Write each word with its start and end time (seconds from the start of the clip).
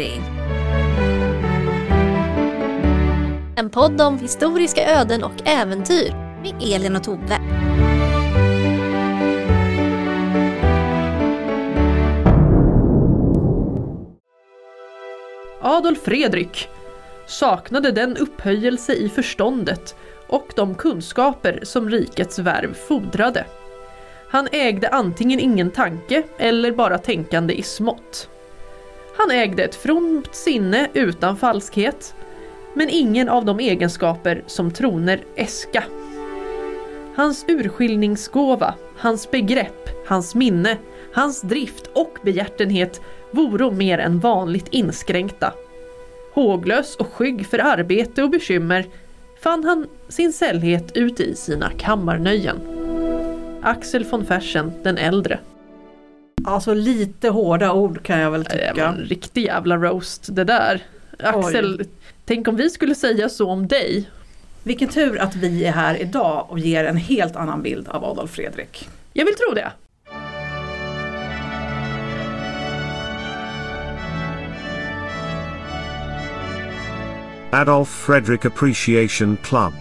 Bläddring. 0.00 0.22
En 3.56 3.70
podd 3.70 4.00
om 4.00 4.18
historiska 4.18 4.86
öden 4.86 5.24
och 5.24 5.48
äventyr 5.48 6.14
med 6.42 6.54
Elin 6.74 6.96
och 6.96 7.04
Tove. 7.04 7.40
Adolf 15.62 16.02
Fredrik 16.02 16.68
saknade 17.26 17.92
den 17.92 18.16
upphöjelse 18.16 18.92
i 18.92 19.08
förståndet 19.08 19.96
och 20.26 20.52
de 20.56 20.74
kunskaper 20.74 21.60
som 21.62 21.90
rikets 21.90 22.38
värv 22.38 22.74
fordrade. 22.74 23.44
Han 24.30 24.48
ägde 24.52 24.88
antingen 24.88 25.40
ingen 25.40 25.70
tanke 25.70 26.22
eller 26.38 26.72
bara 26.72 26.98
tänkande 26.98 27.54
i 27.54 27.62
smått. 27.62 28.28
Han 29.20 29.30
ägde 29.30 29.64
ett 29.64 29.74
fromt 29.74 30.34
sinne 30.34 30.88
utan 30.94 31.36
falskhet, 31.36 32.14
men 32.74 32.88
ingen 32.88 33.28
av 33.28 33.44
de 33.44 33.60
egenskaper 33.60 34.42
som 34.46 34.70
troner 34.70 35.20
äska. 35.36 35.84
Hans 37.16 37.44
urskiljningsgåva, 37.48 38.74
hans 38.96 39.30
begrepp, 39.30 39.88
hans 40.06 40.34
minne, 40.34 40.76
hans 41.14 41.40
drift 41.40 41.86
och 41.92 42.18
behjärtenhet 42.22 43.00
voro 43.30 43.70
mer 43.70 43.98
än 43.98 44.20
vanligt 44.20 44.68
inskränkta. 44.70 45.52
Håglös 46.32 46.96
och 46.96 47.12
skygg 47.12 47.46
för 47.46 47.58
arbete 47.58 48.22
och 48.22 48.30
bekymmer 48.30 48.86
fann 49.42 49.64
han 49.64 49.86
sin 50.08 50.32
sällhet 50.32 50.96
ute 50.96 51.22
i 51.22 51.34
sina 51.34 51.70
kammarnöjen. 51.70 52.56
Axel 53.62 54.04
von 54.04 54.26
Fersen 54.26 54.72
den 54.82 54.98
äldre. 54.98 55.38
Alltså 56.44 56.74
lite 56.74 57.28
hårda 57.28 57.72
ord 57.72 58.02
kan 58.02 58.18
jag 58.18 58.30
väl 58.30 58.42
Det 58.44 58.56
var 58.66 58.72
tycka. 58.72 58.86
en 58.88 58.96
riktig 58.96 59.44
jävla 59.44 59.76
roast 59.76 60.28
det 60.36 60.44
där. 60.44 60.82
Axel, 61.18 61.84
tänk 62.24 62.48
om 62.48 62.56
vi 62.56 62.70
skulle 62.70 62.94
säga 62.94 63.28
så 63.28 63.50
om 63.50 63.66
dig. 63.68 64.10
Vilken 64.62 64.88
tur 64.88 65.18
att 65.18 65.36
vi 65.36 65.64
är 65.64 65.72
här 65.72 66.00
idag 66.02 66.46
och 66.48 66.58
ger 66.58 66.84
en 66.84 66.96
helt 66.96 67.36
annan 67.36 67.62
bild 67.62 67.88
av 67.88 68.04
Adolf 68.04 68.30
Fredrik. 68.30 68.88
Jag 69.12 69.24
vill 69.24 69.34
tro 69.34 69.54
det. 69.54 69.72
Adolf 77.52 77.88
Frederick 77.88 78.44
Appreciation 78.44 79.36
Club. 79.42 79.72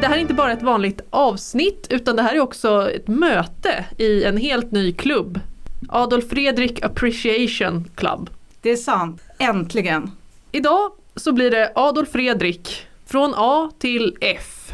Det 0.00 0.06
här 0.06 0.16
är 0.16 0.20
inte 0.20 0.34
bara 0.34 0.52
ett 0.52 0.62
vanligt 0.62 1.00
avsnitt 1.10 1.86
utan 1.90 2.16
det 2.16 2.22
här 2.22 2.34
är 2.34 2.40
också 2.40 2.90
ett 2.90 3.08
möte 3.08 3.84
i 3.98 4.24
en 4.24 4.36
helt 4.36 4.72
ny 4.72 4.92
klubb. 4.92 5.40
Adolf 5.88 6.28
Fredrik 6.28 6.84
Appreciation 6.84 7.90
Club. 7.94 8.30
Det 8.60 8.70
är 8.70 8.76
sant, 8.76 9.22
äntligen. 9.38 10.10
Idag 10.52 10.92
så 11.16 11.32
blir 11.32 11.50
det 11.50 11.72
Adolf 11.74 12.08
Fredrik 12.08 12.86
från 13.06 13.34
A 13.36 13.70
till 13.78 14.16
F. 14.20 14.72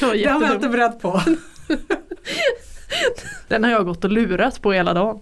Det 0.00 0.06
har 0.06 0.14
jag 0.14 0.54
inte 0.54 0.68
beredd 0.68 1.00
på. 1.00 1.22
Den 3.48 3.64
har 3.64 3.70
jag 3.70 3.86
gått 3.86 4.04
och 4.04 4.10
lurat 4.10 4.62
på 4.62 4.72
hela 4.72 4.94
dagen. 4.94 5.20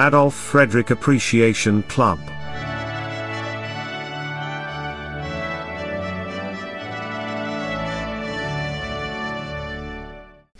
Adolf 0.00 0.34
Frederick 0.34 0.90
Appreciation 0.90 1.82
Club. 1.82 2.18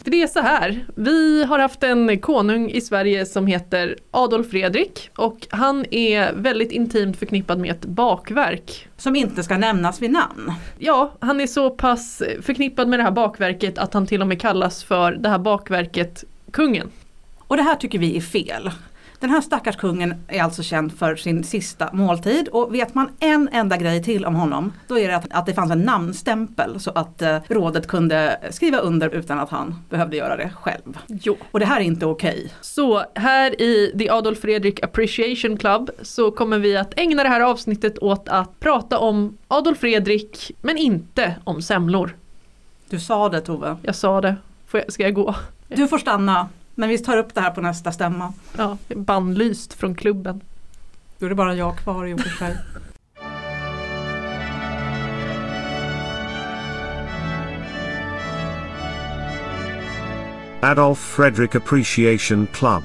För 0.03 0.11
det 0.11 0.23
är 0.23 0.27
så 0.27 0.41
här, 0.41 0.87
vi 0.95 1.45
har 1.45 1.59
haft 1.59 1.83
en 1.83 2.19
konung 2.21 2.71
i 2.71 2.81
Sverige 2.81 3.27
som 3.27 3.47
heter 3.47 3.97
Adolf 4.11 4.51
Fredrik 4.51 5.11
och 5.17 5.47
han 5.51 5.85
är 5.91 6.33
väldigt 6.33 6.73
intimt 6.73 7.17
förknippad 7.17 7.59
med 7.59 7.71
ett 7.71 7.85
bakverk. 7.85 8.89
Som 8.97 9.17
inte 9.17 9.43
ska 9.43 9.59
nämnas 9.59 10.03
vid 10.03 10.11
namn. 10.11 10.53
Ja, 10.79 11.13
han 11.21 11.41
är 11.41 11.47
så 11.47 11.71
pass 11.71 12.23
förknippad 12.43 12.89
med 12.89 12.99
det 12.99 13.03
här 13.03 13.11
bakverket 13.11 13.79
att 13.79 13.95
han 13.95 14.07
till 14.07 14.21
och 14.21 14.29
med 14.29 14.41
kallas 14.41 14.85
för 14.85 15.13
det 15.13 15.29
här 15.29 15.39
bakverket 15.39 16.25
kungen. 16.51 16.91
Och 17.39 17.57
det 17.57 17.63
här 17.63 17.75
tycker 17.75 17.99
vi 17.99 18.17
är 18.17 18.21
fel. 18.21 18.71
Den 19.21 19.31
här 19.31 19.41
stackars 19.41 19.77
kungen 19.77 20.15
är 20.29 20.43
alltså 20.43 20.63
känd 20.63 20.99
för 20.99 21.17
sin 21.17 21.45
sista 21.45 21.91
måltid 21.93 22.49
och 22.49 22.75
vet 22.75 22.95
man 22.95 23.09
en 23.21 23.49
enda 23.53 23.77
grej 23.77 24.03
till 24.03 24.25
om 24.25 24.35
honom 24.35 24.73
då 24.87 24.99
är 24.99 25.09
det 25.09 25.17
att, 25.17 25.27
att 25.31 25.47
det 25.47 25.55
fanns 25.55 25.71
en 25.71 25.83
namnstämpel 25.83 26.81
så 26.81 26.91
att 26.91 27.23
eh, 27.23 27.39
rådet 27.49 27.87
kunde 27.87 28.41
skriva 28.51 28.79
under 28.79 29.15
utan 29.15 29.39
att 29.39 29.51
han 29.51 29.83
behövde 29.91 30.17
göra 30.17 30.37
det 30.37 30.51
själv. 30.51 30.99
Jo. 31.07 31.37
Och 31.51 31.61
det 31.61 31.67
här 31.67 31.81
är 31.81 31.85
inte 31.85 32.07
okej. 32.07 32.53
Så 32.61 33.05
här 33.15 33.61
i 33.63 33.95
The 33.99 34.11
Adolf 34.11 34.39
Fredrik 34.39 34.85
Appreciation 34.85 35.57
Club 35.57 35.91
så 36.03 36.31
kommer 36.31 36.59
vi 36.59 36.77
att 36.77 36.99
ägna 36.99 37.23
det 37.23 37.29
här 37.29 37.41
avsnittet 37.41 37.99
åt 37.99 38.29
att 38.29 38.61
prata 38.61 38.99
om 38.99 39.37
Adolf 39.49 39.79
Fredrik 39.79 40.51
men 40.63 40.77
inte 40.77 41.35
om 41.45 41.63
semlor. 41.63 42.17
Du 42.89 43.01
sa 43.01 43.29
det 43.29 43.41
Tove. 43.41 43.77
Jag 43.83 43.95
sa 43.95 44.21
det. 44.21 44.37
Får 44.67 44.81
jag, 44.81 44.93
ska 44.93 45.03
jag 45.03 45.15
gå? 45.15 45.35
Du 45.69 45.89
får 45.89 45.99
stanna 45.99 46.49
men 46.79 46.89
vi 46.89 46.99
tar 46.99 47.17
upp 47.17 47.35
det 47.35 47.41
här 47.41 47.51
på 47.51 47.61
nästa 47.61 47.93
stämma. 47.93 48.33
Ja, 48.57 48.79
bannlyst 48.97 49.75
från 49.75 49.95
klubben. 49.95 50.41
Då 51.19 51.27
är 51.27 51.31
det 51.31 51.35
bara 51.35 51.55
jag 51.55 51.79
kvar 51.79 52.07
i 52.07 52.11
sig. 52.39 52.57
Adolf 60.61 60.99
Frederick 60.99 61.55
Appreciation 61.55 62.47
Club. 62.53 62.83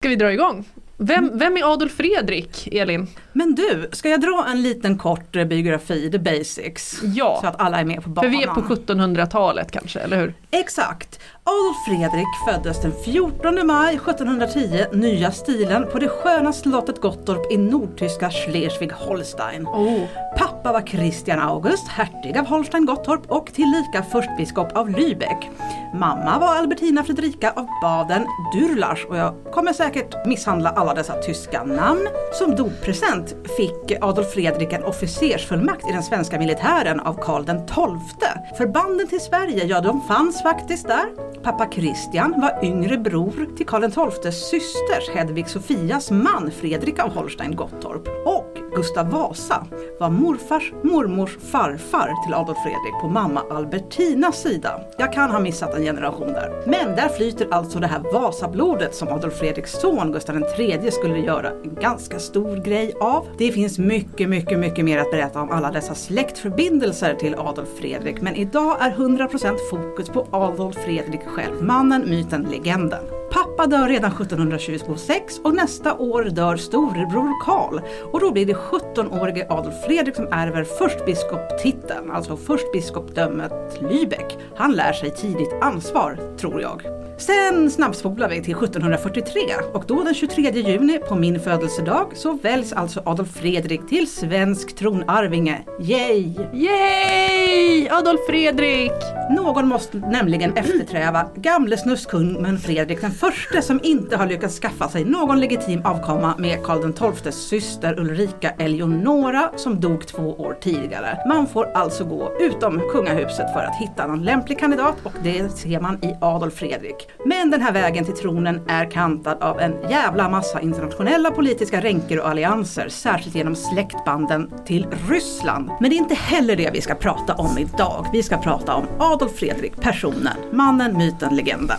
Ska 0.00 0.08
vi 0.08 0.16
dra 0.16 0.32
igång? 0.32 0.64
Vem, 1.02 1.38
vem 1.38 1.56
är 1.56 1.72
Adolf 1.72 1.92
Fredrik, 1.92 2.68
Elin? 2.72 3.06
Men 3.32 3.54
du, 3.54 3.88
ska 3.92 4.08
jag 4.08 4.20
dra 4.20 4.46
en 4.50 4.62
liten 4.62 4.98
kort 4.98 5.36
eh, 5.36 5.44
biografi, 5.44 6.10
the 6.10 6.18
basics? 6.18 6.90
Så 6.90 7.06
Ja, 7.14 7.40
att 7.44 7.60
alla 7.60 7.80
är 7.80 7.84
med 7.84 7.96
på 7.96 8.02
för 8.02 8.08
banan. 8.10 8.30
vi 8.30 8.42
är 8.42 8.46
på 8.46 8.60
1700-talet 8.60 9.70
kanske, 9.72 10.00
eller 10.00 10.16
hur? 10.20 10.34
Exakt! 10.50 11.20
Adolf 11.50 11.84
Fredrik 11.84 12.28
föddes 12.48 12.82
den 12.82 12.92
14 13.04 13.66
maj 13.66 13.94
1710, 13.94 14.84
nya 14.92 15.32
stilen, 15.32 15.86
på 15.92 15.98
det 15.98 16.08
sköna 16.08 16.52
slottet 16.52 17.00
Gottorp 17.00 17.52
i 17.52 17.56
nordtyska 17.56 18.30
Schleswig-Holstein. 18.30 19.66
Oh. 19.66 20.04
Pappa 20.38 20.72
var 20.72 20.80
Christian 20.80 21.40
August, 21.40 21.88
hertig 21.88 22.38
av 22.38 22.46
Holstein-Gottorp 22.46 23.26
och 23.28 23.46
tillika 23.46 24.02
förstbiskop 24.02 24.76
av 24.76 24.88
Lübeck. 24.88 25.50
Mamma 25.94 26.38
var 26.38 26.56
Albertina 26.56 27.04
Fredrika 27.04 27.50
av 27.50 27.66
Baden-Durlach 27.82 29.04
och 29.08 29.16
jag 29.16 29.34
kommer 29.52 29.72
säkert 29.72 30.26
misshandla 30.26 30.70
alla 30.70 30.94
dessa 30.94 31.14
tyska 31.14 31.64
namn. 31.64 32.08
Som 32.32 32.56
doppresent 32.56 33.34
fick 33.56 33.98
Adolf 34.00 34.32
Fredrik 34.32 34.72
en 34.72 34.84
officersfullmakt 34.84 35.88
i 35.88 35.92
den 35.92 36.02
svenska 36.02 36.38
militären 36.38 37.00
av 37.00 37.14
Karl 37.14 37.44
den 37.44 37.66
XII. 37.66 38.56
Förbanden 38.56 39.08
till 39.08 39.20
Sverige, 39.20 39.64
ja 39.64 39.80
de 39.80 40.00
fanns 40.00 40.42
faktiskt 40.42 40.86
där. 40.86 41.30
Pappa 41.42 41.68
Christian 41.72 42.40
var 42.40 42.64
yngre 42.64 42.98
bror 42.98 43.56
till 43.56 43.66
Karl 43.66 43.84
XIIs 43.90 44.34
systers 44.34 45.08
Hedvig 45.14 45.48
Sofias 45.48 46.10
man 46.10 46.50
Fredrik 46.50 46.98
av 46.98 47.14
Holstein-Gottorp. 47.14 48.08
Och 48.24 48.59
Gustav 48.74 49.10
Vasa 49.10 49.66
var 50.00 50.10
morfars 50.10 50.72
mormors 50.82 51.38
farfar 51.52 52.24
till 52.24 52.34
Adolf 52.34 52.58
Fredrik 52.58 53.00
på 53.00 53.08
mamma 53.08 53.42
Albertinas 53.50 54.42
sida. 54.42 54.80
Jag 54.98 55.12
kan 55.12 55.30
ha 55.30 55.40
missat 55.40 55.74
en 55.74 55.82
generation 55.82 56.32
där. 56.32 56.62
Men 56.66 56.96
där 56.96 57.08
flyter 57.08 57.48
alltså 57.50 57.78
det 57.78 57.86
här 57.86 58.12
Vasablodet 58.12 58.94
som 58.94 59.08
Adolf 59.08 59.34
Fredriks 59.34 59.80
son 59.80 60.12
Gustav 60.12 60.42
III 60.58 60.90
skulle 60.90 61.18
göra 61.18 61.50
en 61.50 61.74
ganska 61.74 62.18
stor 62.18 62.56
grej 62.56 62.94
av. 63.00 63.26
Det 63.38 63.52
finns 63.52 63.78
mycket, 63.78 64.28
mycket, 64.28 64.58
mycket 64.58 64.84
mer 64.84 64.98
att 64.98 65.10
berätta 65.10 65.40
om 65.40 65.50
alla 65.50 65.70
dessa 65.70 65.94
släktförbindelser 65.94 67.14
till 67.14 67.34
Adolf 67.34 67.68
Fredrik 67.78 68.20
men 68.20 68.36
idag 68.36 68.76
är 68.80 68.90
100% 68.90 69.56
fokus 69.70 70.08
på 70.08 70.26
Adolf 70.30 70.76
Fredrik 70.76 71.22
själv. 71.26 71.62
Mannen, 71.62 72.10
myten, 72.10 72.42
legenden. 72.42 73.19
Pappa 73.32 73.66
dör 73.66 73.88
redan 73.88 74.12
1726 74.12 75.40
och 75.44 75.54
nästa 75.54 75.94
år 75.94 76.24
dör 76.24 76.56
storebror 76.56 77.44
Karl. 77.44 77.80
Och 78.12 78.20
då 78.20 78.32
blir 78.32 78.46
det 78.46 78.54
17-årige 78.54 79.46
Adolf 79.48 79.84
Fredrik 79.86 80.16
som 80.16 80.28
ärver 80.32 80.64
förstbiskoptiteln, 80.64 82.10
alltså 82.10 82.36
förstbiskopdömet 82.36 83.80
Lübeck. 83.80 84.38
Han 84.56 84.72
lär 84.72 84.92
sig 84.92 85.10
tidigt 85.10 85.52
ansvar, 85.60 86.18
tror 86.36 86.60
jag. 86.60 86.82
Sen 87.20 87.70
snabbspolar 87.70 88.28
vi 88.28 88.42
till 88.42 88.54
1743 88.54 89.40
och 89.72 89.84
då 89.86 90.02
den 90.02 90.14
23 90.14 90.50
juni 90.50 90.98
på 90.98 91.14
min 91.14 91.40
födelsedag 91.40 92.12
så 92.14 92.32
väljs 92.32 92.72
alltså 92.72 93.02
Adolf 93.04 93.36
Fredrik 93.36 93.88
till 93.88 94.10
svensk 94.10 94.76
tronarvinge. 94.76 95.64
Yay! 95.80 96.34
Yay! 96.52 97.88
Adolf 97.88 98.20
Fredrik! 98.28 98.92
Någon 99.36 99.68
måste 99.68 99.96
nämligen 99.96 100.56
efterträva 100.56 101.28
gamle 101.34 101.76
snusskungen 101.76 102.58
Fredrik 102.58 103.00
den 103.00 103.10
första 103.20 103.62
som 103.62 103.80
inte 103.82 104.16
har 104.16 104.26
lyckats 104.26 104.60
skaffa 104.60 104.88
sig 104.88 105.04
någon 105.04 105.40
legitim 105.40 105.82
avkomma 105.84 106.34
med 106.38 106.62
Karl 106.64 107.12
XIIs 107.12 107.34
syster 107.34 108.00
Ulrika 108.00 108.50
Eleonora 108.50 109.50
som 109.56 109.80
dog 109.80 110.06
två 110.06 110.22
år 110.22 110.56
tidigare. 110.60 111.18
Man 111.28 111.46
får 111.46 111.68
alltså 111.74 112.04
gå 112.04 112.32
utom 112.40 112.82
kungahuset 112.92 113.52
för 113.52 113.60
att 113.60 113.76
hitta 113.76 114.06
någon 114.06 114.22
lämplig 114.22 114.58
kandidat 114.58 114.96
och 115.02 115.12
det 115.22 115.48
ser 115.48 115.80
man 115.80 116.04
i 116.04 116.16
Adolf 116.20 116.54
Fredrik. 116.54 117.08
Men 117.26 117.50
den 117.50 117.62
här 117.62 117.72
vägen 117.72 118.04
till 118.04 118.16
tronen 118.16 118.60
är 118.68 118.90
kantad 118.90 119.42
av 119.42 119.60
en 119.60 119.74
jävla 119.90 120.28
massa 120.28 120.60
internationella 120.60 121.30
politiska 121.30 121.80
ränker 121.80 122.20
och 122.20 122.28
allianser, 122.28 122.88
särskilt 122.88 123.34
genom 123.34 123.56
släktbanden 123.56 124.52
till 124.66 124.86
Ryssland. 125.08 125.70
Men 125.80 125.90
det 125.90 125.96
är 125.96 125.98
inte 125.98 126.14
heller 126.14 126.56
det 126.56 126.70
vi 126.72 126.80
ska 126.80 126.94
prata 126.94 127.34
om 127.34 127.58
idag. 127.58 128.06
Vi 128.12 128.22
ska 128.22 128.38
prata 128.38 128.74
om 128.74 128.86
Adolf 128.98 129.32
Fredrik, 129.32 129.80
personen, 129.80 130.36
mannen, 130.52 130.98
myten, 130.98 131.36
legenden. 131.36 131.78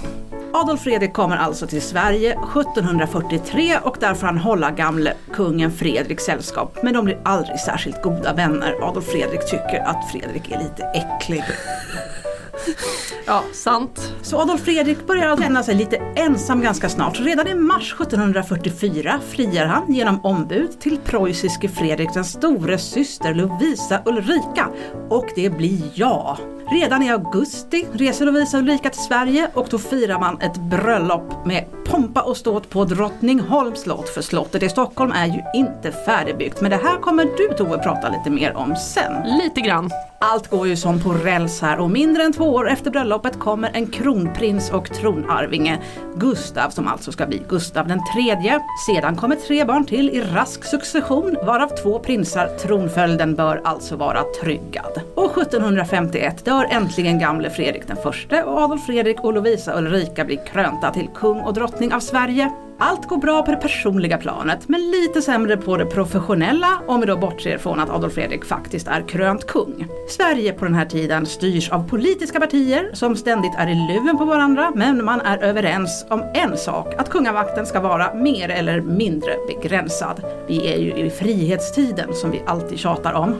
Adolf 0.53 0.81
Fredrik 0.81 1.13
kom 1.13 1.30
kommer 1.31 1.43
alltså 1.43 1.67
till 1.67 1.81
Sverige 1.81 2.31
1743 2.31 3.77
och 3.83 3.97
där 3.99 4.13
får 4.13 4.27
han 4.27 4.37
hålla 4.37 4.71
gamle 4.71 5.13
kungen 5.33 5.71
Fredrik 5.71 6.19
sällskap. 6.19 6.77
Men 6.83 6.93
de 6.93 7.05
blir 7.05 7.19
aldrig 7.23 7.59
särskilt 7.59 8.01
goda 8.03 8.33
vänner. 8.33 8.75
Adolf 8.81 9.05
Fredrik 9.05 9.45
tycker 9.45 9.83
att 9.85 10.11
Fredrik 10.11 10.51
är 10.51 10.59
lite 10.59 10.83
äcklig. 10.83 11.43
Ja, 13.25 13.43
sant. 13.53 14.13
Så 14.21 14.41
Adolf 14.41 14.61
Fredrik 14.61 15.07
börjar 15.07 15.37
känna 15.37 15.63
sig 15.63 15.75
lite 15.75 15.97
ensam 16.15 16.61
ganska 16.61 16.89
snart. 16.89 17.19
Redan 17.19 17.47
i 17.47 17.55
mars 17.55 17.93
1744 17.93 19.19
friar 19.29 19.65
han 19.65 19.93
genom 19.93 20.25
ombud 20.25 20.79
till 20.79 20.97
preussiske 20.97 21.69
Fredrik 21.69 22.13
den 22.13 22.25
stores 22.25 22.81
syster 22.81 23.33
Lovisa 23.33 24.01
Ulrika. 24.05 24.69
Och 25.09 25.25
det 25.35 25.49
blir 25.49 25.81
ja. 25.93 26.37
Redan 26.71 27.03
i 27.03 27.11
augusti 27.11 27.87
reser 27.93 28.25
Lovisa 28.25 28.57
Ulrika 28.57 28.89
till 28.89 29.01
Sverige 29.01 29.49
och 29.53 29.67
då 29.69 29.77
firar 29.77 30.19
man 30.19 30.41
ett 30.41 30.57
bröllop 30.57 31.45
med 31.45 31.65
pompa 31.85 32.21
och 32.21 32.37
ståt 32.37 32.69
på 32.69 32.85
Drottningholms 32.85 33.81
slott. 33.81 34.09
För 34.09 34.21
slottet 34.21 34.63
i 34.63 34.69
Stockholm 34.69 35.11
är 35.11 35.25
ju 35.25 35.41
inte 35.53 35.91
färdigbyggt. 35.91 36.61
Men 36.61 36.71
det 36.71 36.77
här 36.77 36.97
kommer 36.97 37.25
du 37.37 37.53
Tove 37.57 37.77
prata 37.77 38.09
lite 38.09 38.29
mer 38.29 38.55
om 38.57 38.75
sen. 38.75 39.37
Lite 39.37 39.61
grann. 39.61 39.89
Allt 40.19 40.47
går 40.47 40.67
ju 40.67 40.75
som 40.75 40.99
på 40.99 41.09
räls 41.09 41.61
här 41.61 41.79
och 41.79 41.89
mindre 41.89 42.23
än 42.23 42.33
två 42.33 42.50
år 42.51 42.69
efter 42.69 42.91
bröllopet 42.91 43.39
kommer 43.39 43.71
en 43.73 43.87
kronprins 43.87 44.71
och 44.71 44.93
tronarvinge, 44.93 45.79
Gustav 46.15 46.69
som 46.69 46.87
alltså 46.87 47.11
ska 47.11 47.25
bli 47.25 47.41
Gustav 47.49 47.87
den 47.87 48.01
tredje. 48.13 48.59
Sedan 48.85 49.15
kommer 49.15 49.35
tre 49.35 49.65
barn 49.65 49.85
till 49.85 50.09
i 50.09 50.21
rask 50.21 50.63
succession 50.63 51.37
varav 51.43 51.67
två 51.67 51.99
prinsar. 51.99 52.47
Tronföljden 52.47 53.35
bör 53.35 53.61
alltså 53.63 53.95
vara 53.95 54.23
tryggad. 54.41 55.01
Och 55.15 55.37
1751 55.37 56.45
dör 56.45 56.67
äntligen 56.71 57.19
gamle 57.19 57.49
Fredrik 57.49 57.87
den 57.87 57.97
förste 57.97 58.43
och 58.43 58.57
Adolf 58.57 58.85
Fredrik 58.85 59.23
och 59.23 59.33
Lovisa 59.33 59.77
Ulrika 59.77 60.25
blir 60.25 60.45
krönta 60.45 60.91
till 60.91 61.07
kung 61.15 61.39
och 61.39 61.53
drottning 61.53 61.93
av 61.93 61.99
Sverige. 61.99 62.51
Allt 62.83 63.07
går 63.07 63.17
bra 63.17 63.41
på 63.41 63.51
det 63.51 63.57
personliga 63.57 64.17
planet 64.17 64.67
men 64.67 64.91
lite 64.91 65.21
sämre 65.21 65.57
på 65.57 65.77
det 65.77 65.85
professionella 65.85 66.81
om 66.87 66.99
vi 66.99 67.05
då 67.05 67.17
bortser 67.17 67.57
från 67.57 67.79
att 67.79 67.89
Adolf 67.89 68.13
Fredrik 68.13 68.45
faktiskt 68.45 68.87
är 68.87 69.07
krönt 69.07 69.47
kung. 69.47 69.87
Sverige 70.09 70.53
på 70.53 70.65
den 70.65 70.73
här 70.73 70.85
tiden 70.85 71.25
styrs 71.25 71.71
av 71.71 71.89
politiska 71.89 72.39
partier 72.39 72.89
som 72.93 73.15
ständigt 73.15 73.51
är 73.57 73.67
i 73.67 73.75
luven 73.75 74.17
på 74.17 74.25
varandra 74.25 74.71
men 74.75 75.05
man 75.05 75.21
är 75.21 75.37
överens 75.37 76.05
om 76.09 76.23
en 76.33 76.57
sak, 76.57 76.93
att 76.97 77.09
kungamakten 77.09 77.65
ska 77.65 77.79
vara 77.79 78.13
mer 78.13 78.49
eller 78.49 78.81
mindre 78.81 79.35
begränsad. 79.47 80.23
Vi 80.47 80.73
är 80.73 80.77
ju 80.77 81.05
i 81.05 81.09
frihetstiden 81.09 82.13
som 82.13 82.31
vi 82.31 82.41
alltid 82.45 82.79
tjatar 82.79 83.13
om. 83.13 83.35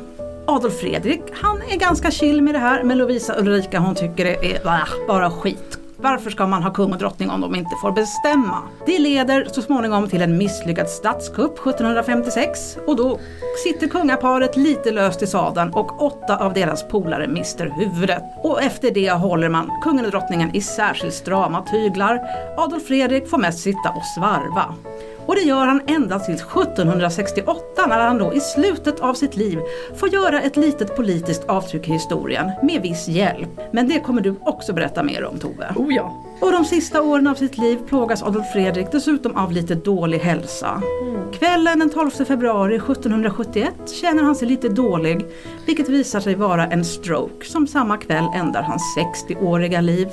Adolf 0.47 0.79
Fredrik, 0.79 1.21
han 1.33 1.61
är 1.61 1.77
ganska 1.77 2.11
chill 2.11 2.41
med 2.41 2.55
det 2.55 2.59
här 2.59 2.83
men 2.83 2.97
Lovisa 2.97 3.39
Ulrika 3.39 3.79
hon 3.79 3.95
tycker 3.95 4.25
det 4.25 4.35
är 4.35 4.55
äh, 4.55 5.07
bara 5.07 5.29
skit. 5.29 5.80
Varför 6.01 6.29
ska 6.29 6.47
man 6.47 6.63
ha 6.63 6.73
kung 6.73 6.91
och 6.91 6.97
drottning 6.97 7.29
om 7.29 7.41
de 7.41 7.55
inte 7.55 7.75
får 7.81 7.91
bestämma? 7.91 8.57
Det 8.85 8.99
leder 8.99 9.47
så 9.51 9.61
småningom 9.61 10.09
till 10.09 10.21
en 10.21 10.37
misslyckad 10.37 10.89
statskupp 10.89 11.59
1756 11.59 12.77
och 12.87 12.95
då 12.95 13.19
sitter 13.63 13.87
kungaparet 13.87 14.57
lite 14.57 14.91
löst 14.91 15.21
i 15.21 15.27
sadeln 15.27 15.73
och 15.73 16.01
åtta 16.01 16.37
av 16.37 16.53
deras 16.53 16.87
polare 16.87 17.27
mister 17.27 17.73
huvudet. 17.77 18.23
Och 18.43 18.61
efter 18.61 18.91
det 18.91 19.11
håller 19.11 19.49
man 19.49 19.71
kungen 19.83 20.05
och 20.05 20.11
drottningen 20.11 20.55
i 20.55 20.61
särskilt 20.61 21.13
strama 21.13 21.65
tyglar. 21.71 22.21
Adolf 22.57 22.87
Fredrik 22.87 23.29
får 23.29 23.37
mest 23.37 23.59
sitta 23.59 23.89
och 23.95 24.05
svarva. 24.15 24.75
Och 25.31 25.37
det 25.37 25.43
gör 25.43 25.65
han 25.65 25.81
ända 25.87 26.19
till 26.19 26.33
1768 26.33 27.85
när 27.87 27.99
han 27.99 28.17
då 28.17 28.33
i 28.33 28.39
slutet 28.39 28.99
av 28.99 29.13
sitt 29.13 29.35
liv 29.35 29.59
får 29.95 30.09
göra 30.09 30.41
ett 30.41 30.57
litet 30.57 30.95
politiskt 30.95 31.43
avtryck 31.45 31.87
i 31.87 31.91
historien 31.91 32.51
med 32.63 32.81
viss 32.81 33.07
hjälp. 33.07 33.49
Men 33.71 33.87
det 33.87 33.99
kommer 33.99 34.21
du 34.21 34.35
också 34.41 34.73
berätta 34.73 35.03
mer 35.03 35.25
om 35.25 35.39
Tove. 35.39 35.73
Oh 35.75 35.93
ja. 35.93 36.23
Och 36.41 36.51
de 36.51 36.65
sista 36.65 37.01
åren 37.01 37.27
av 37.27 37.35
sitt 37.35 37.57
liv 37.57 37.79
plågas 37.87 38.23
Adolf 38.23 38.51
Fredrik 38.53 38.87
dessutom 38.91 39.35
av 39.35 39.51
lite 39.51 39.75
dålig 39.75 40.19
hälsa. 40.19 40.81
Kvällen 41.33 41.79
den 41.79 41.89
12 41.89 42.09
februari 42.11 42.75
1771 42.75 43.73
känner 44.01 44.23
han 44.23 44.35
sig 44.35 44.47
lite 44.47 44.69
dålig, 44.69 45.25
vilket 45.65 45.89
visar 45.89 46.19
sig 46.19 46.35
vara 46.35 46.67
en 46.67 46.85
stroke 46.85 47.45
som 47.45 47.67
samma 47.67 47.97
kväll 47.97 48.25
ändar 48.35 48.61
hans 48.61 48.97
60-åriga 48.97 49.81
liv. 49.81 50.07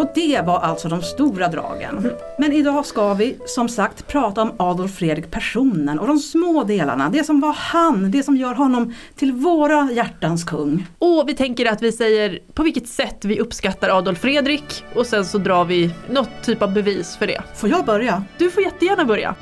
Och 0.00 0.10
det 0.14 0.40
var 0.46 0.58
alltså 0.58 0.88
de 0.88 1.02
stora 1.02 1.48
dragen. 1.48 2.12
Men 2.38 2.52
idag 2.52 2.86
ska 2.86 3.14
vi 3.14 3.36
som 3.46 3.68
sagt 3.68 4.06
prata 4.06 4.42
om 4.42 4.52
Adolf 4.56 4.94
Fredrik 4.94 5.30
personen 5.30 5.98
och 5.98 6.06
de 6.06 6.18
små 6.18 6.64
delarna, 6.64 7.08
det 7.08 7.24
som 7.24 7.40
var 7.40 7.52
han, 7.52 8.10
det 8.10 8.22
som 8.22 8.36
gör 8.36 8.54
honom 8.54 8.94
till 9.16 9.32
våra 9.32 9.90
hjärtans 9.92 10.44
kung. 10.44 10.86
Och 10.98 11.24
vi 11.28 11.34
tänker 11.34 11.66
att 11.66 11.82
vi 11.82 11.92
säger 11.92 12.38
på 12.54 12.62
vilket 12.62 12.88
sätt 12.88 13.24
vi 13.24 13.40
uppskattar 13.40 13.98
Adolf 13.98 14.18
Fredrik 14.18 14.84
och 14.94 15.06
sen 15.06 15.24
så 15.24 15.38
drar 15.38 15.64
vi 15.64 15.94
något 16.10 16.30
typ 16.42 16.62
av 16.62 16.72
bevis 16.72 17.16
för 17.16 17.26
det. 17.26 17.42
Får 17.54 17.68
jag 17.68 17.84
börja? 17.84 18.24
Du 18.38 18.50
får 18.50 18.62
jättegärna 18.62 19.04
börja. 19.04 19.34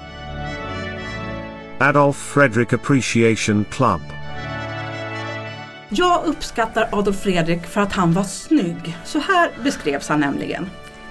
Adolf 1.81 2.17
Frederick 2.17 2.73
Appreciation 2.73 3.65
Club. 3.71 4.18
Jag 5.91 6.25
uppskattar 6.25 6.89
Adolf 6.93 7.21
Fredrik 7.21 7.67
för 7.67 7.81
att 7.81 7.93
han 7.93 8.13
var 8.13 8.23
snygg. 8.23 8.97
Så 9.05 9.19
här 9.19 9.51
beskrevs 9.65 10.09
han 10.09 10.21
nämligen. 10.21 10.67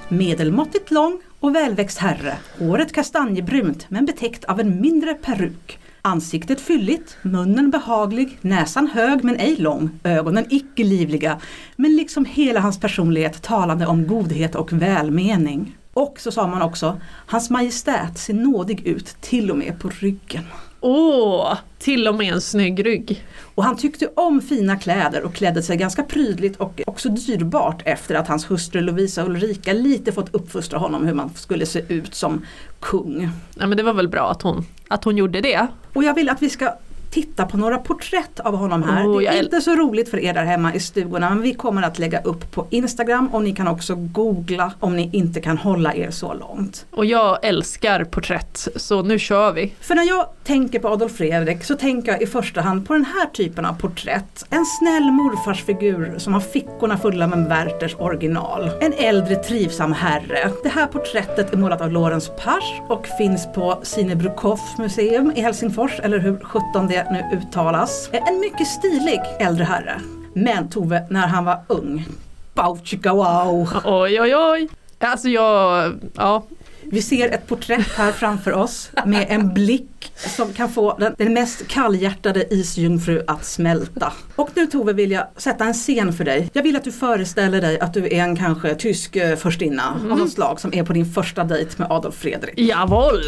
Medelmåttigt 0.07 0.91
lång 0.91 1.21
och 1.39 1.55
välväxt 1.55 1.97
herre. 1.97 2.37
Håret 2.59 2.93
kastanjebrunt 2.93 3.85
men 3.89 4.05
betäckt 4.05 4.45
av 4.45 4.59
en 4.59 4.81
mindre 4.81 5.13
peruk. 5.13 5.79
Ansiktet 6.01 6.61
fylligt, 6.61 7.17
munnen 7.21 7.69
behaglig, 7.69 8.37
näsan 8.41 8.87
hög 8.87 9.23
men 9.23 9.35
ej 9.35 9.55
lång, 9.55 9.99
ögonen 10.03 10.45
icke 10.49 10.83
livliga. 10.83 11.39
Men 11.75 11.95
liksom 11.95 12.25
hela 12.25 12.59
hans 12.59 12.79
personlighet 12.79 13.41
talande 13.41 13.87
om 13.87 14.07
godhet 14.07 14.55
och 14.55 14.73
välmening. 14.73 15.77
Och 15.93 16.19
så 16.19 16.31
sa 16.31 16.47
man 16.47 16.61
också, 16.61 17.01
hans 17.27 17.49
majestät 17.49 18.17
ser 18.17 18.33
nådig 18.33 18.87
ut 18.87 19.15
till 19.21 19.51
och 19.51 19.57
med 19.57 19.79
på 19.79 19.89
ryggen. 19.89 20.43
Åh, 20.89 21.57
till 21.79 22.07
och 22.07 22.15
med 22.15 22.33
en 22.33 22.41
snygg 22.41 22.85
rygg. 22.85 23.23
Och 23.55 23.63
han 23.63 23.77
tyckte 23.77 24.09
om 24.15 24.41
fina 24.41 24.75
kläder 24.75 25.23
och 25.23 25.33
klädde 25.33 25.63
sig 25.63 25.77
ganska 25.77 26.03
prydligt 26.03 26.57
och 26.57 26.81
också 26.87 27.09
dyrbart 27.09 27.81
efter 27.85 28.15
att 28.15 28.27
hans 28.27 28.51
hustru 28.51 28.81
Lovisa 28.81 29.25
Ulrika 29.25 29.73
lite 29.73 30.11
fått 30.11 30.35
uppfostra 30.35 30.79
honom 30.79 31.05
hur 31.05 31.13
man 31.13 31.29
skulle 31.35 31.65
se 31.65 31.81
ut 31.87 32.15
som 32.15 32.45
kung. 32.79 33.29
Ja 33.55 33.67
men 33.67 33.77
det 33.77 33.83
var 33.83 33.93
väl 33.93 34.07
bra 34.07 34.31
att 34.31 34.41
hon, 34.41 34.65
att 34.87 35.03
hon 35.03 35.17
gjorde 35.17 35.41
det. 35.41 35.67
Och 35.93 36.03
jag 36.03 36.13
vill 36.13 36.29
att 36.29 36.41
vi 36.41 36.49
ska 36.49 36.73
titta 37.11 37.45
på 37.45 37.57
några 37.57 37.77
porträtt 37.77 38.39
av 38.39 38.55
honom 38.55 38.83
här. 38.83 39.07
Oh, 39.07 39.19
det 39.19 39.27
är 39.27 39.43
inte 39.43 39.61
så 39.61 39.75
roligt 39.75 40.09
för 40.09 40.19
er 40.19 40.33
där 40.33 40.45
hemma 40.45 40.73
i 40.73 40.79
stugorna 40.79 41.29
men 41.29 41.41
vi 41.41 41.53
kommer 41.53 41.81
att 41.81 41.99
lägga 41.99 42.21
upp 42.21 42.51
på 42.51 42.67
Instagram 42.69 43.27
och 43.27 43.43
ni 43.43 43.55
kan 43.55 43.67
också 43.67 43.95
googla 43.95 44.73
om 44.79 44.95
ni 44.95 45.09
inte 45.13 45.41
kan 45.41 45.57
hålla 45.57 45.95
er 45.95 46.11
så 46.11 46.33
långt. 46.33 46.85
Och 46.91 47.05
jag 47.05 47.45
älskar 47.45 48.03
porträtt 48.03 48.67
så 48.75 49.01
nu 49.01 49.19
kör 49.19 49.51
vi. 49.51 49.73
För 49.79 49.95
när 49.95 50.03
jag 50.03 50.25
tänker 50.43 50.79
på 50.79 50.87
Adolf 50.87 51.17
Fredrik 51.17 51.63
så 51.63 51.75
tänker 51.75 52.11
jag 52.11 52.21
i 52.21 52.27
första 52.27 52.61
hand 52.61 52.87
på 52.87 52.93
den 52.93 53.05
här 53.05 53.25
typen 53.25 53.65
av 53.65 53.73
porträtt. 53.73 54.45
En 54.49 54.65
snäll 54.65 55.11
morfarsfigur 55.11 56.15
som 56.17 56.33
har 56.33 56.41
fickorna 56.41 56.97
fulla 56.97 57.27
med 57.27 57.49
Werthers 57.49 57.95
original. 57.99 58.71
En 58.81 58.93
äldre 58.93 59.35
trivsam 59.35 59.93
herre. 59.93 60.51
Det 60.63 60.69
här 60.69 60.87
porträttet 60.87 61.53
är 61.53 61.57
målat 61.57 61.81
av 61.81 61.91
Lorenz 61.91 62.31
Pars 62.43 62.81
och 62.89 63.07
finns 63.17 63.47
på 63.53 63.79
Sinebrukov 63.83 64.59
museum 64.77 65.31
i 65.35 65.41
Helsingfors, 65.41 65.99
eller 65.99 66.19
hur 66.19 66.39
17 66.43 66.87
det 67.03 67.11
nu 67.11 67.37
uttalas. 67.37 68.09
En 68.11 68.39
mycket 68.39 68.67
stilig 68.67 69.21
äldre 69.39 69.63
herre. 69.63 70.01
Men 70.33 70.69
Tove, 70.69 71.07
när 71.09 71.27
han 71.27 71.45
var 71.45 71.59
ung, 71.67 72.05
Bauchika 72.53 73.13
wow! 73.13 73.69
Oj 73.85 74.21
oj 74.21 74.35
oj. 74.35 74.69
Alltså 74.99 75.29
jag, 75.29 75.93
ja. 76.15 76.43
Vi 76.83 77.01
ser 77.01 77.29
ett 77.29 77.47
porträtt 77.47 77.91
här 77.97 78.11
framför 78.11 78.53
oss 78.53 78.91
med 79.05 79.25
en 79.29 79.53
blick 79.53 80.11
som 80.15 80.53
kan 80.53 80.69
få 80.69 80.97
den, 80.97 81.15
den 81.17 81.33
mest 81.33 81.67
kallhjärtade 81.67 82.53
isjungfru 82.53 83.23
att 83.27 83.45
smälta. 83.45 84.13
Och 84.35 84.49
nu 84.55 84.67
Tove 84.67 84.93
vill 84.93 85.11
jag 85.11 85.27
sätta 85.37 85.65
en 85.65 85.73
scen 85.73 86.13
för 86.13 86.23
dig. 86.23 86.49
Jag 86.53 86.63
vill 86.63 86.75
att 86.75 86.83
du 86.83 86.91
föreställer 86.91 87.61
dig 87.61 87.79
att 87.79 87.93
du 87.93 88.05
är 88.05 88.23
en 88.23 88.35
kanske 88.35 88.75
tysk 88.75 89.15
eh, 89.15 89.35
förstinna 89.35 89.99
av 90.11 90.17
något 90.17 90.31
slag 90.31 90.59
som 90.59 90.73
är 90.73 90.83
på 90.83 90.93
din 90.93 91.05
första 91.05 91.43
dejt 91.43 91.71
med 91.77 91.91
Adolf 91.91 92.15
Fredrik. 92.15 92.59
Jawohl! 92.59 93.21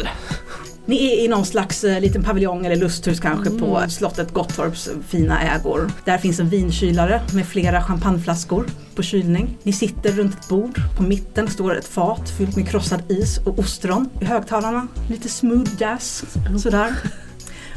Ni 0.90 1.12
är 1.12 1.24
i 1.24 1.28
någon 1.28 1.46
slags 1.46 1.84
eh, 1.84 2.00
liten 2.00 2.24
paviljong 2.24 2.66
eller 2.66 2.76
lusthus 2.76 3.20
kanske 3.20 3.50
på 3.50 3.84
slottet 3.88 4.32
Gottorps 4.32 4.90
fina 5.08 5.42
ägor. 5.42 5.90
Där 6.04 6.18
finns 6.18 6.40
en 6.40 6.48
vinkylare 6.48 7.22
med 7.34 7.46
flera 7.46 7.82
champagneflaskor 7.82 8.66
på 8.94 9.02
kylning. 9.02 9.58
Ni 9.62 9.72
sitter 9.72 10.12
runt 10.12 10.34
ett 10.34 10.48
bord. 10.48 10.80
På 10.96 11.02
mitten 11.02 11.48
står 11.48 11.78
ett 11.78 11.88
fat 11.88 12.30
fyllt 12.38 12.56
med 12.56 12.68
krossad 12.68 13.02
is 13.08 13.38
och 13.38 13.58
ostron. 13.58 14.10
I 14.20 14.24
högtalarna 14.24 14.88
lite 15.08 15.28
smooth 15.28 15.70
jazz 15.78 16.24
sådär. 16.62 16.94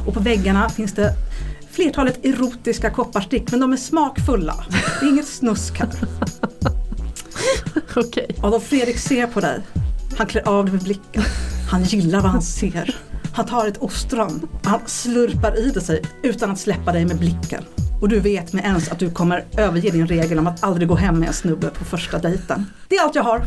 Och 0.06 0.14
på 0.14 0.20
väggarna 0.20 0.68
finns 0.68 0.92
det 0.92 1.14
flertalet 1.70 2.24
erotiska 2.24 2.90
kopparstick 2.90 3.50
men 3.50 3.60
de 3.60 3.72
är 3.72 3.76
smakfulla. 3.76 4.64
Det 5.00 5.06
är 5.06 5.10
inget 5.10 5.28
snusk 5.28 5.78
här. 5.78 5.90
Okej. 7.96 8.36
Adolf 8.42 8.64
Fredrik 8.64 8.98
ser 8.98 9.26
på 9.26 9.40
dig. 9.40 9.60
Han 10.18 10.26
klär 10.26 10.48
av 10.48 10.64
dig 10.64 10.74
med 10.74 10.82
blicken. 10.82 11.22
Han 11.70 11.82
gillar 11.84 12.20
vad 12.20 12.30
han 12.30 12.42
ser. 12.42 12.96
Han 13.34 13.46
tar 13.46 13.66
ett 13.66 13.78
ostron. 13.78 14.48
Han 14.64 14.80
slurpar 14.86 15.58
i 15.58 15.70
det 15.70 15.80
sig 15.80 16.02
utan 16.22 16.50
att 16.50 16.58
släppa 16.58 16.92
dig 16.92 17.04
med 17.04 17.18
blicken. 17.18 17.64
Och 18.00 18.08
du 18.08 18.20
vet 18.20 18.52
med 18.52 18.64
ens 18.64 18.88
att 18.88 18.98
du 18.98 19.10
kommer 19.10 19.44
överge 19.56 19.90
din 19.90 20.06
regel 20.06 20.38
om 20.38 20.46
att 20.46 20.64
aldrig 20.64 20.88
gå 20.88 20.94
hem 20.94 21.18
med 21.18 21.28
en 21.28 21.34
snubbe 21.34 21.70
på 21.70 21.84
första 21.84 22.18
dejten. 22.18 22.66
Det 22.88 22.96
är 22.96 23.02
allt 23.02 23.14
jag 23.14 23.22
har. 23.22 23.44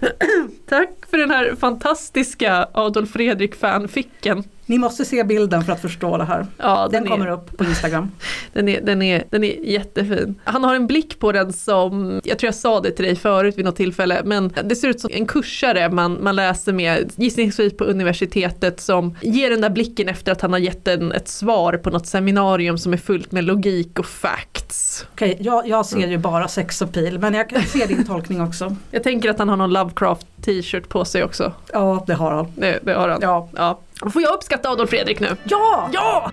Tack 0.68 0.90
för 1.10 1.18
den 1.18 1.30
här 1.30 1.54
fantastiska 1.60 2.68
Adolf 2.72 3.10
Fredrik-fanficken. 3.10 4.44
Ni 4.66 4.78
måste 4.78 5.04
se 5.04 5.24
bilden 5.24 5.64
för 5.64 5.72
att 5.72 5.80
förstå 5.82 6.16
det 6.16 6.24
här. 6.24 6.46
Ja, 6.56 6.88
Den 6.92 7.04
är- 7.04 7.08
kommer 7.08 7.30
upp 7.30 7.56
på 7.58 7.64
Instagram. 7.64 8.10
Den 8.52 8.68
är, 8.68 8.80
den, 8.80 9.02
är, 9.02 9.24
den 9.30 9.44
är 9.44 9.64
jättefin. 9.64 10.34
Han 10.44 10.64
har 10.64 10.74
en 10.74 10.86
blick 10.86 11.18
på 11.18 11.32
den 11.32 11.52
som, 11.52 12.20
jag 12.24 12.38
tror 12.38 12.48
jag 12.48 12.54
sa 12.54 12.80
det 12.80 12.90
till 12.90 13.04
dig 13.04 13.16
förut 13.16 13.58
vid 13.58 13.64
något 13.64 13.76
tillfälle, 13.76 14.22
men 14.24 14.52
det 14.64 14.76
ser 14.76 14.88
ut 14.88 15.00
som 15.00 15.10
en 15.12 15.26
kursare 15.26 15.90
man, 15.90 16.18
man 16.22 16.36
läser 16.36 16.72
med, 16.72 17.12
gissningsvis 17.16 17.76
på 17.76 17.84
universitetet, 17.84 18.80
som 18.80 19.16
ger 19.22 19.50
den 19.50 19.60
där 19.60 19.70
blicken 19.70 20.08
efter 20.08 20.32
att 20.32 20.40
han 20.40 20.52
har 20.52 20.58
gett 20.60 20.88
en, 20.88 21.12
ett 21.12 21.28
svar 21.28 21.72
på 21.76 21.90
något 21.90 22.06
seminarium 22.06 22.78
som 22.78 22.92
är 22.92 22.96
fullt 22.96 23.32
med 23.32 23.44
logik 23.44 23.98
och 23.98 24.06
facts. 24.06 25.06
Okej, 25.12 25.36
jag, 25.40 25.68
jag 25.68 25.86
ser 25.86 26.06
ju 26.08 26.18
bara 26.18 26.48
sex 26.48 26.82
och 26.82 26.92
pil 26.92 27.18
men 27.18 27.34
jag 27.34 27.48
kan 27.50 27.62
se 27.62 27.86
din 27.86 28.04
tolkning 28.06 28.40
också. 28.40 28.76
Jag 28.90 29.02
tänker 29.02 29.30
att 29.30 29.36
han 29.44 29.48
har 29.48 29.56
någon 29.56 29.72
Lovecraft 29.72 30.26
t-shirt 30.44 30.88
på 30.88 31.04
sig 31.04 31.24
också. 31.24 31.52
Ja, 31.72 32.04
det 32.06 32.14
har 32.14 32.32
han. 32.32 32.52
Det, 32.56 32.78
det 32.82 32.92
har 32.92 33.08
han. 33.08 33.18
Ja. 33.22 33.48
ja. 33.56 33.80
Får 34.10 34.22
jag 34.22 34.34
uppskatta 34.34 34.70
Adolf 34.70 34.90
Fredrik 34.90 35.20
nu? 35.20 35.36
Ja! 35.44 35.90
Ja! 35.92 36.32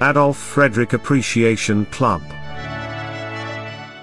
Adolf 0.00 0.36
Frederick 0.36 0.94
Appreciation 0.94 1.86
Club. 1.90 2.20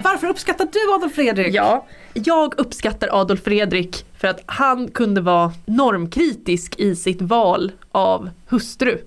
Varför 0.03 0.27
uppskattar 0.27 0.67
du 0.71 0.95
Adolf 0.95 1.15
Fredrik? 1.15 1.55
Ja, 1.55 1.85
jag 2.13 2.53
uppskattar 2.57 3.09
Adolf 3.11 3.43
Fredrik 3.43 4.05
för 4.17 4.27
att 4.27 4.41
han 4.45 4.87
kunde 4.87 5.21
vara 5.21 5.51
normkritisk 5.65 6.79
i 6.79 6.95
sitt 6.95 7.21
val 7.21 7.71
av 7.91 8.29
hustru. 8.47 8.97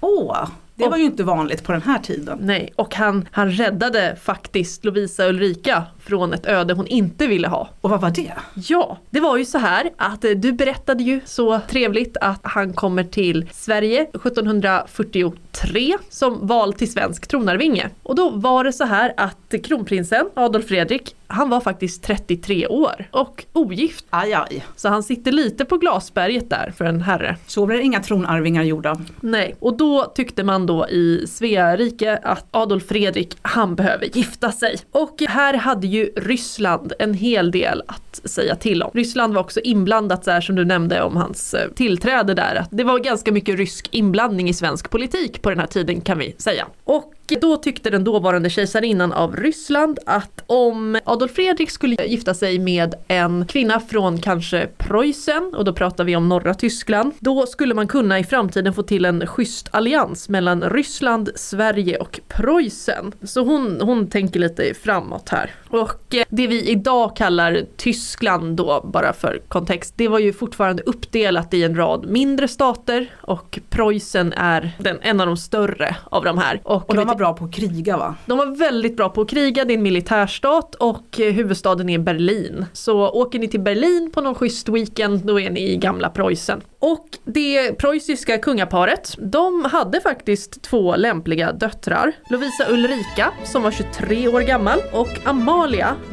Åh, 0.00 0.48
det 0.74 0.88
var 0.88 0.96
ju 0.96 1.04
inte 1.04 1.24
vanligt 1.24 1.64
på 1.64 1.72
den 1.72 1.82
här 1.82 1.98
tiden. 1.98 2.38
Nej, 2.42 2.72
och 2.76 2.94
han, 2.94 3.28
han 3.30 3.50
räddade 3.50 4.16
faktiskt 4.22 4.84
Lovisa 4.84 5.28
Ulrika 5.28 5.82
från 6.04 6.32
ett 6.32 6.46
öde 6.46 6.74
hon 6.74 6.86
inte 6.86 7.26
ville 7.26 7.48
ha. 7.48 7.68
Och 7.80 7.90
vad 7.90 8.00
var 8.00 8.10
det? 8.10 8.32
Ja, 8.54 8.98
det 9.10 9.20
var 9.20 9.36
ju 9.36 9.44
så 9.44 9.58
här 9.58 9.90
att 9.96 10.24
eh, 10.24 10.30
du 10.30 10.52
berättade 10.52 11.02
ju 11.02 11.20
så 11.24 11.60
trevligt 11.68 12.16
att 12.20 12.40
han 12.42 12.72
kommer 12.72 13.04
till 13.04 13.48
Sverige 13.52 14.02
1743 14.02 15.96
som 16.10 16.46
val 16.46 16.72
till 16.72 16.92
svensk 16.92 17.26
tronarvinge. 17.26 17.88
Och 18.02 18.14
då 18.14 18.30
var 18.30 18.64
det 18.64 18.72
så 18.72 18.84
här 18.84 19.14
att 19.16 19.54
kronprinsen 19.64 20.28
Adolf 20.34 20.66
Fredrik, 20.66 21.16
han 21.26 21.48
var 21.48 21.60
faktiskt 21.60 22.02
33 22.02 22.66
år 22.66 23.08
och 23.10 23.44
ogift. 23.52 24.04
Aj, 24.10 24.32
aj. 24.32 24.64
Så 24.76 24.88
han 24.88 25.02
sitter 25.02 25.32
lite 25.32 25.64
på 25.64 25.76
glasberget 25.76 26.50
där 26.50 26.72
för 26.76 26.84
en 26.84 27.00
herre. 27.00 27.36
Så 27.46 27.66
blir 27.66 27.76
det 27.76 27.82
inga 27.82 28.02
tronarvingar 28.02 28.62
gjorda. 28.62 29.00
Nej, 29.20 29.54
och 29.60 29.76
då 29.76 30.04
tyckte 30.14 30.44
man 30.44 30.66
då 30.66 30.88
i 30.88 31.26
Svea 31.28 31.76
rike 31.76 32.16
att 32.22 32.46
Adolf 32.50 32.86
Fredrik, 32.86 33.36
han 33.42 33.74
behöver 33.74 34.16
gifta 34.16 34.52
sig. 34.52 34.76
Och 34.90 35.20
här 35.28 35.54
hade 35.54 35.86
ju 35.92 36.10
Ryssland 36.16 36.92
en 36.98 37.14
hel 37.14 37.50
del 37.50 37.82
att 37.86 38.20
säga 38.24 38.56
till 38.56 38.82
om. 38.82 38.90
Ryssland 38.94 39.34
var 39.34 39.40
också 39.40 39.60
inblandat 39.60 40.24
så 40.24 40.30
här 40.30 40.40
som 40.40 40.54
du 40.54 40.64
nämnde 40.64 41.02
om 41.02 41.16
hans 41.16 41.54
eh, 41.54 41.70
tillträde 41.70 42.34
där. 42.34 42.54
Att 42.54 42.68
det 42.70 42.84
var 42.84 42.98
ganska 42.98 43.32
mycket 43.32 43.56
rysk 43.56 43.88
inblandning 43.90 44.48
i 44.48 44.54
svensk 44.54 44.90
politik 44.90 45.42
på 45.42 45.50
den 45.50 45.58
här 45.58 45.66
tiden 45.66 46.00
kan 46.00 46.18
vi 46.18 46.34
säga. 46.38 46.66
Och 46.84 47.14
då 47.40 47.56
tyckte 47.56 47.90
den 47.90 48.04
dåvarande 48.04 48.50
kejsarinnan 48.50 49.12
av 49.12 49.36
Ryssland 49.36 49.98
att 50.06 50.44
om 50.46 50.98
Adolf 51.04 51.32
Fredrik 51.32 51.70
skulle 51.70 51.96
gifta 52.06 52.34
sig 52.34 52.58
med 52.58 52.94
en 53.08 53.46
kvinna 53.46 53.80
från 53.80 54.18
kanske 54.18 54.68
Preussen, 54.78 55.54
och 55.56 55.64
då 55.64 55.72
pratar 55.72 56.04
vi 56.04 56.16
om 56.16 56.28
norra 56.28 56.54
Tyskland, 56.54 57.12
då 57.18 57.46
skulle 57.46 57.74
man 57.74 57.88
kunna 57.88 58.18
i 58.18 58.24
framtiden 58.24 58.72
få 58.72 58.82
till 58.82 59.04
en 59.04 59.26
schysst 59.26 59.68
allians 59.70 60.28
mellan 60.28 60.62
Ryssland, 60.62 61.30
Sverige 61.34 61.96
och 61.98 62.20
Preussen. 62.28 63.12
Så 63.22 63.44
hon, 63.44 63.80
hon 63.80 64.10
tänker 64.10 64.40
lite 64.40 64.74
framåt 64.74 65.28
här. 65.28 65.50
Och 65.72 66.14
eh, 66.14 66.24
det 66.28 66.46
vi 66.46 66.70
idag 66.70 67.16
kallar 67.16 67.62
Tyskland 67.76 68.56
då, 68.56 68.80
bara 68.84 69.12
för 69.12 69.42
kontext, 69.48 69.94
det 69.96 70.08
var 70.08 70.18
ju 70.18 70.32
fortfarande 70.32 70.82
uppdelat 70.82 71.54
i 71.54 71.64
en 71.64 71.76
rad 71.76 72.06
mindre 72.06 72.48
stater 72.48 73.14
och 73.20 73.58
Preussen 73.70 74.32
är 74.32 74.70
den, 74.78 74.98
en 75.02 75.20
av 75.20 75.26
de 75.26 75.36
större 75.36 75.96
av 76.04 76.24
de 76.24 76.38
här. 76.38 76.60
Och 76.64 76.84
de 76.88 76.96
vet- 76.96 77.06
var 77.06 77.14
bra 77.14 77.32
på 77.32 77.44
att 77.44 77.54
kriga 77.54 77.96
va? 77.96 78.14
de 78.26 78.38
var 78.38 78.46
väldigt 78.46 78.96
bra 78.96 79.08
på 79.08 79.20
att 79.20 79.30
kriga, 79.30 79.64
det 79.64 79.72
är 79.72 79.76
en 79.76 79.82
militärstat 79.82 80.74
och 80.74 81.20
eh, 81.20 81.32
huvudstaden 81.32 81.88
är 81.88 81.98
Berlin. 81.98 82.66
Så 82.72 83.08
åker 83.08 83.38
ni 83.38 83.48
till 83.48 83.60
Berlin 83.60 84.10
på 84.14 84.20
någon 84.20 84.34
schysst 84.34 84.68
weekend, 84.68 85.20
då 85.26 85.40
är 85.40 85.50
ni 85.50 85.60
i 85.70 85.76
gamla 85.76 86.10
Preussen. 86.10 86.60
Och 86.78 87.06
det 87.24 87.72
preussiska 87.72 88.38
kungaparet, 88.38 89.14
de 89.18 89.64
hade 89.64 90.00
faktiskt 90.00 90.62
två 90.62 90.96
lämpliga 90.96 91.52
döttrar. 91.52 92.12
Lovisa 92.30 92.70
Ulrika, 92.70 93.30
som 93.44 93.62
var 93.62 93.70
23 93.70 94.28
år 94.28 94.40
gammal, 94.40 94.78
och 94.92 95.08
Amalia, 95.24 95.61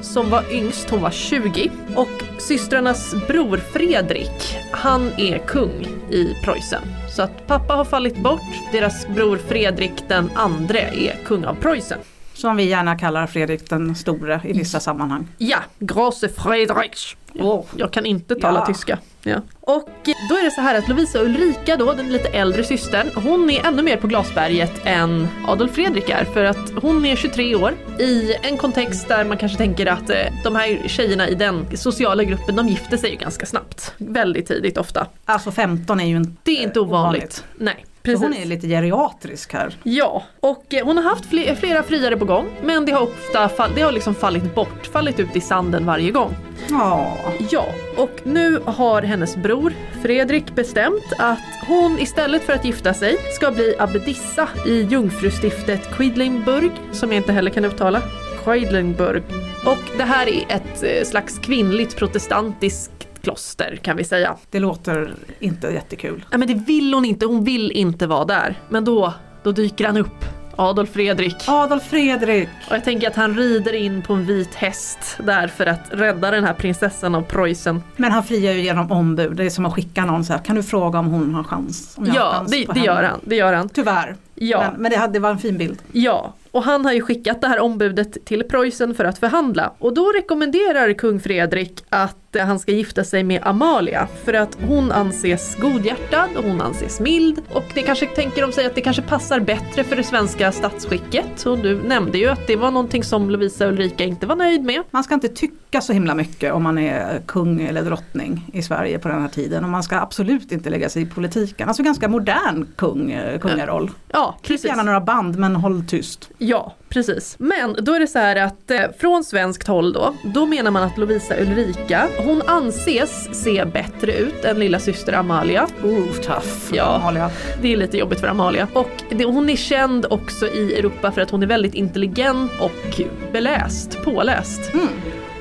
som 0.02 0.30
var 0.30 0.52
yngst, 0.52 0.90
hon 0.90 1.02
var 1.02 1.12
20. 1.12 1.72
Och 1.96 2.24
systrarnas 2.38 3.16
bror 3.28 3.58
Fredrik, 3.58 4.58
han 4.72 5.12
är 5.18 5.38
kung 5.38 5.86
i 6.12 6.36
Preussen. 6.44 6.82
Så 7.16 7.22
att 7.22 7.48
pappa 7.48 7.74
har 7.74 7.86
fallit 7.86 8.18
bort, 8.18 8.72
deras 8.72 9.08
bror 9.08 9.38
Fredrik 9.38 9.94
den 10.08 10.30
andre 10.36 10.80
är 10.80 11.26
kung 11.26 11.46
av 11.46 11.56
Preussen. 11.56 12.00
Som 12.40 12.58
vi 12.58 12.64
gärna 12.64 12.98
kallar 12.98 13.28
Fredrik 13.28 13.70
den 13.70 13.96
store 13.96 14.42
i 14.44 14.54
vissa 14.54 14.80
sammanhang. 14.80 15.28
Ja, 15.38 15.58
Große 15.80 16.30
Friedrich. 16.30 17.16
Åh. 17.36 17.66
Jag 17.76 17.94
kan 17.94 18.06
inte 18.06 18.36
tala 18.36 18.60
Ja. 18.60 18.66
tyska. 18.66 18.98
Ja. 19.24 19.42
Och 19.62 19.90
då 20.30 20.36
är 20.36 20.44
det 20.44 20.52
så 20.52 20.62
här 20.62 20.78
att 20.78 20.88
Lovisa 20.88 21.20
Ulrika 21.20 21.78
då, 21.78 21.94
den 21.94 22.10
lite 22.12 22.28
äldre 22.28 22.64
systern, 22.64 23.10
hon 23.16 23.50
är 23.50 23.66
ännu 23.68 23.82
mer 23.84 23.98
på 23.98 24.08
glasberget 24.08 24.72
än 24.84 25.28
Adolf 25.48 25.72
Fredrik 25.72 26.10
är 26.10 26.26
för 26.26 26.44
att 26.44 26.72
hon 26.82 27.06
är 27.06 27.16
23 27.16 27.56
år 27.56 27.74
i 28.00 28.34
en 28.42 28.58
kontext 28.58 29.08
där 29.08 29.26
man 29.26 29.38
kanske 29.38 29.58
tänker 29.58 29.86
att 29.86 30.10
eh, 30.10 30.16
de 30.44 30.56
här 30.56 30.88
tjejerna 30.88 31.28
i 31.30 31.36
den 31.36 31.78
sociala 31.78 32.24
gruppen, 32.24 32.56
de 32.56 32.68
gifter 32.68 32.98
sig 32.98 33.10
ju 33.10 33.16
ganska 33.16 33.46
snabbt. 33.46 33.94
Väldigt 33.98 34.48
tidigt 34.48 34.78
ofta. 34.78 35.08
Alltså 35.26 35.52
15 35.52 36.00
är 36.00 36.06
ju 36.06 36.18
inte 36.18 36.32
Det 36.44 36.60
är 36.60 36.64
inte 36.64 36.80
ovanligt. 36.80 37.44
Nej, 37.58 37.86
Så 38.00 38.04
precis. 38.04 38.22
hon 38.22 38.34
är 38.34 38.46
lite 38.46 38.68
geriatrisk 38.68 39.54
här. 39.54 39.78
Ja, 39.84 40.24
och 40.40 40.74
eh, 40.74 40.86
hon 40.86 40.98
har 40.98 41.04
haft 41.04 41.26
fle- 41.26 41.56
flera 41.56 41.84
friare 41.84 42.18
på 42.18 42.26
gång 42.26 42.46
men 42.64 42.86
det 42.86 42.92
har 42.92 43.02
ofta 43.02 43.50
fall- 43.50 43.72
det 43.76 43.82
har 43.82 43.92
liksom 43.92 44.16
fallit 44.16 44.56
bort, 44.56 44.88
fallit 44.94 45.20
ut 45.20 45.36
i 45.36 45.42
sanden 45.42 45.86
varje 45.86 46.12
gång. 46.12 46.36
Ja, 46.70 47.14
Ja, 47.52 47.66
och 47.98 48.12
nu 48.24 48.60
har 48.66 49.02
hennes 49.02 49.36
bror 49.36 49.74
Fredrik 50.02 50.56
bestämt 50.56 51.14
att 51.20 51.40
hon 51.68 52.00
istället 52.00 52.44
för 52.44 52.54
att 52.54 52.66
gifta 52.66 52.94
sig 52.94 53.18
ska 53.36 53.52
bli 53.52 53.76
abbedissa 53.80 54.48
i 54.68 54.82
jungfrustiftet 54.82 55.92
Quedlinburg, 55.98 56.72
som 56.92 57.10
jag 57.12 57.18
inte 57.18 57.32
heller 57.34 57.52
kan 57.52 57.66
uttala. 57.66 58.02
Quedlinburg. 58.44 59.24
Och 59.66 59.98
det 59.98 60.04
här 60.04 60.28
är 60.28 60.46
ett 60.50 60.84
eh, 60.84 61.04
slags 61.10 61.40
kvinnligt 61.40 61.96
protestantiskt 61.96 62.99
kloster 63.30 63.80
kan 63.82 63.98
vi 63.98 64.04
säga. 64.04 64.36
det 64.52 64.60
låter 64.60 65.14
inte 65.40 65.68
jättekul. 65.68 66.26
Nej 66.32 66.40
men 66.40 66.48
det 66.48 66.54
vill 66.54 66.94
hon 66.94 67.06
inte, 67.06 67.26
hon 67.26 67.44
vill 67.44 67.72
inte 67.72 68.08
vara 68.08 68.26
där. 68.26 68.56
Men 68.70 68.86
då, 68.86 69.14
då 69.44 69.52
dyker 69.52 69.86
han 69.86 69.98
upp. 69.98 70.26
Adolf 70.56 70.90
Fredrik. 70.90 71.36
Adolf 71.48 71.84
Fredrik! 71.84 72.50
Och 72.70 72.76
jag 72.76 72.84
tänker 72.84 73.08
att 73.08 73.16
han 73.16 73.36
rider 73.38 73.74
in 73.74 74.02
på 74.02 74.14
en 74.14 74.26
vit 74.26 74.56
häst 74.56 75.18
där 75.24 75.48
för 75.48 75.66
att 75.66 75.82
rädda 75.92 76.32
den 76.32 76.44
här 76.44 76.54
prinsessan 76.54 77.16
av 77.16 77.22
Preussen. 77.22 77.84
Men 77.96 78.12
han 78.12 78.24
friar 78.24 78.54
ju 78.54 78.62
genom 78.62 78.92
ombud. 78.92 79.36
Det 79.36 79.44
är 79.46 79.50
som 79.50 79.66
att 79.66 79.74
skicka 79.74 80.06
någon 80.06 80.26
så 80.26 80.34
här. 80.34 80.40
Kan 80.40 80.56
du 80.56 80.64
fråga 80.64 81.00
om 81.00 81.08
hon 81.08 81.34
har 81.36 81.44
chans? 81.44 81.96
Om 81.98 82.06
jag 82.06 82.14
har 82.14 82.20
Ja, 82.20 82.32
chans 82.32 82.52
det, 82.52 82.66
det 82.66 82.74
henne?" 82.74 82.86
gör 82.86 83.04
han. 83.04 83.20
Det 83.24 83.36
gör 83.36 83.54
han. 83.54 83.70
Tyvärr. 83.70 84.16
Ja. 84.36 84.62
Men, 84.72 84.82
men 84.82 84.92
det, 84.92 84.98
hade, 84.98 85.14
det 85.14 85.20
var 85.20 85.30
en 85.30 85.38
fin 85.38 85.58
bild. 85.58 85.80
Ja, 85.92 86.34
Och 86.52 86.64
han 86.64 86.86
har 86.86 86.94
ju 86.94 87.02
skickat 87.02 87.42
det 87.42 87.48
här 87.48 87.60
ombudet 87.60 88.26
till 88.26 88.44
Preussen 88.44 88.96
för 88.96 89.06
att 89.06 89.18
förhandla. 89.18 89.74
Och 89.80 89.94
då 89.94 90.12
rekommenderar 90.12 90.94
kung 90.94 91.20
Fredrik 91.20 91.84
att 91.90 92.19
eh, 92.36 92.46
han 92.46 92.60
ska 92.60 92.72
gifta 92.72 93.04
sig 93.04 93.24
med 93.24 93.42
Amalia 93.48 94.08
för 94.26 94.34
att 94.34 94.58
hon 94.68 94.92
anses 94.92 95.56
godhjärtad 95.56 96.30
och 96.38 96.44
hon 96.44 96.62
anses 96.62 97.00
mild 97.00 97.42
och 97.54 97.64
det 97.74 97.82
kanske 97.82 98.06
tänker 98.06 98.42
de 98.42 98.52
sig 98.52 98.66
att 98.66 98.76
det 98.76 98.82
kanske 98.82 99.02
passar 99.02 99.40
bättre 99.40 99.84
för 99.84 99.96
det 99.96 100.04
svenska 100.04 100.52
statsskicket. 100.52 101.46
Och 101.46 101.58
du 101.58 101.84
nämnde 101.84 102.18
ju 102.18 102.28
att 102.28 102.48
det 102.48 102.56
var 102.56 102.72
någonting 102.72 103.04
som 103.04 103.30
Lovisa 103.30 103.68
Ulrika 103.68 104.04
inte 104.04 104.28
var 104.28 104.36
nöjd 104.36 104.64
med. 104.64 104.84
Man 104.92 105.04
ska 105.04 105.14
inte 105.14 105.28
tycka 105.28 105.82
så 105.82 105.94
himla 105.94 106.16
mycket 106.16 106.54
om 106.54 106.64
man 106.64 106.78
är 106.78 107.22
kung 107.28 107.62
eller 107.62 107.82
drottning 107.84 108.50
i 108.54 108.62
Sverige 108.62 109.00
på 109.00 109.08
den 109.08 109.22
här 109.22 109.30
tiden 109.30 109.64
och 109.64 109.70
man 109.70 109.84
ska 109.84 110.00
absolut 110.00 110.52
inte 110.52 110.70
lägga 110.70 110.90
sig 110.90 111.02
i 111.02 111.06
politiken. 111.06 111.68
Alltså 111.68 111.84
ganska 111.84 112.08
modern 112.08 112.68
kung, 112.76 113.12
eh, 113.12 113.40
kungaroll. 113.40 113.92
Ja, 114.08 114.38
Klipp 114.42 114.58
precis. 114.58 114.70
gärna 114.70 114.84
några 114.84 115.02
band 115.02 115.40
men 115.40 115.56
håll 115.56 115.84
tyst. 115.88 116.30
Ja, 116.38 116.74
precis. 116.90 117.36
Men 117.40 117.76
då 117.80 117.94
är 117.94 118.00
det 118.00 118.08
så 118.08 118.20
här 118.20 118.36
att 118.36 118.72
eh, 118.72 118.82
från 118.98 119.24
svenskt 119.24 119.68
håll 119.68 119.94
då, 119.94 120.16
då 120.24 120.46
menar 120.46 120.72
man 120.72 120.84
att 120.84 120.98
Lovisa 120.98 121.40
Ulrika, 121.42 122.08
hon 122.18 122.42
anses 122.42 123.44
se 123.44 123.66
bättre 123.66 124.14
ut 124.14 124.46
än 124.46 124.60
lilla 124.60 124.80
syster 124.80 125.14
Amalia. 125.14 125.68
Oh, 125.84 126.14
tough. 126.14 126.74
Ja. 126.74 126.84
Amalia. 126.84 127.32
Det 127.62 127.74
är 127.74 127.78
lite 127.78 127.98
jobbigt 127.98 128.20
för 128.20 128.28
Amalia. 128.28 128.68
Och 128.74 129.04
det, 129.10 129.26
hon 129.26 129.50
är 129.50 129.56
känd 129.56 130.06
också 130.10 130.48
i 130.48 130.76
Europa 130.80 131.12
för 131.12 131.22
att 131.22 131.30
hon 131.30 131.44
är 131.44 131.48
väldigt 131.48 131.74
intelligent 131.74 132.52
och 132.60 133.02
beläst, 133.32 134.04
påläst. 134.04 134.74
Mm. 134.74 134.88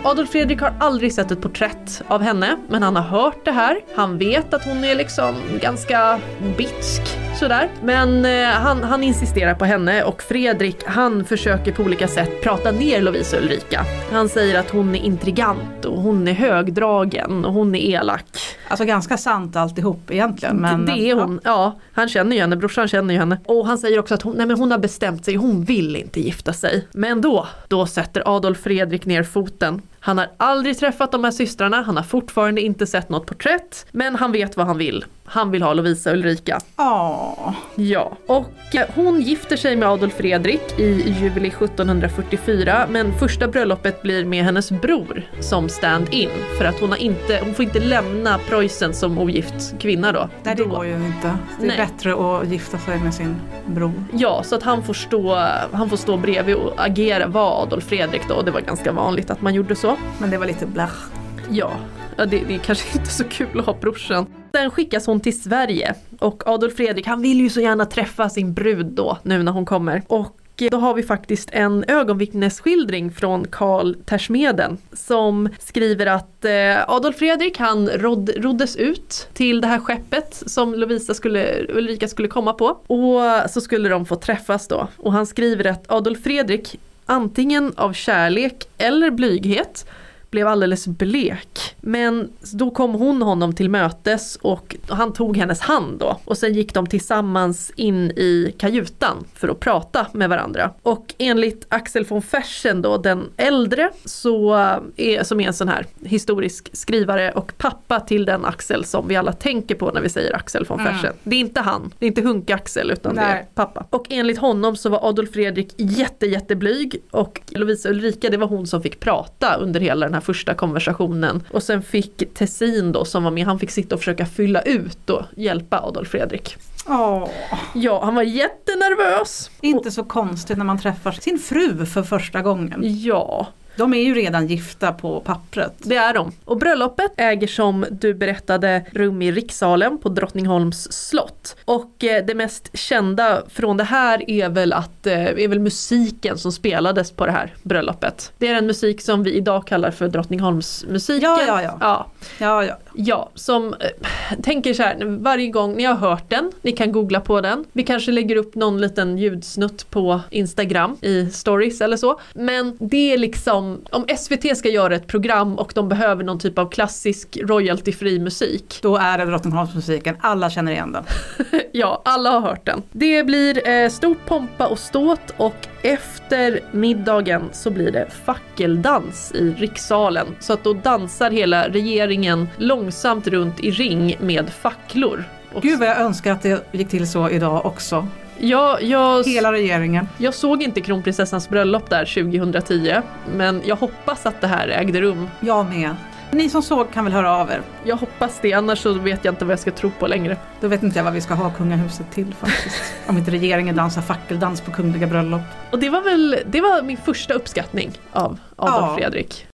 Adolf 0.02 0.30
Fredrik 0.30 0.60
har 0.60 0.74
aldrig 0.80 1.12
sett 1.12 1.30
ett 1.30 1.40
porträtt 1.40 2.02
av 2.06 2.22
henne, 2.22 2.56
men 2.68 2.82
han 2.82 2.96
har 2.96 3.02
hört 3.02 3.44
det 3.44 3.50
här. 3.50 3.80
Han 3.94 4.18
vet 4.18 4.54
att 4.54 4.64
hon 4.64 4.84
är 4.84 4.94
liksom 4.94 5.34
ganska 5.60 6.20
bitsk 6.56 7.27
sådär. 7.38 7.68
Men 7.82 8.24
eh, 8.24 8.46
han, 8.46 8.84
han 8.84 9.02
insisterar 9.02 9.54
på 9.54 9.64
henne 9.64 10.02
och 10.02 10.22
Fredrik 10.22 10.76
han 10.86 11.24
försöker 11.24 11.72
på 11.72 11.82
olika 11.82 12.08
sätt 12.08 12.42
prata 12.42 12.70
ner 12.70 13.02
Lovisa 13.02 13.36
Ulrika. 13.36 13.84
Han 14.12 14.28
säger 14.28 14.60
att 14.60 14.70
hon 14.70 14.94
är 14.94 14.98
intrigant 14.98 15.84
och 15.84 16.02
hon 16.02 16.28
är 16.28 16.32
högdragen 16.32 17.44
och 17.44 17.52
hon 17.52 17.74
är 17.74 17.78
elak. 17.78 18.24
Alltså 18.68 18.84
ganska 18.84 19.16
sant 19.16 19.56
alltihop 19.56 20.10
egentligen. 20.10 20.56
Men, 20.56 20.86
det 20.86 21.10
är 21.10 21.14
hon, 21.14 21.40
ja. 21.44 21.78
Han 21.92 22.08
känner 22.08 22.36
ju 22.36 22.42
henne, 22.42 22.56
brorsan 22.56 22.88
känner 22.88 23.14
ju 23.14 23.20
henne. 23.20 23.40
Och 23.44 23.66
han 23.66 23.78
säger 23.78 23.98
också 23.98 24.14
att 24.14 24.22
hon, 24.22 24.36
nej 24.36 24.46
men 24.46 24.58
hon 24.58 24.70
har 24.70 24.78
bestämt 24.78 25.24
sig, 25.24 25.34
hon 25.34 25.64
vill 25.64 25.96
inte 25.96 26.20
gifta 26.20 26.52
sig. 26.52 26.88
Men 26.92 27.20
då, 27.20 27.46
då 27.68 27.86
sätter 27.86 28.36
Adolf 28.36 28.58
Fredrik 28.58 29.06
ner 29.06 29.22
foten. 29.22 29.82
Han 30.00 30.18
har 30.18 30.28
aldrig 30.36 30.78
träffat 30.78 31.12
de 31.12 31.24
här 31.24 31.30
systrarna, 31.30 31.82
han 31.82 31.96
har 31.96 32.04
fortfarande 32.04 32.60
inte 32.60 32.86
sett 32.86 33.08
något 33.08 33.26
porträtt. 33.26 33.86
Men 33.92 34.14
han 34.14 34.32
vet 34.32 34.56
vad 34.56 34.66
han 34.66 34.78
vill. 34.78 35.04
Han 35.30 35.50
vill 35.50 35.62
ha 35.62 35.72
Lovisa 35.72 36.12
Ulrika. 36.12 36.60
Ja. 36.76 37.54
Ja, 37.74 38.12
och 38.26 38.74
eh, 38.74 38.86
hon 38.94 39.20
gifter 39.20 39.56
sig 39.56 39.76
med 39.76 39.88
Adolf 39.88 40.14
Fredrik 40.14 40.78
i 40.78 41.14
juli 41.20 41.48
1744 41.48 42.86
men 42.90 43.18
första 43.18 43.48
bröllopet 43.48 44.02
blir 44.02 44.24
med 44.24 44.44
hennes 44.44 44.70
bror 44.70 45.22
som 45.40 45.68
stand-in 45.68 46.30
för 46.58 46.64
att 46.64 46.80
hon, 46.80 46.90
har 46.90 46.96
inte, 46.98 47.40
hon 47.44 47.54
får 47.54 47.64
inte 47.64 47.80
lämna 47.80 48.38
Preussen 48.38 48.94
som 48.94 49.18
ogift 49.18 49.78
kvinna 49.78 50.12
då. 50.12 50.28
Nej 50.42 50.54
det 50.54 50.64
går 50.64 50.86
ju 50.86 50.94
inte. 50.94 51.36
Det 51.60 51.64
är 51.64 51.68
Nej. 51.68 51.76
bättre 51.76 52.12
att 52.12 52.48
gifta 52.48 52.78
sig 52.78 53.00
med 53.00 53.14
sin 53.14 53.36
bror. 53.66 54.04
Ja, 54.12 54.42
så 54.42 54.54
att 54.56 54.62
han 54.62 54.82
får, 54.82 54.94
stå, 54.94 55.34
han 55.72 55.90
får 55.90 55.96
stå 55.96 56.16
bredvid 56.16 56.54
och 56.54 56.72
agera, 56.76 57.26
vara 57.26 57.62
Adolf 57.62 57.84
Fredrik 57.84 58.22
då. 58.28 58.42
Det 58.42 58.50
var 58.50 58.60
ganska 58.60 58.92
vanligt 58.92 59.30
att 59.30 59.40
man 59.42 59.54
gjorde 59.54 59.76
så. 59.76 59.96
Men 60.18 60.30
det 60.30 60.38
var 60.38 60.46
lite 60.46 60.66
blach. 60.66 61.04
Ja, 61.50 61.70
ja 62.16 62.26
det, 62.26 62.42
det 62.48 62.54
är 62.54 62.58
kanske 62.58 62.88
inte 62.98 63.10
så 63.10 63.24
kul 63.24 63.60
att 63.60 63.66
ha 63.66 63.74
brorsan. 63.80 64.26
Sen 64.52 64.70
skickas 64.70 65.06
hon 65.06 65.20
till 65.20 65.42
Sverige 65.42 65.94
och 66.18 66.46
Adolf 66.46 66.76
Fredrik 66.76 67.06
han 67.06 67.22
vill 67.22 67.40
ju 67.40 67.50
så 67.50 67.60
gärna 67.60 67.84
träffa 67.84 68.28
sin 68.28 68.54
brud 68.54 68.86
då 68.86 69.18
nu 69.22 69.42
när 69.42 69.52
hon 69.52 69.66
kommer. 69.66 70.02
Och 70.06 70.36
eh, 70.62 70.70
då 70.70 70.76
har 70.76 70.94
vi 70.94 71.02
faktiskt 71.02 71.48
en 71.52 71.84
ögonvittnesskildring 71.88 73.10
från 73.10 73.46
Karl 73.50 73.94
Tersmeden 74.04 74.78
som 74.92 75.48
skriver 75.58 76.06
att 76.06 76.44
eh, 76.44 76.90
Adolf 76.90 77.16
Fredrik 77.16 77.58
han 77.58 77.88
rod, 77.88 78.30
roddes 78.36 78.76
ut 78.76 79.28
till 79.32 79.60
det 79.60 79.66
här 79.66 79.78
skeppet 79.78 80.42
som 80.46 80.74
Lovisa 80.74 81.14
skulle, 81.14 81.66
Ulrika 81.68 82.08
skulle 82.08 82.28
komma 82.28 82.52
på 82.52 82.66
och 82.66 83.50
så 83.50 83.60
skulle 83.60 83.88
de 83.88 84.06
få 84.06 84.16
träffas 84.16 84.68
då. 84.68 84.88
Och 84.96 85.12
han 85.12 85.26
skriver 85.26 85.66
att 85.66 85.90
Adolf 85.90 86.22
Fredrik 86.22 86.80
antingen 87.06 87.72
av 87.76 87.92
kärlek 87.92 88.68
eller 88.78 89.10
blyghet 89.10 89.86
blev 90.30 90.48
alldeles 90.48 90.86
blek. 90.86 91.74
Men 91.80 92.28
då 92.52 92.70
kom 92.70 92.94
hon 92.94 93.22
honom 93.22 93.54
till 93.54 93.70
mötes 93.70 94.36
och 94.42 94.76
han 94.88 95.12
tog 95.12 95.36
hennes 95.36 95.60
hand 95.60 95.98
då. 95.98 96.16
Och 96.24 96.38
sen 96.38 96.54
gick 96.54 96.74
de 96.74 96.86
tillsammans 96.86 97.72
in 97.76 98.10
i 98.10 98.54
kajutan 98.58 99.24
för 99.34 99.48
att 99.48 99.60
prata 99.60 100.06
med 100.12 100.28
varandra. 100.28 100.70
Och 100.82 101.14
enligt 101.18 101.66
Axel 101.68 102.04
von 102.04 102.22
Fersen 102.22 102.82
då, 102.82 102.96
den 102.98 103.24
äldre, 103.36 103.90
så 104.04 104.54
är, 104.96 105.24
som 105.24 105.40
är 105.40 105.46
en 105.46 105.54
sån 105.54 105.68
här 105.68 105.86
historisk 106.04 106.70
skrivare 106.72 107.32
och 107.32 107.52
pappa 107.58 108.00
till 108.00 108.24
den 108.24 108.44
Axel 108.44 108.84
som 108.84 109.08
vi 109.08 109.16
alla 109.16 109.32
tänker 109.32 109.74
på 109.74 109.90
när 109.90 110.00
vi 110.00 110.08
säger 110.08 110.36
Axel 110.36 110.64
von 110.64 110.78
Mm. 110.80 110.94
Fersen. 110.94 111.14
Det 111.22 111.36
är 111.36 111.40
inte 111.40 111.60
han, 111.60 111.92
det 111.98 112.06
är 112.06 112.08
inte 112.08 112.22
Hunk-Axel 112.22 112.90
utan 112.90 113.14
det 113.14 113.20
är 113.20 113.34
Nej. 113.34 113.46
pappa. 113.54 113.86
Och 113.90 114.06
enligt 114.10 114.38
honom 114.38 114.76
så 114.76 114.88
var 114.88 115.08
Adolf 115.08 115.32
Fredrik 115.32 115.74
jätte, 115.76 116.26
jätteblyg 116.26 117.02
och 117.10 117.40
Lovisa 117.48 117.88
Ulrika 117.88 118.30
det 118.30 118.36
var 118.36 118.46
hon 118.46 118.66
som 118.66 118.82
fick 118.82 119.00
prata 119.00 119.56
under 119.56 119.80
hela 119.80 120.06
den 120.06 120.14
här 120.14 120.17
första 120.20 120.54
konversationen. 120.54 121.42
Och 121.50 121.62
sen 121.62 121.82
fick 121.82 122.34
Tessin 122.34 122.92
då 122.92 123.04
som 123.04 123.24
var 123.24 123.30
med, 123.30 123.44
han 123.46 123.58
fick 123.58 123.70
sitta 123.70 123.94
och 123.94 124.00
försöka 124.00 124.26
fylla 124.26 124.62
ut 124.62 125.10
och 125.10 125.22
hjälpa 125.36 125.80
Adolf 125.80 126.08
Fredrik. 126.08 126.56
Åh, 126.86 127.28
Ja, 127.74 128.04
han 128.04 128.14
var 128.14 128.22
jättenervös. 128.22 129.50
inte 129.60 129.90
så 129.90 130.04
konstigt 130.04 130.58
när 130.58 130.64
man 130.64 130.78
träffar 130.78 131.12
sin 131.12 131.38
fru 131.38 131.86
för 131.86 132.02
första 132.02 132.42
gången. 132.42 132.80
Ja, 132.84 133.46
De 133.78 133.94
är 133.94 134.02
ju 134.02 134.14
redan 134.14 134.46
gifta 134.46 134.92
på 134.92 135.20
pappret. 135.20 135.72
det 135.78 135.96
är 135.96 136.14
de. 136.14 136.32
Och 136.44 136.58
bröllopet 136.58 137.12
äger 137.16 137.46
som 137.46 137.86
du 137.90 138.14
berättade 138.14 138.84
rum 138.92 139.22
i 139.22 139.32
rikssalen 139.32 139.98
på 139.98 140.08
Drottningholms 140.08 140.92
slott. 140.92 141.56
Och 141.64 142.04
eh, 142.04 142.24
det 142.24 142.34
mest 142.34 142.78
kända 142.78 143.42
från 143.48 143.76
det 143.76 143.84
här 143.84 144.30
är 144.30 144.48
väl 144.48 144.72
att 144.72 145.06
eh, 145.06 145.22
är 145.22 145.48
väl 145.48 145.60
musiken 145.60 146.38
som 146.38 146.52
spelades 146.52 147.12
på 147.12 147.26
det 147.26 147.32
här 147.32 147.54
bröllopet. 147.62 148.32
Det 148.38 148.48
är 148.48 148.54
en 148.54 148.66
musik 148.66 149.02
som 149.02 149.22
vi 149.22 149.34
idag 149.34 149.66
kallar 149.66 149.90
för 149.90 150.08
Drottningholmsmusiken. 150.08 151.30
Ja, 151.30 151.42
ja, 151.46 151.62
ja. 151.62 151.78
ja. 151.80 152.06
Ja, 152.38 152.64
ja. 152.64 152.76
Ja, 153.00 153.30
som 153.34 153.74
eh, 153.74 154.38
tänker 154.42 154.74
så 154.74 154.82
här, 154.82 155.04
varje 155.04 155.48
gång 155.48 155.76
ni 155.76 155.84
har 155.84 155.94
hört 155.94 156.30
den, 156.30 156.52
ni 156.62 156.72
kan 156.72 156.92
googla 156.92 157.20
på 157.20 157.40
den. 157.40 157.64
Vi 157.72 157.82
kanske 157.82 158.12
lägger 158.12 158.36
upp 158.36 158.54
någon 158.54 158.80
liten 158.80 159.18
ljudsnutt 159.18 159.90
på 159.90 160.20
Instagram 160.30 160.96
i 161.00 161.26
stories 161.26 161.80
eller 161.80 161.96
så. 161.96 162.20
Men 162.34 162.76
det 162.80 163.12
är 163.12 163.18
liksom, 163.18 163.80
om 163.90 164.06
SVT 164.18 164.56
ska 164.56 164.68
göra 164.68 164.94
ett 164.94 165.06
program 165.06 165.58
och 165.58 165.72
de 165.74 165.88
behöver 165.88 166.24
någon 166.24 166.38
typ 166.38 166.58
av 166.58 166.70
klassisk 166.70 167.38
royalty-fri 167.42 168.18
musik. 168.18 168.78
Då 168.82 168.96
är 168.96 169.18
det 169.18 169.24
Drottningholmsmusiken, 169.24 170.16
alla 170.20 170.50
känner 170.50 170.72
igen 170.72 170.92
den. 170.92 171.04
Ja, 171.72 172.02
alla 172.04 172.30
har 172.30 172.40
hört 172.40 172.66
den. 172.66 172.82
Det 172.92 173.24
blir 173.24 173.68
eh, 173.68 173.88
stort 173.88 174.26
pompa 174.26 174.66
och 174.66 174.78
ståt 174.78 175.34
och 175.36 175.68
efter 175.82 176.60
middagen 176.72 177.42
så 177.52 177.70
blir 177.70 177.90
det 177.90 178.08
fackeldans 178.24 179.32
i 179.34 179.50
rikssalen. 179.50 180.26
Så 180.40 180.52
att 180.52 180.64
då 180.64 180.72
dansar 180.72 181.30
hela 181.30 181.68
regeringen 181.68 182.48
långsamt 182.88 183.26
runt 183.26 183.60
i 183.60 183.70
ring 183.70 184.16
med 184.20 184.50
facklor. 184.50 185.24
Och 185.54 185.62
Gud 185.62 185.78
vad 185.78 185.88
jag 185.88 185.98
önskar 186.00 186.32
att 186.32 186.42
det 186.42 186.72
gick 186.72 186.88
till 186.88 187.10
så 187.10 187.30
idag 187.30 187.66
också. 187.66 188.06
jag, 188.38 188.82
jag, 188.82 189.24
Hela 189.26 189.52
regeringen. 189.52 190.08
jag 190.18 190.34
såg 190.34 190.62
inte 190.62 190.80
kronprinsessans 190.80 191.48
bröllop 191.48 191.90
där 191.90 192.04
2010 192.04 192.94
men 193.36 193.62
jag 193.64 193.76
hoppas 193.76 194.26
att 194.26 194.40
det 194.40 194.46
här 194.46 194.68
ägde 194.68 195.00
rum. 195.00 195.28
Jag 195.40 195.66
med. 195.66 195.96
Ni 196.30 196.50
som 196.50 196.62
såg 196.62 196.92
kan 196.92 197.04
väl 197.04 197.12
höra 197.12 197.32
av 197.36 197.50
er. 197.50 197.62
Jag 197.84 197.96
hoppas 197.96 198.38
det, 198.42 198.52
annars 198.52 198.78
så 198.78 198.92
vet 198.92 199.24
jag 199.24 199.32
inte 199.32 199.44
vad 199.44 199.52
jag 199.52 199.58
ska 199.60 199.70
tro 199.70 199.90
på 199.98 200.06
längre. 200.06 200.36
Då 200.60 200.68
vet 200.68 200.82
inte 200.82 200.98
jag 200.98 201.04
vad 201.04 201.12
vi 201.12 201.20
ska 201.20 201.34
ha 201.34 201.50
kungahuset 201.50 202.10
till 202.12 202.34
faktiskt. 202.34 202.82
Om 203.06 203.18
inte 203.18 203.30
regeringen 203.30 203.76
dansar 203.76 204.02
fackeldans 204.02 204.60
på 204.60 204.70
kungliga 204.70 205.06
bröllop. 205.06 205.42
Och 205.70 205.78
det 205.78 205.90
var 205.90 206.00
väl, 206.00 206.36
det 206.46 206.60
var 206.60 206.82
min 206.82 206.96
första 206.96 207.34
uppskattning 207.34 207.90
av 208.12 208.38
Adolf 208.56 208.84
Ja. 208.90 208.96
Fredrik. 208.98 209.47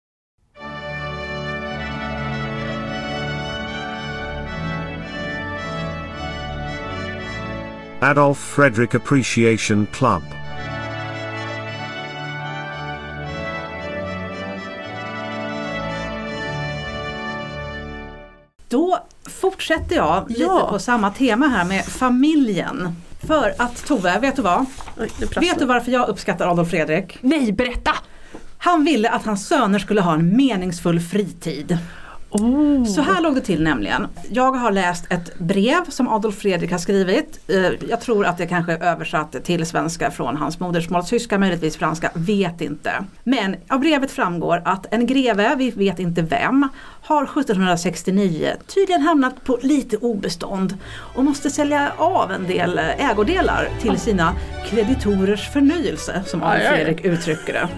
Adolf 8.02 8.38
Frederick 8.38 8.96
Appreciation 8.96 9.88
Club. 9.92 10.24
Då 18.70 19.00
fortsätter 19.42 19.96
jag 19.96 20.30
lite 20.30 20.42
Ja. 20.42 20.68
på 20.70 20.80
samma 20.80 21.12
tema 21.12 21.48
här 21.48 21.66
med 21.66 21.86
familjen. 21.86 22.96
För 23.28 23.54
att 23.58 23.86
Tove, 23.86 24.20
vet 24.20 24.36
du 24.36 24.42
vad? 24.42 24.66
Oj. 25.00 25.10
Vet 25.40 25.60
du 25.60 25.66
varför 25.66 25.92
jag 25.92 26.08
uppskattar 26.10 26.48
Adolf 26.48 26.70
Fredrik? 26.70 27.18
Nej, 27.22 27.52
berätta! 27.52 27.92
Han 28.58 28.84
ville 28.84 29.10
att 29.10 29.26
hans 29.26 29.48
söner 29.48 29.80
skulle 29.80 30.02
ha 30.02 30.14
en 30.14 30.36
meningsfull 30.38 31.00
fritid. 31.00 31.78
Oh. 32.32 32.86
Så 32.86 33.02
här 33.02 33.22
låg 33.22 33.36
det 33.36 33.42
till 33.42 33.64
nämligen. 33.64 34.08
Jag 34.30 34.52
har 34.52 34.72
läst 34.72 35.12
ett 35.12 35.40
brev 35.40 35.90
som 35.90 36.08
Adolf 36.08 36.36
Fredrik 36.36 36.72
har 36.72 36.78
skrivit. 36.78 37.40
Eh, 37.48 37.90
jag 37.90 38.02
tror 38.02 38.26
att 38.26 38.38
det 38.38 38.48
kanske 38.48 38.74
är 38.74 38.84
översatt 38.84 39.44
till 39.44 39.66
svenska 39.66 40.12
från 40.12 40.38
hans 40.38 40.60
modersmål, 40.60 41.06
tyska, 41.06 41.38
möjligtvis 41.38 41.78
franska, 41.78 42.12
vet 42.14 42.62
inte. 42.62 42.92
Men 43.24 43.56
av 43.70 43.80
brevet 43.80 44.12
framgår 44.12 44.62
att 44.66 44.94
en 44.94 45.08
greve, 45.08 45.56
vi 45.56 45.72
vet 45.72 46.00
inte 46.00 46.22
vem, 46.22 46.68
har 47.12 47.24
1769 47.24 48.54
tydligen 48.68 49.02
hamnat 49.02 49.44
på 49.44 49.60
lite 49.62 49.98
obestånd 49.98 50.78
och 51.16 51.24
måste 51.24 51.50
sälja 51.50 51.92
av 51.98 52.32
en 52.32 52.48
del 52.48 52.80
ägodelar 52.98 53.70
till 53.82 54.00
sina 54.00 54.36
kreditorers 54.66 55.50
förnyelse, 55.50 56.24
som 56.26 56.44
Adolf. 56.44 56.64
Fredrik 56.64 57.06
uttrycker 57.06 57.54
det. 57.54 57.70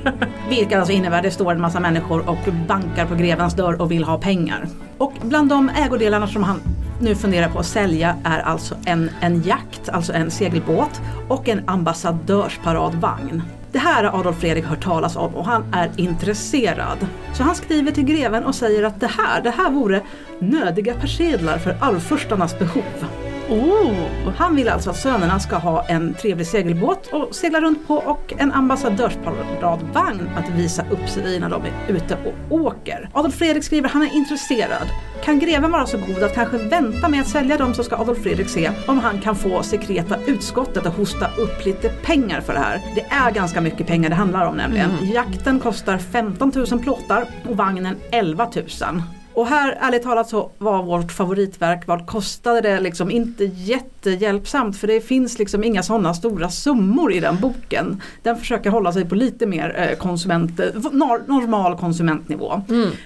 Vilket 0.50 0.80
alltså 0.80 0.94
innebär 0.94 1.18
att 1.18 1.24
det 1.24 1.32
står 1.32 1.52
en 1.52 1.62
massa 1.62 1.80
människor 1.80 2.30
och 2.30 2.54
bankar 2.68 3.06
på 3.06 3.16
grevens 3.16 3.54
dörr 3.54 3.82
och 3.82 3.92
vill 3.92 4.04
ha 4.04 4.18
pengar. 4.18 4.68
Och 4.98 5.14
bland 5.22 5.50
de 5.50 5.70
ägodelarna 5.70 6.28
som 6.28 6.44
han 6.44 6.62
nu 7.02 7.16
funderar 7.16 7.50
på 7.50 7.60
att 7.60 7.66
sälja 7.66 8.16
är 8.24 8.40
alltså 8.40 8.76
en, 8.86 9.10
en 9.22 9.42
jakt, 9.42 9.90
alltså 9.90 10.14
en 10.14 10.32
segelbåt 10.32 11.02
och 11.28 11.50
en 11.50 11.70
ambassadörsparadvagn. 11.70 13.42
Det 13.74 13.80
här 13.80 14.04
har 14.04 14.20
Adolf 14.20 14.40
Fredrik 14.40 14.66
hört 14.66 14.84
talas 14.84 15.16
om 15.16 15.36
och 15.36 15.46
han 15.46 15.74
är 15.74 15.92
intresserad. 15.98 17.08
Så 17.34 17.44
han 17.44 17.56
skriver 17.56 17.92
till 17.92 18.04
greven 18.04 18.44
och 18.44 18.56
säger 18.56 18.84
att 18.84 19.00
det 19.00 19.08
här, 19.08 19.42
det 19.42 19.50
här 19.50 19.72
vore 19.72 20.02
nödiga 20.40 20.94
persedlar 20.94 21.58
för 21.58 21.78
arvfurstarnas 21.82 22.60
behov. 22.60 23.23
Oh. 23.54 24.32
Han 24.38 24.56
vill 24.56 24.70
alltså 24.70 24.90
att 24.90 24.98
sönerna 24.98 25.40
ska 25.40 25.56
ha 25.56 25.86
en 25.86 26.14
trevlig 26.14 26.48
segelbåt 26.48 27.08
och 27.08 27.36
segla 27.36 27.62
runt 27.62 27.88
på 27.88 27.96
och 27.96 28.34
en 28.38 28.52
ambassadörsparadvagn 28.52 30.30
att 30.38 30.50
visa 30.50 30.86
upp 30.92 31.10
sig 31.10 31.36
i 31.36 31.40
när 31.40 31.50
de 31.50 31.62
är 31.66 31.94
ute 31.96 32.18
och 32.26 32.56
åker. 32.56 33.10
Adolf 33.14 33.36
Fredrik 33.36 33.64
skriver 33.64 33.90
han 33.90 34.02
är 34.02 34.14
intresserad. 34.14 34.88
Kan 35.24 35.40
greven 35.40 35.72
vara 35.72 35.86
så 35.86 35.98
god 35.98 36.24
att 36.24 36.34
kanske 36.34 36.58
vänta 36.58 37.10
med 37.10 37.22
att 37.22 37.28
sälja 37.28 37.58
dem 37.58 37.74
så 37.74 37.84
ska 37.84 37.96
Adolf 37.96 38.24
Fredrik 38.24 38.50
se 38.50 38.72
om 38.88 39.00
han 39.00 39.22
kan 39.22 39.36
få 39.36 39.64
sekreta 39.64 40.18
utskottet 40.28 40.86
att 40.86 40.98
hosta 40.98 41.28
upp 41.28 41.66
lite 41.66 41.90
pengar 41.90 42.42
för 42.42 42.54
det 42.54 42.60
här. 42.60 42.82
Det 42.96 43.06
är 43.10 43.32
ganska 43.32 43.62
mycket 43.62 43.88
pengar 43.88 44.10
det 44.10 44.16
handlar 44.16 44.46
om 44.46 44.56
nämligen. 44.56 44.92
Jakten 45.02 45.60
kostar 45.60 45.98
15 45.98 46.52
000 46.72 46.80
plåtar 46.80 47.26
och 47.50 47.58
vagnen 47.58 47.96
11 48.12 48.50
000. 48.56 49.02
Och 49.36 49.48
här, 49.48 49.78
ärligt 49.82 50.04
talat, 50.04 50.30
så 50.30 50.50
var 50.58 50.84
vårt 50.84 51.12
favoritverk, 51.12 51.88
vad 51.88 52.08
kostade 52.08 52.62
det 52.62 52.80
liksom 52.80 53.12
inte 53.12 53.44
jättehjälpsamt 53.46 54.78
för 54.78 54.88
det 54.88 55.02
finns 55.02 55.40
liksom 55.40 55.64
inga 55.64 55.84
sådana 55.84 56.14
stora 56.14 56.50
summor 56.50 57.14
i 57.14 57.20
den 57.20 57.38
boken. 57.42 58.02
Den 58.24 58.38
försöker 58.38 58.70
hålla 58.70 58.94
sig 58.94 59.06
på 59.10 59.16
lite 59.16 59.46
mer 59.46 59.76
eh, 59.90 59.98
konsument, 59.98 60.60
eh, 60.60 60.66
nor- 60.92 61.24
normal 61.28 61.78
konsumentnivå. 61.78 62.62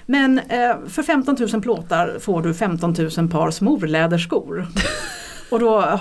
Men 0.06 0.40
eh, 0.40 0.76
för 0.88 1.04
15 1.04 1.36
000 1.54 1.62
plåtar 1.62 2.18
får 2.20 2.42
du 2.42 2.54
15 2.54 2.96
000 3.18 3.30
par 3.30 3.52
smorläderskor. 3.52 4.68
Och 5.52 5.60
då, 5.60 6.00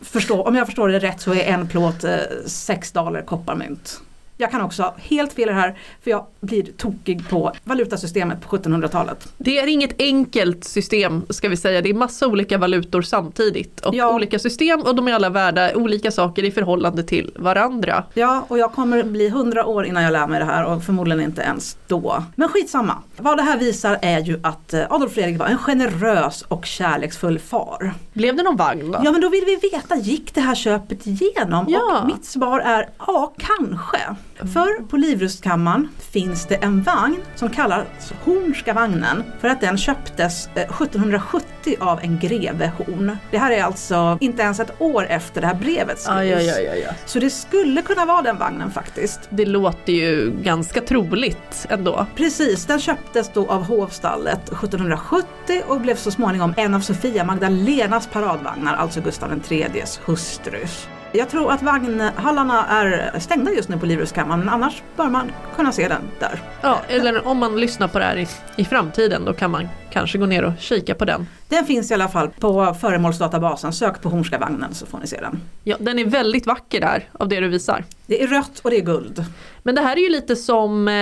förstå, 0.00 0.42
om 0.42 0.54
jag 0.56 0.66
förstår 0.66 0.88
det 0.88 0.98
rätt 0.98 1.20
så 1.20 1.34
är 1.34 1.44
en 1.44 1.68
plåt 1.68 2.04
eh, 2.04 2.16
6 2.46 2.92
daler 2.92 3.22
kopparmynt. 3.22 4.00
Jag 4.42 4.50
kan 4.50 4.60
också 4.60 4.82
ha 4.82 4.94
helt 4.98 5.32
fel 5.32 5.42
i 5.42 5.52
det 5.52 5.52
här 5.52 5.78
för 6.04 6.10
jag 6.10 6.26
blir 6.40 6.62
tokig 6.62 7.28
på 7.28 7.52
valutasystemet 7.64 8.40
på 8.40 8.56
1700-talet. 8.56 9.28
Det 9.38 9.58
är 9.58 9.66
inget 9.66 9.94
enkelt 10.02 10.64
system 10.64 11.22
ska 11.30 11.48
vi 11.48 11.56
säga. 11.56 11.80
Det 11.82 11.90
är 11.90 11.94
massa 11.94 12.26
olika 12.26 12.58
valutor 12.58 13.02
samtidigt. 13.02 13.80
Och 13.80 13.94
Ja. 13.94 14.14
olika 14.14 14.38
system 14.38 14.80
och 14.80 14.94
de 14.94 15.08
är 15.08 15.12
alla 15.14 15.30
värda 15.30 15.74
olika 15.74 16.10
saker 16.10 16.44
i 16.44 16.50
förhållande 16.50 17.02
till 17.02 17.32
varandra. 17.36 18.04
Ja, 18.14 18.44
och 18.48 18.58
jag 18.58 18.72
kommer 18.72 19.02
bli 19.02 19.26
100 19.26 19.66
år 19.66 19.86
innan 19.86 20.02
jag 20.02 20.12
lär 20.12 20.26
mig 20.26 20.38
det 20.38 20.44
här 20.46 20.64
och 20.64 20.82
förmodligen 20.84 21.24
inte 21.24 21.42
ens 21.42 21.76
då. 21.86 22.24
Men 22.36 22.48
skitsamma. 22.48 22.98
Vad 23.16 23.36
det 23.36 23.42
här 23.42 23.58
visar 23.58 23.98
är 24.02 24.18
ju 24.20 24.40
att 24.42 24.74
eh, 24.74 24.80
Adolf 24.90 25.12
Fredrik 25.12 25.38
var 25.38 25.46
en 25.46 25.58
generös 25.58 26.42
och 26.48 26.66
kärleksfull 26.66 27.38
far. 27.38 27.94
Blev 28.12 28.36
det 28.36 28.42
någon 28.42 28.56
vagn 28.56 28.90
då? 28.92 29.00
Ja 29.04 29.12
men 29.12 29.20
då 29.20 29.28
vill 29.28 29.44
vi 29.46 29.68
veta, 29.72 29.96
gick 29.96 30.34
det 30.34 30.40
här 30.40 30.54
köpet 30.54 31.06
igenom? 31.06 31.64
Ja. 31.68 32.00
Och 32.00 32.06
mitt 32.06 32.24
svar 32.24 32.60
är 32.60 32.88
ja, 33.06 33.32
kanske. 33.38 33.98
För 34.46 34.82
på 34.88 34.96
Livrustkammaren 34.96 35.88
finns 35.98 36.46
det 36.46 36.54
en 36.54 36.82
vagn 36.82 37.22
som 37.34 37.50
kallas 37.50 38.12
Hornska 38.24 38.72
vagnen 38.72 39.24
för 39.40 39.48
att 39.48 39.60
den 39.60 39.78
köptes 39.78 40.48
eh, 40.54 40.62
1770 40.62 41.76
av 41.80 42.00
en 42.02 42.18
greve 42.18 42.72
Horn. 42.78 43.16
Det 43.30 43.38
här 43.38 43.50
är 43.50 43.62
alltså 43.62 44.18
inte 44.20 44.42
ens 44.42 44.60
ett 44.60 44.72
år 44.78 45.06
efter 45.06 45.40
det 45.40 45.46
här 45.46 45.54
brevet 45.54 46.08
aj, 46.08 46.32
aj, 46.34 46.68
aj. 46.68 46.88
Så 47.06 47.18
det 47.18 47.30
skulle 47.30 47.82
kunna 47.82 48.04
vara 48.04 48.22
den 48.22 48.38
vagnen 48.38 48.70
faktiskt. 48.70 49.20
Det 49.30 49.46
låter 49.46 49.92
ju 49.92 50.30
ganska 50.42 50.80
troligt 50.80 51.66
ändå. 51.68 52.06
Precis, 52.16 52.66
den 52.66 52.80
köptes 52.80 53.30
då 53.34 53.46
av 53.50 53.62
hovstallet 53.62 54.48
1770 54.48 55.26
och 55.66 55.80
blev 55.80 55.96
så 55.96 56.10
småningom 56.10 56.54
en 56.56 56.74
av 56.74 56.80
Sofia 56.80 57.24
Magdalenas 57.24 58.06
paradvagnar, 58.06 58.74
alltså 58.74 59.00
Gustav 59.00 59.40
IIIs 59.50 60.00
hustrus. 60.04 60.88
Jag 61.14 61.28
tror 61.28 61.52
att 61.52 61.62
vagnhallarna 61.62 62.66
är 62.66 63.18
stängda 63.18 63.52
just 63.52 63.68
nu 63.68 63.78
på 63.78 63.86
Livrustkammaren 63.86 64.40
men 64.40 64.48
annars 64.48 64.82
bör 64.96 65.08
man 65.08 65.32
kunna 65.56 65.72
se 65.72 65.88
den 65.88 66.02
där. 66.18 66.42
Ja, 66.60 66.80
eller 66.88 67.26
om 67.26 67.38
man 67.38 67.60
lyssnar 67.60 67.88
på 67.88 67.98
det 67.98 68.04
här 68.04 68.16
i, 68.16 68.26
i 68.56 68.64
framtiden 68.64 69.24
då 69.24 69.32
kan 69.32 69.50
man 69.50 69.68
kanske 69.90 70.18
gå 70.18 70.26
ner 70.26 70.44
och 70.44 70.52
kika 70.58 70.94
på 70.94 71.04
den. 71.04 71.26
Den 71.48 71.66
finns 71.66 71.90
i 71.90 71.94
alla 71.94 72.08
fall 72.08 72.28
på 72.28 72.74
föremålsdatabasen, 72.80 73.72
sök 73.72 74.02
på 74.02 74.08
Hornska 74.08 74.38
vagnen 74.38 74.74
så 74.74 74.86
får 74.86 74.98
ni 74.98 75.06
se 75.06 75.20
den. 75.20 75.40
Ja, 75.64 75.76
den 75.80 75.98
är 75.98 76.04
väldigt 76.04 76.46
vacker 76.46 76.80
där 76.80 77.08
av 77.12 77.28
det 77.28 77.40
du 77.40 77.48
visar. 77.48 77.84
Det 78.06 78.22
är 78.22 78.26
rött 78.26 78.60
och 78.62 78.70
det 78.70 78.76
är 78.76 78.84
guld. 78.84 79.24
Men 79.62 79.74
det 79.74 79.80
här 79.80 79.96
är 79.96 80.00
ju 80.00 80.08
lite 80.08 80.36
som 80.36 80.88
eh, 80.88 80.94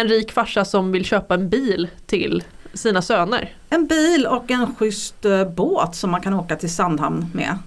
en 0.00 0.08
rik 0.08 0.32
farsa 0.32 0.64
som 0.64 0.92
vill 0.92 1.04
köpa 1.04 1.34
en 1.34 1.48
bil 1.48 1.88
till 2.06 2.44
sina 2.74 3.02
söner. 3.02 3.56
En 3.70 3.86
bil 3.86 4.26
och 4.26 4.50
en 4.50 4.74
schysst 4.74 5.24
eh, 5.24 5.44
båt 5.44 5.94
som 5.94 6.10
man 6.10 6.20
kan 6.20 6.34
åka 6.34 6.56
till 6.56 6.74
Sandhamn 6.74 7.26
med. 7.34 7.58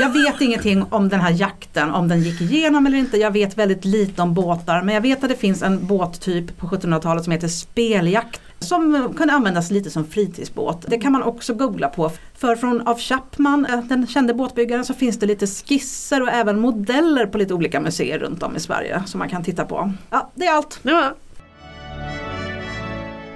Jag 0.00 0.12
vet 0.12 0.40
ingenting 0.40 0.84
om 0.90 1.08
den 1.08 1.20
här 1.20 1.30
jakten, 1.30 1.90
om 1.90 2.08
den 2.08 2.22
gick 2.22 2.40
igenom 2.40 2.86
eller 2.86 2.98
inte. 2.98 3.16
Jag 3.16 3.30
vet 3.30 3.58
väldigt 3.58 3.84
lite 3.84 4.22
om 4.22 4.34
båtar 4.34 4.82
men 4.82 4.94
jag 4.94 5.02
vet 5.02 5.22
att 5.22 5.30
det 5.30 5.36
finns 5.36 5.62
en 5.62 5.86
båttyp 5.86 6.58
på 6.58 6.66
1700-talet 6.66 7.24
som 7.24 7.32
heter 7.32 7.48
speljakt. 7.48 8.40
Som 8.58 9.14
kunde 9.16 9.34
användas 9.34 9.70
lite 9.70 9.90
som 9.90 10.06
fritidsbåt. 10.06 10.84
Det 10.88 10.98
kan 10.98 11.12
man 11.12 11.22
också 11.22 11.54
googla 11.54 11.88
på. 11.88 12.10
För 12.34 12.56
från 12.56 12.80
av 12.80 12.98
Chapman, 12.98 13.66
eh, 13.66 13.80
den 13.80 14.06
kände 14.06 14.34
båtbyggaren, 14.34 14.84
så 14.84 14.94
finns 14.94 15.18
det 15.18 15.26
lite 15.26 15.46
skisser 15.46 16.22
och 16.22 16.28
även 16.28 16.60
modeller 16.60 17.26
på 17.26 17.38
lite 17.38 17.54
olika 17.54 17.80
museer 17.80 18.18
runt 18.18 18.42
om 18.42 18.56
i 18.56 18.60
Sverige 18.60 19.02
som 19.06 19.18
man 19.18 19.28
kan 19.28 19.44
titta 19.44 19.64
på. 19.64 19.92
Ja, 20.10 20.30
det 20.34 20.46
är 20.46 20.54
allt. 20.54 20.80
Ja, 20.82 21.14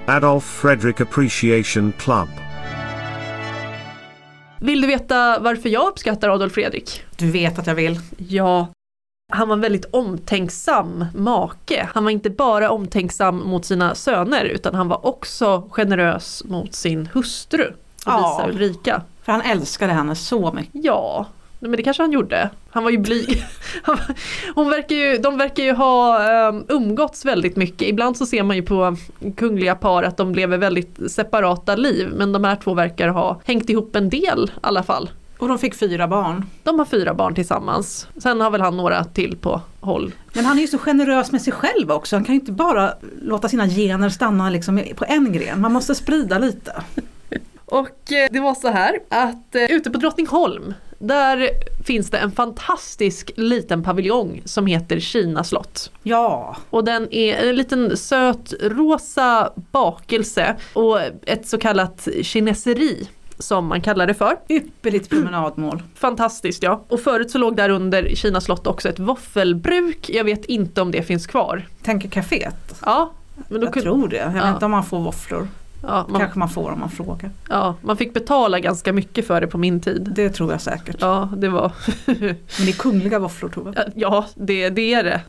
Adolf 0.07 0.43
Frederick 0.43 1.01
Appreciation 1.01 1.93
Club. 1.97 2.46
Vill 4.59 4.81
du 4.81 4.87
veta 4.87 5.39
varför 5.39 5.69
jag 5.69 5.87
uppskattar 5.87 6.29
Adolf 6.29 6.53
Fredrik? 6.53 7.03
Du 7.17 7.31
vet 7.31 7.59
att 7.59 7.67
jag 7.67 7.75
vill. 7.75 7.99
Ja, 8.17 8.67
han 9.33 9.47
var 9.47 9.55
en 9.55 9.61
väldigt 9.61 9.85
omtänksam 9.91 11.05
make. 11.15 11.89
Han 11.93 12.03
var 12.03 12.11
inte 12.11 12.29
bara 12.29 12.69
omtänksam 12.71 13.37
mot 13.37 13.65
sina 13.65 13.95
söner 13.95 14.45
utan 14.45 14.75
han 14.75 14.87
var 14.87 15.05
också 15.05 15.69
generös 15.71 16.43
mot 16.45 16.73
sin 16.73 17.09
hustru, 17.13 17.73
Ja. 18.05 18.17
Lovisa 18.39 18.49
Ulrika. 18.49 19.01
För 19.23 19.31
han 19.31 19.41
älskade 19.41 19.93
henne 19.93 20.15
så 20.15 20.51
mycket. 20.51 20.83
Ja, 20.83 21.25
men 21.59 21.71
det 21.71 21.83
kanske 21.83 22.03
han 22.03 22.11
gjorde. 22.11 22.49
Han 22.69 22.83
var 22.83 22.91
ju 22.91 22.97
blyg. 22.97 23.43
Hon 24.55 24.69
verkar 24.69 24.95
ju, 24.95 25.17
de 25.17 25.37
verkar 25.37 25.63
ju 25.63 25.73
ha 25.73 26.19
um, 26.49 26.65
umgåtts 26.67 27.25
väldigt 27.25 27.55
mycket. 27.55 27.87
Ibland 27.87 28.17
så 28.17 28.25
ser 28.25 28.43
man 28.43 28.55
ju 28.55 28.61
på 28.61 28.97
kungliga 29.35 29.75
par 29.75 30.03
att 30.03 30.17
de 30.17 30.35
lever 30.35 30.57
väldigt 30.57 31.11
separata 31.11 31.75
liv. 31.75 32.09
Men 32.15 32.31
de 32.31 32.43
här 32.43 32.55
två 32.55 32.73
verkar 32.73 33.07
ha 33.07 33.41
hängt 33.45 33.69
ihop 33.69 33.95
en 33.95 34.09
del 34.09 34.51
i 34.55 34.59
alla 34.61 34.83
fall. 34.83 35.09
Och 35.37 35.47
de 35.47 35.59
fick 35.59 35.75
fyra 35.75 36.07
barn. 36.07 36.45
De 36.63 36.79
har 36.79 36.85
fyra 36.85 37.13
barn 37.13 37.35
tillsammans. 37.35 38.07
Sen 38.17 38.41
har 38.41 38.51
väl 38.51 38.61
han 38.61 38.77
några 38.77 39.03
till 39.03 39.37
på 39.37 39.61
håll. 39.79 40.11
Men 40.33 40.45
han 40.45 40.57
är 40.57 40.61
ju 40.61 40.67
så 40.67 40.77
generös 40.77 41.31
med 41.31 41.41
sig 41.41 41.53
själv 41.53 41.91
också. 41.91 42.15
Han 42.15 42.23
kan 42.23 42.35
ju 42.35 42.39
inte 42.39 42.51
bara 42.51 42.93
låta 43.21 43.49
sina 43.49 43.67
gener 43.67 44.09
stanna 44.09 44.49
liksom 44.49 44.83
på 44.95 45.05
en 45.07 45.31
gren. 45.31 45.61
Man 45.61 45.73
måste 45.73 45.95
sprida 45.95 46.37
lite. 46.37 46.75
Och 47.65 48.11
eh, 48.11 48.29
det 48.31 48.39
var 48.39 48.55
så 48.55 48.67
här 48.67 48.99
att 49.09 49.55
eh, 49.55 49.63
ute 49.63 49.91
på 49.91 49.97
Drottningholm 49.97 50.73
där 50.99 51.49
finns 51.83 52.09
det 52.09 52.17
en 52.17 52.31
fantastisk 52.31 53.31
liten 53.35 53.83
paviljong 53.83 54.41
som 54.45 54.67
heter 54.67 54.99
Kina 54.99 55.43
slott. 55.43 55.91
Ja, 56.03 56.55
Och 56.69 56.83
den 56.83 57.07
är 57.13 57.49
en 57.49 57.55
liten 57.55 57.97
söt 57.97 58.53
rosa 58.61 59.53
bakelse 59.71 60.55
och 60.73 60.99
ett 61.25 61.47
så 61.47 61.57
kallat 61.57 62.07
kineseri 62.21 63.07
som 63.39 63.65
man 63.65 63.81
kallar 63.81 64.07
det 64.07 64.13
för. 64.13 64.37
ypperligt 64.49 65.09
promenadmål. 65.09 65.83
Fantastiskt 65.95 66.63
ja. 66.63 66.83
Och 66.87 66.99
förut 66.99 67.31
så 67.31 67.37
låg 67.37 67.55
där 67.55 67.69
under 67.69 68.15
Kina 68.15 68.41
slott 68.41 68.67
också 68.67 68.89
ett 68.89 68.99
våffelbruk. 68.99 70.09
Jag 70.09 70.23
vet 70.23 70.45
inte 70.45 70.81
om 70.81 70.91
det 70.91 71.03
finns 71.03 71.27
kvar. 71.27 71.67
Tänker 71.83 72.09
kaféet. 72.09 72.75
Ja, 72.85 73.11
men 73.49 73.59
då 73.61 73.67
Jag 73.67 73.73
kunde, 73.73 73.89
tror 73.89 74.07
det. 74.07 74.17
Jag 74.17 74.27
Ja. 74.35 74.45
vet 74.45 74.53
inte 74.53 74.65
om 74.65 74.71
man 74.71 74.85
får 74.85 74.99
våfflor. 74.99 75.47
Ja, 75.81 76.05
man, 76.09 76.21
Kanske 76.21 76.39
man 76.39 76.49
får 76.49 76.71
om 76.71 76.79
man 76.79 76.89
frågar. 76.89 77.31
ja, 77.49 77.75
man 77.81 77.97
fick 77.97 78.13
betala 78.13 78.59
ganska 78.59 78.93
mycket 78.93 79.27
för 79.27 79.41
det 79.41 79.47
på 79.47 79.57
min 79.57 79.79
tid. 79.79 80.11
Det 80.15 80.29
tror 80.29 80.51
jag 80.51 80.61
säkert. 80.61 80.97
Ja, 80.99 81.29
det 81.37 81.49
var 81.49 81.71
Men 82.05 82.35
det 82.65 82.69
är 82.69 82.77
kungliga 82.77 83.19
våfflor 83.19 83.49
tror 83.49 83.73
jag. 83.75 83.85
Ja, 83.95 84.25
det, 84.35 84.69
det 84.69 84.93
är 84.93 85.03
det. 85.03 85.21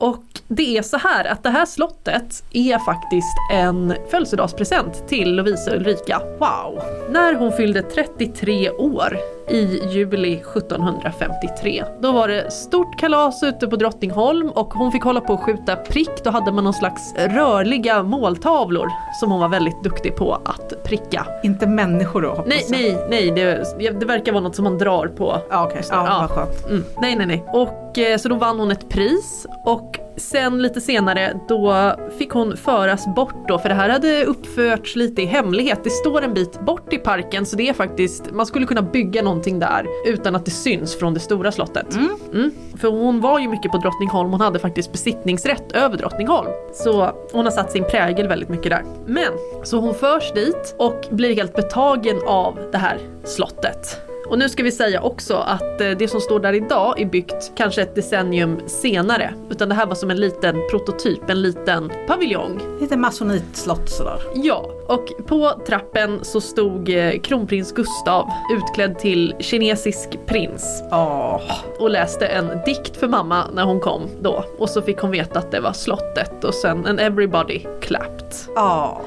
Och 0.00 0.24
det 0.48 0.78
är 0.78 0.82
så 0.82 0.96
här 0.96 1.24
att 1.24 1.42
det 1.42 1.50
här 1.50 1.66
slottet 1.66 2.44
är 2.52 2.78
faktiskt 2.78 3.36
en 3.52 3.94
födelsedagspresent 4.10 5.08
till 5.08 5.34
Lovisa 5.36 5.76
Ulrika. 5.76 6.22
Wow! 6.38 6.82
När 7.10 7.34
hon 7.34 7.52
fyllde 7.52 7.82
33 7.82 8.70
år 8.70 9.18
i 9.48 9.82
juli 9.90 10.32
1753. 10.32 11.84
Då 12.00 12.12
var 12.12 12.28
det 12.28 12.52
stort 12.52 12.98
kalas 12.98 13.42
ute 13.42 13.66
på 13.66 13.76
Drottningholm 13.76 14.50
och 14.50 14.74
hon 14.74 14.92
fick 14.92 15.02
hålla 15.02 15.20
på 15.20 15.32
att 15.32 15.40
skjuta 15.40 15.76
prick. 15.76 16.24
Då 16.24 16.30
hade 16.30 16.52
man 16.52 16.64
någon 16.64 16.74
slags 16.74 17.14
rörliga 17.16 18.02
måltavlor 18.02 18.88
som 19.20 19.30
hon 19.30 19.40
var 19.40 19.48
väldigt 19.48 19.82
duktig 19.82 20.16
på 20.16 20.34
att 20.34 20.84
pricka. 20.84 21.26
Inte 21.42 21.66
människor 21.66 22.22
då 22.22 22.28
hoppas 22.28 22.46
Nej, 22.46 22.90
jag. 22.90 23.10
nej, 23.10 23.30
nej, 23.34 23.64
det, 23.78 24.00
det 24.00 24.06
verkar 24.06 24.32
vara 24.32 24.42
något 24.42 24.54
som 24.56 24.64
man 24.64 24.78
drar 24.78 25.06
på. 25.06 25.38
Ja, 25.50 25.64
okej. 25.66 25.82
Ja. 25.90 26.06
Ja, 26.06 26.18
vad 26.20 26.30
skönt. 26.30 26.66
Mm, 26.66 26.84
nej, 27.00 27.16
nej, 27.16 27.26
nej. 27.26 27.44
Och 27.52 27.98
eh, 27.98 28.16
så 28.18 28.28
då 28.28 28.34
vann 28.34 28.58
hon 28.58 28.70
ett 28.70 28.88
pris 28.88 29.46
och 29.64 29.98
sen 30.16 30.62
lite 30.62 30.80
senare 30.80 31.40
då 31.48 31.94
fick 32.18 32.30
hon 32.30 32.56
föras 32.56 33.06
bort 33.06 33.48
då 33.48 33.58
för 33.58 33.68
det 33.68 33.74
här 33.74 33.88
hade 33.88 34.24
uppförts 34.24 34.96
lite 34.96 35.22
i 35.22 35.24
hemlighet. 35.24 35.80
Det 35.84 35.90
står 35.90 36.22
en 36.22 36.34
bit 36.34 36.60
bort 36.60 36.92
i 36.92 36.98
parken 36.98 37.46
så 37.46 37.56
det 37.56 37.68
är 37.68 37.72
faktiskt, 37.72 38.30
man 38.32 38.46
skulle 38.46 38.66
kunna 38.66 38.82
bygga 38.82 39.22
någonting 39.22 39.58
där 39.58 39.86
utan 40.06 40.36
att 40.36 40.44
det 40.44 40.50
syns 40.50 40.98
från 40.98 41.14
det 41.14 41.20
stora 41.20 41.52
slottet. 41.52 41.96
Mm. 42.32 42.50
För 42.76 42.88
hon 42.88 43.20
var 43.20 43.38
ju 43.38 43.48
mycket 43.48 43.72
på 43.72 43.78
Drottningholm, 43.78 44.30
hon 44.30 44.40
hade 44.40 44.58
faktiskt 44.58 44.92
besittningsrätt 44.92 45.72
över 45.72 45.96
Drottningholm. 45.96 46.50
Så 46.74 47.10
hon 47.32 47.44
har 47.44 47.52
satt 47.52 47.72
sin 47.72 47.84
prägel 47.84 48.28
väldigt 48.28 48.48
mycket 48.48 48.70
där. 48.70 48.84
Men, 49.06 49.32
så 49.62 49.78
hon 49.78 49.94
förs 49.94 50.32
dit 50.32 50.74
och 50.78 51.06
blir 51.10 51.34
helt 51.34 51.56
betagen 51.56 52.16
av 52.26 52.58
det 52.72 52.78
här 52.78 52.98
slottet. 53.24 54.05
Och 54.28 54.38
nu 54.38 54.48
ska 54.48 54.62
vi 54.62 54.72
säga 54.72 55.02
också 55.02 55.34
att 55.36 55.80
eh, 55.80 55.90
det 55.90 56.08
som 56.08 56.20
står 56.20 56.40
där 56.40 56.52
idag 56.52 57.00
är 57.00 57.06
byggt 57.06 57.52
kanske 57.56 57.82
ett 57.82 57.94
decennium 57.94 58.60
senare. 58.66 59.34
Utan 59.50 59.68
det 59.68 59.74
här 59.74 59.86
var 59.86 59.94
som 59.94 60.10
en 60.10 60.16
liten 60.16 60.56
prototyp, 60.70 61.30
en 61.30 61.42
liten 61.42 61.92
paviljong. 62.06 62.60
Lite 62.80 62.96
masonitslott 62.96 63.90
sådär. 63.90 64.20
Ja, 64.34 64.70
och 64.88 65.26
på 65.26 65.52
trappen 65.66 66.18
så 66.22 66.40
stod 66.40 66.88
eh, 66.88 67.20
kronprins 67.20 67.72
Gustav 67.72 68.30
utklädd 68.52 68.98
till 68.98 69.34
kinesisk 69.40 70.18
prins 70.26 70.82
Åh, 70.92 71.40
och 71.78 71.90
läste 71.90 72.26
en 72.26 72.50
dikt 72.66 72.96
för 72.96 73.08
mamma 73.08 73.44
när 73.54 73.64
hon 73.64 73.80
kom 73.80 74.02
då. 74.22 74.44
Och 74.58 74.70
så 74.70 74.82
fick 74.82 74.98
hon 74.98 75.10
veta 75.10 75.38
att 75.38 75.50
det 75.50 75.60
var 75.60 75.72
slottet 75.72 76.44
och 76.44 76.54
sen 76.54 76.86
en 76.86 76.98
everybody 76.98 77.60
clapped. 77.80 78.34
åh. 78.56 79.00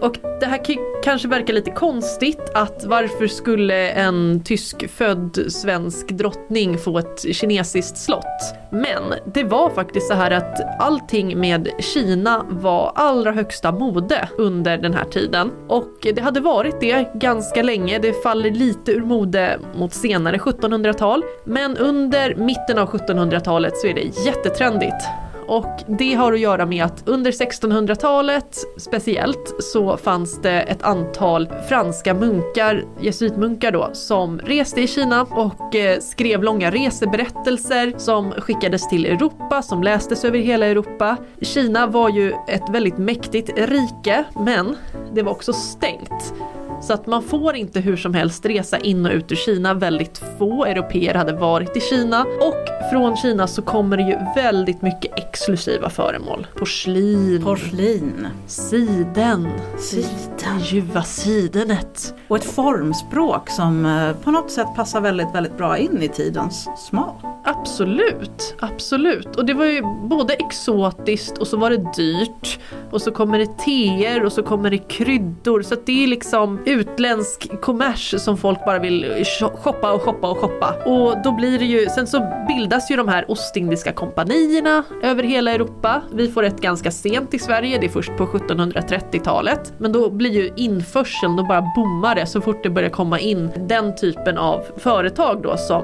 Och 0.00 0.18
det 0.40 0.46
här 0.46 0.60
kanske 1.02 1.28
verkar 1.28 1.54
lite 1.54 1.70
konstigt 1.70 2.50
att 2.54 2.84
varför 2.84 3.26
skulle 3.26 3.90
en 3.90 4.42
tyskfödd 4.44 5.46
svensk 5.48 6.08
drottning 6.08 6.78
få 6.78 6.98
ett 6.98 7.36
kinesiskt 7.36 7.96
slott? 7.98 8.54
Men 8.70 9.02
det 9.34 9.44
var 9.44 9.70
faktiskt 9.70 10.08
så 10.08 10.14
här 10.14 10.30
att 10.30 10.80
allting 10.80 11.40
med 11.40 11.68
Kina 11.78 12.46
var 12.48 12.92
allra 12.94 13.32
högsta 13.32 13.72
mode 13.72 14.28
under 14.38 14.78
den 14.78 14.94
här 14.94 15.04
tiden. 15.04 15.50
Och 15.68 15.92
det 16.14 16.20
hade 16.20 16.40
varit 16.40 16.80
det 16.80 17.14
ganska 17.14 17.62
länge, 17.62 17.98
det 17.98 18.22
faller 18.22 18.50
lite 18.50 18.92
ur 18.92 19.04
mode 19.04 19.58
mot 19.74 19.94
senare 19.94 20.36
1700-tal. 20.36 21.24
Men 21.44 21.76
under 21.76 22.34
mitten 22.34 22.78
av 22.78 22.88
1700-talet 22.88 23.76
så 23.76 23.86
är 23.86 23.94
det 23.94 24.24
jättetrendigt. 24.24 25.04
Och 25.50 25.80
det 25.86 26.14
har 26.14 26.32
att 26.32 26.40
göra 26.40 26.66
med 26.66 26.84
att 26.84 27.02
under 27.08 27.30
1600-talet 27.30 28.58
speciellt 28.76 29.54
så 29.58 29.96
fanns 29.96 30.42
det 30.42 30.60
ett 30.60 30.82
antal 30.82 31.48
franska 31.68 32.14
munkar, 32.14 32.84
jesuitmunkar 33.00 33.72
då, 33.72 33.90
som 33.92 34.38
reste 34.38 34.80
i 34.80 34.86
Kina 34.86 35.22
och 35.22 35.74
eh, 35.74 36.00
skrev 36.00 36.42
långa 36.42 36.70
reseberättelser 36.70 37.94
som 37.98 38.32
skickades 38.32 38.88
till 38.88 39.06
Europa, 39.06 39.62
som 39.62 39.82
lästes 39.82 40.24
över 40.24 40.38
hela 40.38 40.66
Europa. 40.66 41.16
Kina 41.40 41.86
var 41.86 42.08
ju 42.08 42.32
ett 42.48 42.68
väldigt 42.70 42.98
mäktigt 42.98 43.50
rike, 43.56 44.24
men 44.40 44.76
det 45.14 45.22
var 45.22 45.32
också 45.32 45.52
stängt. 45.52 46.34
Så 46.82 46.92
att 46.92 47.06
man 47.06 47.22
får 47.22 47.56
inte 47.56 47.80
hur 47.80 47.96
som 47.96 48.14
helst 48.14 48.46
resa 48.46 48.78
in 48.78 49.06
och 49.06 49.12
ut 49.12 49.32
ur 49.32 49.36
Kina. 49.36 49.74
Väldigt 49.74 50.22
få 50.38 50.64
europeer 50.64 51.14
hade 51.14 51.32
varit 51.32 51.76
i 51.76 51.80
Kina. 51.80 52.20
Och 52.22 52.90
från 52.90 53.16
Kina 53.16 53.46
så 53.46 53.62
kommer 53.62 53.96
det 53.96 54.02
ju 54.02 54.16
väldigt 54.42 54.82
mycket 54.82 55.18
exklusiva 55.18 55.90
föremål. 55.90 56.46
Porslin, 56.58 57.42
Porslin. 57.44 58.26
siden, 58.46 59.48
Siden. 59.78 60.60
ljuva 60.60 61.02
sidenet. 61.02 62.14
Och 62.28 62.36
ett 62.36 62.44
formspråk 62.44 63.50
som 63.50 63.86
eh, 63.86 64.12
på 64.24 64.30
något 64.30 64.50
sätt 64.50 64.66
passar 64.76 65.00
väldigt, 65.00 65.34
väldigt 65.34 65.56
bra 65.56 65.78
in 65.78 66.02
i 66.02 66.08
tidens 66.08 66.68
smak. 66.88 67.24
Absolut, 67.44 68.54
absolut. 68.60 69.36
Och 69.36 69.44
det 69.46 69.54
var 69.54 69.64
ju 69.64 69.82
både 70.08 70.34
exotiskt 70.34 71.38
och 71.38 71.46
så 71.46 71.56
var 71.56 71.70
det 71.70 71.92
dyrt. 71.96 72.58
Och 72.90 73.02
så 73.02 73.10
kommer 73.10 73.38
det 73.38 73.58
teer 73.58 74.24
och 74.24 74.32
så 74.32 74.42
kommer 74.42 74.70
det 74.70 74.78
kryddor. 74.78 75.62
Så 75.62 75.74
att 75.74 75.86
det 75.86 76.02
är 76.04 76.06
liksom 76.06 76.58
utländsk 76.70 77.60
kommers 77.60 78.14
som 78.18 78.36
folk 78.36 78.64
bara 78.64 78.78
vill 78.78 79.24
shoppa 79.62 79.92
och 79.92 80.02
shoppa 80.02 80.30
och 80.30 80.38
shoppa. 80.38 80.74
Och 80.86 81.22
då 81.24 81.32
blir 81.32 81.58
det 81.58 81.64
ju, 81.64 81.86
sen 81.86 82.06
så 82.06 82.44
bildas 82.48 82.90
ju 82.90 82.96
de 82.96 83.08
här 83.08 83.30
Ostindiska 83.30 83.92
kompanierna 83.92 84.84
över 85.02 85.22
hela 85.22 85.50
Europa. 85.50 86.02
Vi 86.12 86.28
får 86.28 86.42
ett 86.42 86.60
ganska 86.60 86.90
sent 86.90 87.34
i 87.34 87.38
Sverige, 87.38 87.78
det 87.78 87.86
är 87.86 87.90
först 87.90 88.16
på 88.16 88.26
1730-talet. 88.26 89.72
Men 89.78 89.92
då 89.92 90.10
blir 90.10 90.30
ju 90.30 90.50
införseln, 90.56 91.36
då 91.36 91.42
bara 91.42 91.64
bommar 91.76 92.14
det 92.14 92.26
så 92.26 92.40
fort 92.40 92.62
det 92.62 92.70
börjar 92.70 92.90
komma 92.90 93.18
in 93.18 93.50
den 93.56 93.96
typen 93.96 94.38
av 94.38 94.64
företag 94.76 95.42
då 95.42 95.56
som 95.56 95.82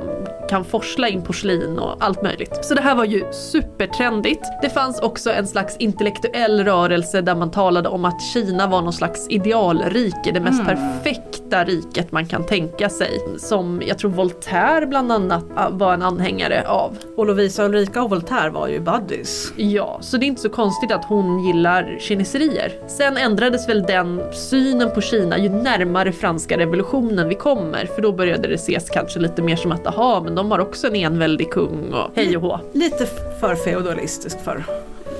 kan 0.48 0.64
forsla 0.64 1.08
in 1.08 1.22
porslin 1.22 1.78
och 1.78 2.04
allt 2.04 2.22
möjligt. 2.22 2.58
Så 2.62 2.74
det 2.74 2.80
här 2.80 2.94
var 2.94 3.04
ju 3.04 3.24
supertrendigt. 3.32 4.44
Det 4.62 4.70
fanns 4.70 5.00
också 5.00 5.32
en 5.32 5.46
slags 5.46 5.76
intellektuell 5.76 6.64
rörelse 6.64 7.20
där 7.20 7.34
man 7.34 7.50
talade 7.50 7.88
om 7.88 8.04
att 8.04 8.22
Kina 8.22 8.66
var 8.66 8.82
någon 8.82 8.92
slags 8.92 9.26
idealrike, 9.28 10.32
det 10.32 10.40
mest 10.40 10.60
mm 10.60 10.75
perfekta 10.76 11.64
riket 11.64 12.12
man 12.12 12.26
kan 12.26 12.44
tänka 12.44 12.88
sig. 12.88 13.20
Som 13.38 13.82
jag 13.86 13.98
tror 13.98 14.10
Voltaire 14.10 14.86
bland 14.86 15.12
annat 15.12 15.44
ah, 15.56 15.68
var 15.70 15.94
en 15.94 16.02
anhängare 16.02 16.68
av. 16.68 16.98
Och 17.16 17.26
Lovisa 17.26 17.64
Ulrika 17.64 18.02
och 18.02 18.10
Voltaire 18.10 18.50
var 18.50 18.68
ju 18.68 18.80
buddies. 18.80 19.52
Ja, 19.56 19.98
så 20.00 20.16
det 20.16 20.24
är 20.24 20.28
inte 20.28 20.40
så 20.42 20.48
konstigt 20.48 20.92
att 20.92 21.04
hon 21.04 21.44
gillar 21.46 21.96
kineserier. 22.00 22.72
Sen 22.88 23.16
ändrades 23.16 23.68
väl 23.68 23.82
den 23.82 24.22
synen 24.32 24.90
på 24.94 25.00
Kina 25.00 25.38
ju 25.38 25.48
närmare 25.48 26.12
franska 26.12 26.58
revolutionen 26.58 27.28
vi 27.28 27.34
kommer, 27.34 27.86
för 27.86 28.02
då 28.02 28.12
började 28.12 28.48
det 28.48 28.54
ses 28.54 28.90
kanske 28.90 29.18
lite 29.18 29.42
mer 29.42 29.56
som 29.56 29.72
att 29.72 29.86
aha, 29.86 30.20
men 30.24 30.34
de 30.34 30.50
har 30.50 30.58
också 30.58 30.86
en 30.86 30.94
enväldig 30.96 31.50
kung 31.50 31.92
och 31.92 32.10
hej 32.14 32.36
och 32.36 32.42
hå. 32.42 32.60
Lite 32.72 33.06
för 33.40 33.54
feodalistisk 33.54 34.40
för, 34.44 34.64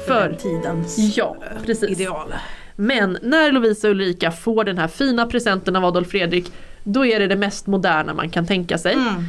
För- 0.07 0.29
den 0.29 0.37
tidens 0.37 1.17
Ja, 1.17 1.37
precis. 1.67 1.91
ideal. 1.91 2.35
Men 2.77 3.19
när 3.23 3.53
Lovisa 3.53 3.89
Ulrika 3.89 4.31
får 4.31 4.65
den 4.65 4.79
här 4.79 4.89
fina 4.89 5.27
presenten 5.27 5.77
av 5.77 5.85
Adolf 5.85 6.09
Fredrik, 6.09 6.53
då 6.85 7.07
är 7.07 7.21
det 7.21 7.27
det 7.27 7.37
mest 7.37 7.67
moderna 7.67 8.15
man 8.15 8.31
kan 8.31 8.47
tänka 8.47 8.79
sig. 8.79 8.95
Mm. 8.95 9.25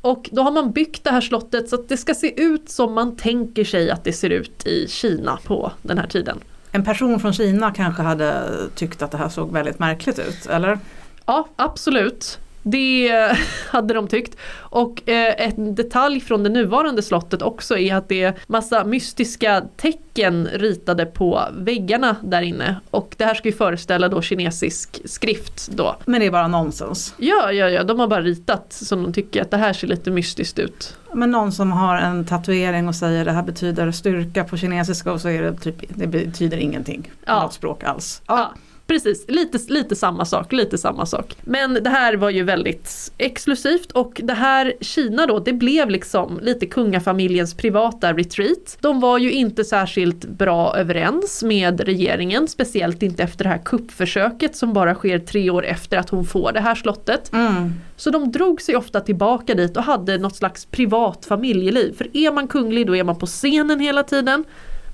Och 0.00 0.28
då 0.32 0.42
har 0.42 0.50
man 0.50 0.72
byggt 0.72 1.04
det 1.04 1.10
här 1.10 1.20
slottet 1.20 1.68
så 1.68 1.76
att 1.76 1.88
det 1.88 1.96
ska 1.96 2.14
se 2.14 2.42
ut 2.42 2.68
som 2.68 2.92
man 2.94 3.16
tänker 3.16 3.64
sig 3.64 3.90
att 3.90 4.04
det 4.04 4.12
ser 4.12 4.30
ut 4.30 4.66
i 4.66 4.88
Kina 4.88 5.38
på 5.44 5.72
den 5.82 5.98
här 5.98 6.06
tiden. 6.06 6.38
En 6.72 6.84
person 6.84 7.20
från 7.20 7.32
Kina 7.32 7.70
kanske 7.70 8.02
hade 8.02 8.44
tyckt 8.74 9.02
att 9.02 9.10
det 9.10 9.18
här 9.18 9.28
såg 9.28 9.52
väldigt 9.52 9.78
märkligt 9.78 10.18
ut, 10.18 10.46
eller? 10.46 10.78
Ja, 11.26 11.48
absolut. 11.56 12.38
Det 12.62 13.12
hade 13.68 13.94
de 13.94 14.08
tyckt. 14.08 14.36
Och 14.52 15.08
eh, 15.08 15.34
en 15.38 15.74
detalj 15.74 16.20
från 16.20 16.42
det 16.42 16.48
nuvarande 16.48 17.02
slottet 17.02 17.42
också 17.42 17.78
är 17.78 17.94
att 17.94 18.08
det 18.08 18.22
är 18.22 18.34
massa 18.46 18.84
mystiska 18.84 19.62
tecken 19.76 20.48
ritade 20.52 21.06
på 21.06 21.42
väggarna 21.52 22.16
där 22.22 22.42
inne. 22.42 22.76
Och 22.90 23.14
det 23.18 23.24
här 23.24 23.34
ska 23.34 23.48
ju 23.48 23.54
föreställa 23.54 24.08
då 24.08 24.22
kinesisk 24.22 25.00
skrift 25.04 25.68
då. 25.70 25.96
Men 26.04 26.20
det 26.20 26.26
är 26.26 26.30
bara 26.30 26.48
nonsens. 26.48 27.14
Ja, 27.16 27.52
ja, 27.52 27.68
ja, 27.68 27.84
de 27.84 28.00
har 28.00 28.06
bara 28.08 28.22
ritat 28.22 28.72
som 28.72 29.02
de 29.02 29.12
tycker 29.12 29.42
att 29.42 29.50
det 29.50 29.56
här 29.56 29.72
ser 29.72 29.86
lite 29.86 30.10
mystiskt 30.10 30.58
ut. 30.58 30.96
Men 31.14 31.30
någon 31.30 31.52
som 31.52 31.72
har 31.72 31.96
en 31.96 32.24
tatuering 32.24 32.88
och 32.88 32.94
säger 32.94 33.24
det 33.24 33.32
här 33.32 33.42
betyder 33.42 33.90
styrka 33.92 34.44
på 34.44 34.56
kinesiska 34.56 35.12
och 35.12 35.20
så 35.20 35.28
är 35.28 35.42
det 35.42 35.54
typ, 35.56 35.76
det 35.88 36.06
betyder 36.06 36.56
ingenting 36.56 37.02
på 37.02 37.08
Ja. 37.26 37.42
något 37.42 37.52
språk 37.54 37.84
alls. 37.84 38.22
Ja, 38.26 38.52
precis. 38.90 39.24
Lite, 39.28 39.58
lite 39.68 39.96
samma 39.96 40.24
sak, 40.24 40.52
lite 40.52 40.78
samma 40.78 41.06
sak. 41.06 41.36
Men 41.42 41.74
det 41.74 41.90
här 41.90 42.14
var 42.14 42.30
ju 42.30 42.42
väldigt 42.42 43.12
exklusivt 43.18 43.92
och 43.92 44.20
det 44.24 44.32
här 44.32 44.74
Kina 44.80 45.26
då, 45.26 45.38
det 45.38 45.52
blev 45.52 45.90
liksom 45.90 46.40
lite 46.42 46.66
kungafamiljens 46.66 47.54
privata 47.54 48.12
retreat. 48.12 48.78
De 48.80 49.00
var 49.00 49.18
ju 49.18 49.32
inte 49.32 49.64
särskilt 49.64 50.24
bra 50.24 50.76
överens 50.76 51.42
med 51.42 51.80
regeringen, 51.80 52.48
speciellt 52.48 53.02
inte 53.02 53.22
efter 53.22 53.44
det 53.44 53.50
här 53.50 53.62
kuppförsöket 53.64 54.56
som 54.56 54.72
bara 54.72 54.94
sker 54.94 55.18
tre 55.18 55.50
år 55.50 55.64
efter 55.64 55.98
att 55.98 56.10
hon 56.10 56.24
får 56.24 56.52
det 56.52 56.60
här 56.60 56.74
slottet. 56.74 57.32
Mm. 57.32 57.72
Så 57.96 58.10
de 58.10 58.32
drog 58.32 58.62
sig 58.62 58.76
ofta 58.76 59.00
tillbaka 59.00 59.54
dit 59.54 59.76
och 59.76 59.82
hade 59.82 60.18
något 60.18 60.36
slags 60.36 60.66
privat 60.66 61.26
familjeliv. 61.26 61.96
För 61.96 62.16
är 62.16 62.32
man 62.32 62.48
kunglig 62.48 62.86
då 62.86 62.96
är 62.96 63.04
man 63.04 63.18
på 63.18 63.26
scenen 63.26 63.80
hela 63.80 64.02
tiden. 64.02 64.44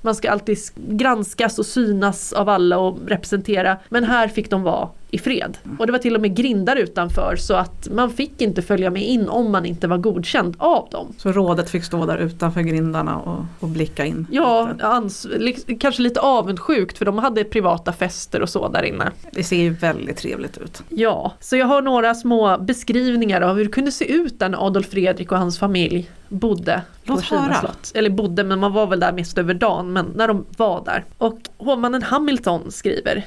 Man 0.01 0.15
ska 0.15 0.31
alltid 0.31 0.57
granskas 0.75 1.59
och 1.59 1.65
synas 1.65 2.33
av 2.33 2.49
alla 2.49 2.77
och 2.77 2.97
representera. 3.07 3.77
Men 3.89 4.03
här 4.03 4.27
fick 4.27 4.49
de 4.49 4.63
vara 4.63 4.89
i 5.11 5.17
fred. 5.17 5.57
Och 5.79 5.85
det 5.85 5.91
var 5.91 5.99
till 5.99 6.15
och 6.15 6.21
med 6.21 6.35
grindar 6.35 6.75
utanför 6.75 7.35
så 7.35 7.53
att 7.53 7.87
man 7.91 8.09
fick 8.11 8.41
inte 8.41 8.61
följa 8.61 8.89
med 8.89 9.03
in 9.03 9.29
om 9.29 9.51
man 9.51 9.65
inte 9.65 9.87
var 9.87 9.97
godkänd 9.97 10.55
av 10.59 10.87
dem. 10.91 11.07
Så 11.17 11.31
rådet 11.31 11.69
fick 11.69 11.83
stå 11.83 12.05
där 12.05 12.17
utanför 12.17 12.61
grindarna 12.61 13.17
och, 13.17 13.45
och 13.59 13.67
blicka 13.69 14.05
in? 14.05 14.27
Ja, 14.31 14.69
ans- 14.79 15.77
kanske 15.79 16.01
lite 16.01 16.19
avundsjukt 16.19 16.97
för 16.97 17.05
de 17.05 17.17
hade 17.17 17.43
privata 17.43 17.93
fester 17.93 18.41
och 18.41 18.49
så 18.49 18.67
där 18.67 18.83
inne. 18.83 19.11
Det 19.31 19.43
ser 19.43 19.57
ju 19.57 19.69
väldigt 19.69 20.17
trevligt 20.17 20.57
ut. 20.57 20.83
Ja, 20.89 21.33
så 21.39 21.55
jag 21.57 21.65
har 21.65 21.81
några 21.81 22.15
små 22.15 22.57
beskrivningar 22.57 23.41
av 23.41 23.55
hur 23.55 23.63
det 23.65 23.71
kunde 23.71 23.91
se 23.91 24.11
ut 24.13 24.39
där 24.39 24.49
när 24.49 24.65
Adolf 24.67 24.87
Fredrik 24.89 25.31
och 25.31 25.37
hans 25.37 25.59
familj 25.59 26.09
bodde 26.29 26.81
på 27.05 27.13
Låt 27.13 27.23
Kina 27.23 27.41
höra. 27.41 27.53
slott. 27.53 27.91
Eller 27.95 28.09
bodde, 28.09 28.43
men 28.43 28.59
man 28.59 28.73
var 28.73 28.87
väl 28.87 28.99
där 28.99 29.11
mest 29.11 29.37
över 29.37 29.53
dagen, 29.53 29.93
men 29.93 30.05
när 30.15 30.27
de 30.27 30.45
var 30.57 30.81
där. 30.85 31.05
Och 31.17 31.39
hovmannen 31.57 32.03
Hamilton 32.03 32.71
skriver 32.71 33.25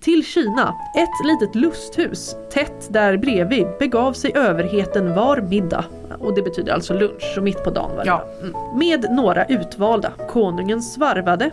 till 0.00 0.24
Kina, 0.24 0.74
ett 0.96 1.26
litet 1.26 1.54
lusthus 1.54 2.36
tätt 2.52 2.88
där 2.88 3.16
bredvid 3.16 3.66
begav 3.78 4.12
sig 4.12 4.32
överheten 4.34 5.14
var 5.14 5.40
middag. 5.40 5.84
Och 6.18 6.34
det 6.34 6.42
betyder 6.42 6.72
alltså 6.72 6.94
lunch, 6.94 7.32
så 7.34 7.40
mitt 7.40 7.64
på 7.64 7.70
dagen 7.70 7.96
var 7.96 8.04
det. 8.04 8.08
Ja. 8.08 8.24
Mm. 8.42 8.78
Med 8.78 9.06
några 9.10 9.44
utvalda. 9.44 10.12
Konungen 10.28 10.82
svarvade. 10.82 11.50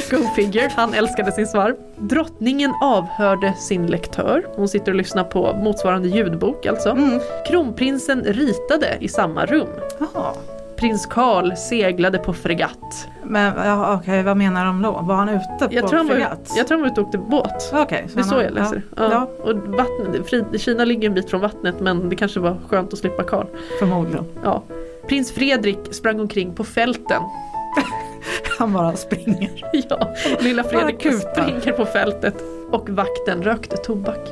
Go 0.10 0.16
figure, 0.36 0.70
han 0.76 0.94
älskade 0.94 1.32
sin 1.32 1.46
svarv. 1.46 1.76
Drottningen 1.96 2.74
avhörde 2.82 3.54
sin 3.54 3.86
lektör. 3.86 4.46
Hon 4.56 4.68
sitter 4.68 4.92
och 4.92 4.96
lyssnar 4.96 5.24
på 5.24 5.52
motsvarande 5.62 6.08
ljudbok 6.08 6.66
alltså. 6.66 6.90
Mm. 6.90 7.20
Kronprinsen 7.46 8.24
ritade 8.24 8.96
i 9.00 9.08
samma 9.08 9.46
rum. 9.46 9.68
Jaha. 9.98 10.32
Prins 10.80 11.06
Karl 11.06 11.56
seglade 11.56 12.18
på 12.18 12.32
fregatt. 12.32 13.08
Men 13.24 13.52
ja, 13.66 13.94
okej, 14.00 14.22
vad 14.22 14.36
menar 14.36 14.64
de 14.66 14.82
då? 14.82 14.90
Var 14.92 15.14
han 15.14 15.28
ute 15.28 15.42
Jag 15.70 15.82
på 15.82 15.88
tror, 15.88 15.96
han 15.98 16.06
var, 16.06 16.14
fregatt? 16.14 16.52
jag 16.56 16.66
tror 16.66 16.78
han 16.78 16.82
var 16.82 16.90
ute 16.92 17.00
och 17.00 17.06
åkte 17.06 17.18
båt. 17.18 17.70
Okej, 17.74 18.04
Det 18.06 18.12
är 18.12 18.16
han 18.16 18.24
så 18.24 18.34
har- 18.34 18.42
jag 18.42 18.52
läser. 18.52 18.82
Ja, 18.96 19.10
Ja. 19.12 19.28
Och 19.44 19.56
vattnet, 19.56 20.60
Kina 20.60 20.84
ligger 20.84 21.08
en 21.08 21.14
bit 21.14 21.30
från 21.30 21.40
vattnet 21.40 21.80
men 21.80 22.08
det 22.08 22.16
kanske 22.16 22.40
var 22.40 22.56
skönt 22.68 22.92
att 22.92 22.98
slippa 22.98 23.22
Karl. 23.22 23.46
förmodligen. 23.78 24.24
Ja. 24.44 24.62
Prins 25.08 25.32
Fredrik 25.32 25.78
sprang 25.90 26.20
omkring 26.20 26.54
på 26.54 26.64
fälten. 26.64 27.22
Han 28.58 28.72
bara 28.72 28.96
springer. 28.96 29.50
Ja, 29.88 30.10
lilla 30.40 30.62
Fredrik 30.64 31.00
springer 31.00 31.72
på 31.72 31.84
fältet. 31.84 32.34
Och 32.70 32.88
vakten 32.90 33.42
rökte 33.42 33.76
tobak. 33.76 34.28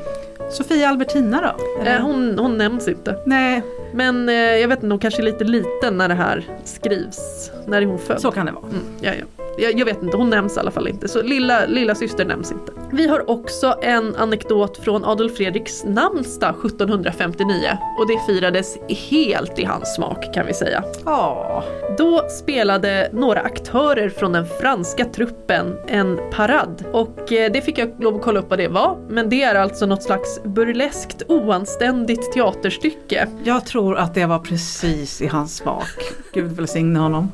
Sofia 0.51 0.89
Albertina 0.89 1.41
då? 1.41 1.85
Eh, 1.91 2.01
hon, 2.01 2.39
hon 2.39 2.59
nämns 2.59 2.89
inte. 2.89 3.17
Nej, 3.27 3.63
Men 3.93 4.29
eh, 4.29 4.35
jag 4.35 4.69
vet 4.69 4.79
inte, 4.79 4.93
hon 4.93 4.99
kanske 4.99 5.23
är 5.23 5.25
lite 5.25 5.45
liten 5.45 5.99
när 5.99 6.09
det 6.09 6.15
här 6.15 6.45
skrivs. 6.65 7.51
När 7.67 7.83
är 7.83 7.87
hon 7.87 7.99
född? 7.99 8.21
så 8.21 8.31
kan 8.31 8.47
det 8.47 8.53
vara. 8.53 8.65
Mm, 8.65 8.83
ja, 9.01 9.13
ja. 9.19 9.45
Jag, 9.59 9.79
jag 9.79 9.85
vet 9.85 10.03
inte, 10.03 10.17
hon 10.17 10.31
nämns 10.31 10.57
i 10.57 10.61
alla 10.61 10.71
fall 10.71 10.89
inte. 10.89 11.09
Så 11.09 11.23
lilla, 11.23 11.67
lilla 11.67 11.95
syster 11.95 12.25
nämns 12.25 12.53
inte. 12.53 12.73
Vi 12.93 13.09
har 13.09 13.31
också 13.31 13.75
en 13.83 14.17
anekdot 14.17 14.77
från 14.85 15.05
Adolf 15.05 15.37
Fredriks 15.37 15.85
namnsdag 15.85 16.55
1759. 16.65 17.79
Och 17.99 18.09
det 18.09 18.19
firades 18.27 18.77
helt 19.11 19.59
i 19.59 19.65
hans 19.65 19.95
smak 19.95 20.35
kan 20.35 20.47
vi 20.47 20.55
säga. 20.55 20.85
Ja, 21.05 21.65
Då 21.99 22.29
spelade 22.29 23.11
några 23.13 23.41
aktörer 23.41 24.09
från 24.09 24.33
den 24.33 24.47
franska 24.61 25.05
truppen 25.05 25.77
en 25.87 26.21
parad. 26.33 26.85
Och 26.93 27.33
eh, 27.33 27.53
det 27.53 27.61
fick 27.61 27.79
jag 27.79 28.03
lov 28.03 28.15
att 28.17 28.23
kolla 28.23 28.41
upp 28.41 28.51
vad 28.51 28.59
det 28.59 28.69
var. 28.69 28.97
Men 29.09 29.29
det 29.29 29.43
är 29.43 29.55
alltså 29.55 29.87
något 29.87 30.03
slags 30.03 30.43
burleskt 30.45 31.23
oanständigt 31.29 32.33
teaterstycke. 32.33 33.29
jag 33.45 33.67
tror 33.67 33.97
att 33.97 34.15
det 34.15 34.27
var 34.27 34.39
precis 34.39 35.23
i 35.23 35.27
hans 35.27 35.57
smak. 35.57 35.89
Gud 36.35 36.53
välsigne 36.53 36.99
honom. 36.99 37.33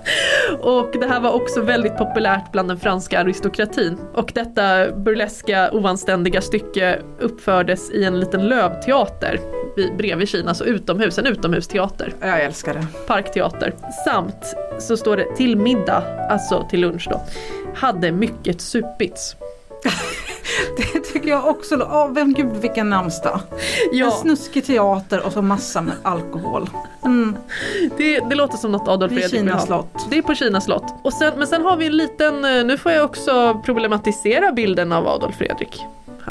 Och 0.60 0.92
det 1.00 1.06
här 1.06 1.20
var 1.20 1.32
också 1.32 1.61
väldigt 1.62 1.96
populärt 1.96 2.52
bland 2.52 2.68
den 2.68 2.78
franska 2.78 3.20
aristokratin. 3.20 3.98
Och 4.14 4.32
detta 4.34 4.92
burleska 4.92 5.70
oanständiga 5.72 6.40
stycke 6.40 6.98
uppfördes 7.20 7.90
i 7.90 8.04
en 8.04 8.20
liten 8.20 8.48
lövteater 8.48 9.40
vid- 9.76 9.96
bredvid 9.96 10.28
Kina, 10.28 10.54
så 10.54 10.64
utomhus, 10.64 11.18
en 11.18 11.26
utomhusteater, 11.26 12.12
Jag 12.20 12.40
älskar 12.44 12.74
det. 12.74 12.86
parkteater. 13.06 13.74
Samt 14.04 14.54
så 14.78 14.96
står 14.96 15.16
det 15.16 15.36
till 15.36 15.56
middag, 15.56 16.02
alltså 16.30 16.66
till 16.70 16.80
lunch 16.80 17.08
då, 17.10 17.20
hade 17.74 18.12
mycket 18.12 18.60
supits. 18.60 19.36
Det 20.76 21.00
tycker 21.00 21.28
jag 21.28 21.48
också. 21.48 21.74
Åh, 21.90 22.08
vem 22.12 22.34
gud 22.34 22.56
vilken 22.56 22.90
namnsdag. 22.90 23.40
En 23.92 23.98
Ja, 23.98 24.10
snuskig 24.10 24.64
teater 24.66 25.26
och 25.26 25.32
så 25.32 25.42
massa 25.42 25.80
med 25.80 25.94
alkohol. 26.02 26.70
Mm, 27.04 27.36
det, 27.96 28.20
det 28.20 28.34
låter 28.34 28.56
som 28.56 28.72
något 28.72 28.88
Adolf 28.88 29.12
Fredrik 29.12 29.32
vill 29.42 29.48
ha. 29.52 29.60
slott. 29.60 30.06
Det 30.10 30.18
är 30.18 30.22
på 30.22 30.34
Kina 30.34 30.60
slott. 30.60 30.94
Och 31.02 31.12
sen, 31.12 31.32
men 31.36 31.46
sen 31.46 31.62
har 31.62 31.76
vi 31.76 31.86
en 31.86 31.96
liten, 31.96 32.44
eh, 32.44 32.64
nu 32.64 32.78
får 32.78 32.92
jag 32.92 33.04
också 33.04 33.60
problematisera 33.64 34.52
bilden 34.52 34.92
av 34.92 35.08
Adolf 35.08 35.36
Fredrik. 35.36 35.82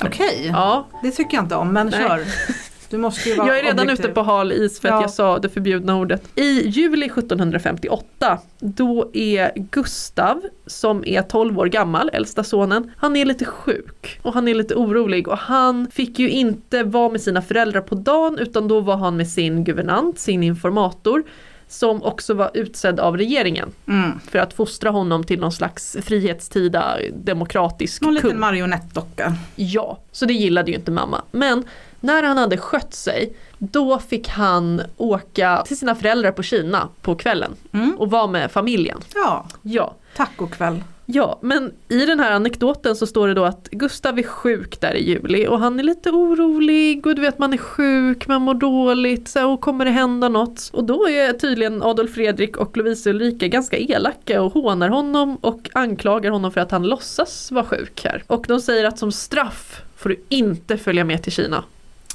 Okej, 0.06 0.50
Ja, 0.54 0.86
det 1.04 1.12
tycker 1.12 1.38
jag 1.38 1.44
inte 1.44 1.56
om 1.56 1.74
men 1.74 1.88
Nej. 1.88 2.00
kör. 2.02 2.26
Du 2.92 2.98
måste 2.98 3.30
ju 3.30 3.36
vara 3.36 3.48
Jag 3.48 3.60
är 3.60 3.64
redan 3.64 3.80
objektiv. 3.86 4.06
ute 4.06 4.14
på 4.14 4.22
hal 4.22 4.52
is 4.52 4.80
för 4.80 4.88
att 4.88 4.94
Ja. 4.94 5.02
jag 5.02 5.12
sa 5.12 5.40
det 5.40 5.50
förbjudna 5.50 5.96
ordet. 5.98 6.24
I 6.36 6.68
juli 6.68 7.06
1758 7.06 8.38
då 8.60 9.10
är 9.14 9.52
Gustav 9.56 10.42
som 10.68 11.04
är 11.06 11.22
12 11.22 11.60
år 11.60 11.66
gammal, 11.66 12.10
äldsta 12.14 12.44
sonen, 12.44 12.92
han 12.98 13.16
är 13.16 13.26
lite 13.26 13.46
sjuk 13.46 14.20
och 14.22 14.34
han 14.34 14.48
är 14.48 14.54
lite 14.56 14.76
orolig 14.76 15.28
och 15.28 15.38
han 15.38 15.88
fick 15.92 16.20
ju 16.20 16.30
inte 16.30 16.84
vara 16.84 17.10
med 17.10 17.22
sina 17.22 17.42
föräldrar 17.42 17.82
på 17.82 17.96
dagen 17.96 18.38
utan 18.40 18.68
då 18.68 18.80
var 18.80 18.98
han 18.98 19.18
med 19.18 19.28
sin 19.30 19.64
guvernant, 19.64 20.20
sin 20.20 20.44
informator 20.44 21.24
som 21.68 22.04
också 22.04 22.34
var 22.34 22.52
utsedd 22.54 23.00
av 23.00 23.18
regeringen 23.18 23.70
Mm. 23.88 24.20
för 24.32 24.40
att 24.40 24.54
fostra 24.54 24.90
honom 24.90 25.24
till 25.24 25.40
någon 25.40 25.52
slags 25.52 25.98
frihetstida 26.02 26.98
demokratisk 27.14 28.02
Någon 28.02 28.14
liten 28.14 28.30
kung. 28.30 28.40
marionettdocka. 28.40 29.34
Ja, 29.56 30.00
så 30.12 30.26
det 30.26 30.34
gillade 30.34 30.72
ju 30.72 30.78
inte 30.78 30.92
mamma. 30.92 31.22
Men 31.32 31.64
när 32.02 32.24
han 32.24 32.38
hade 32.38 32.58
skött 32.58 32.94
sig, 32.94 33.34
då 33.58 34.00
fick 34.00 34.28
han 34.28 34.82
åka 34.98 35.64
till 35.68 35.78
sina 35.78 35.96
föräldrar 35.96 36.32
på 36.32 36.44
Kina 36.44 36.88
på 37.02 37.16
kvällen 37.16 37.56
Mm. 37.72 37.96
och 37.98 38.10
vara 38.12 38.28
med 38.28 38.52
familjen. 38.52 38.98
Ja, 39.16 39.46
Ja, 39.62 39.96
tacokväll. 40.16 40.84
ja, 41.06 41.40
men 41.42 41.72
i 41.90 42.06
den 42.06 42.20
här 42.20 42.32
anekdoten 42.32 42.96
så 42.96 43.08
står 43.08 43.28
det 43.28 43.34
då 43.34 43.46
att 43.46 43.68
Gustav 43.72 44.20
är 44.20 44.24
sjuk 44.24 44.82
där 44.82 44.94
i 44.94 45.10
juli 45.10 45.48
och 45.48 45.60
han 45.60 45.80
är 45.80 45.84
lite 45.84 46.10
orolig 46.10 47.06
och 47.08 47.16
du 47.16 47.22
vet 47.22 47.40
man 47.40 47.54
är 47.54 47.58
sjuk, 47.58 48.28
man 48.28 48.42
mår 48.42 48.54
dåligt 48.54 49.28
så 49.28 49.40
här, 49.40 49.48
och 49.48 49.62
kommer 49.62 49.86
det 49.86 49.92
hända 49.92 50.30
något? 50.30 50.70
Och 50.74 50.84
då 50.84 51.08
är 51.10 51.34
tydligen 51.34 51.84
Adolf 51.84 52.14
Fredrik 52.14 52.58
och 52.58 52.78
Lovisa 52.78 53.10
Ulrika 53.10 53.48
ganska 53.48 53.78
elaka 53.78 54.42
och 54.42 54.54
hånar 54.54 54.90
honom 54.90 55.36
och 55.36 55.70
anklagar 55.74 56.32
honom 56.32 56.52
för 56.52 56.62
att 56.62 56.72
han 56.72 56.84
låtsas 56.88 57.52
vara 57.52 57.66
sjuk 57.66 58.02
här. 58.04 58.24
Och 58.28 58.46
de 58.48 58.62
säger 58.62 58.86
att 58.86 59.00
som 59.00 59.12
straff 59.12 59.82
får 59.98 60.10
du 60.10 60.24
inte 60.30 60.78
följa 60.78 61.04
med 61.04 61.24
till 61.24 61.32
Kina. 61.32 61.64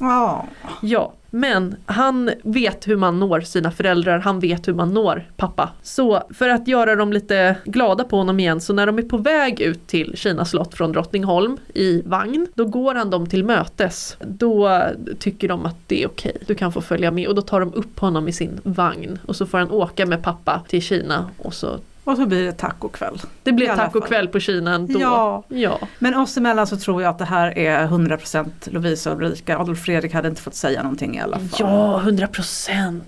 Ja, 0.00 0.46
Ja, 0.82 1.12
men 1.30 1.76
han 1.86 2.30
vet 2.42 2.88
hur 2.88 2.96
man 2.96 3.20
når 3.20 3.40
sina 3.40 3.70
föräldrar, 3.70 4.18
han 4.18 4.40
vet 4.40 4.68
hur 4.68 4.74
man 4.74 4.94
når 4.94 5.30
pappa. 5.36 5.70
Så 5.82 6.22
för 6.30 6.48
att 6.48 6.68
göra 6.68 6.96
dem 6.96 7.12
lite 7.12 7.56
glada 7.64 8.04
på 8.04 8.16
honom 8.16 8.40
igen, 8.40 8.60
så 8.60 8.72
när 8.72 8.86
de 8.86 8.98
är 8.98 9.02
på 9.02 9.16
väg 9.16 9.60
ut 9.60 9.86
till 9.86 10.16
Kina 10.16 10.44
slott 10.44 10.74
från 10.74 10.92
Drottningholm 10.92 11.56
i 11.74 12.02
vagn, 12.02 12.46
då 12.54 12.64
går 12.64 12.94
han 12.94 13.10
dem 13.10 13.26
till 13.26 13.44
mötes. 13.44 14.16
Då 14.20 14.82
tycker 15.18 15.48
de 15.48 15.66
att 15.66 15.76
det 15.86 16.02
är 16.02 16.06
okej, 16.06 16.36
du 16.46 16.54
kan 16.54 16.72
få 16.72 16.80
följa 16.80 17.10
med. 17.10 17.28
Och 17.28 17.34
då 17.34 17.42
tar 17.42 17.60
de 17.60 17.74
upp 17.74 17.98
honom 17.98 18.28
i 18.28 18.32
sin 18.32 18.60
vagn. 18.62 19.18
Och 19.26 19.36
så 19.36 19.46
får 19.46 19.58
han 19.58 19.70
åka 19.70 20.06
med 20.06 20.22
pappa 20.22 20.62
till 20.68 20.82
Kina 20.82 21.30
och 21.38 21.54
så 21.54 21.78
och 22.06 22.16
så 22.16 22.26
blir 22.26 22.44
det 22.44 22.52
tacokväll. 22.52 23.20
det 23.42 23.52
alla 23.52 23.76
tacokväll 23.76 24.28
på 24.28 24.40
Kina 24.40 24.74
ändå. 24.74 25.00
Ja. 25.00 25.44
ja. 25.48 25.78
Men 25.98 26.14
oss 26.14 26.36
emellan 26.36 26.66
så 26.66 26.76
tror 26.76 27.02
jag 27.02 27.10
att 27.10 27.18
det 27.18 27.24
här 27.24 27.58
är 27.58 27.86
100% 27.86 28.46
Lovisa 28.64 29.12
och 29.12 29.18
Ulrika. 29.18 29.58
Adolf 29.58 29.78
Fredrik 29.78 30.14
hade 30.14 30.28
inte 30.28 30.42
fått 30.42 30.54
säga 30.54 30.82
någonting 30.82 31.16
i 31.16 31.20
alla 31.20 31.38
fall. 31.38 31.48
Ja, 31.58 32.00
100 32.00 32.26
procent. 32.26 33.04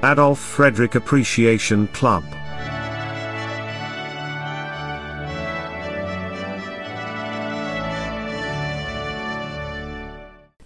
Adolf 0.00 0.38
Frederick 0.38 0.96
Appreciation 0.96 1.88
Club. 1.92 2.41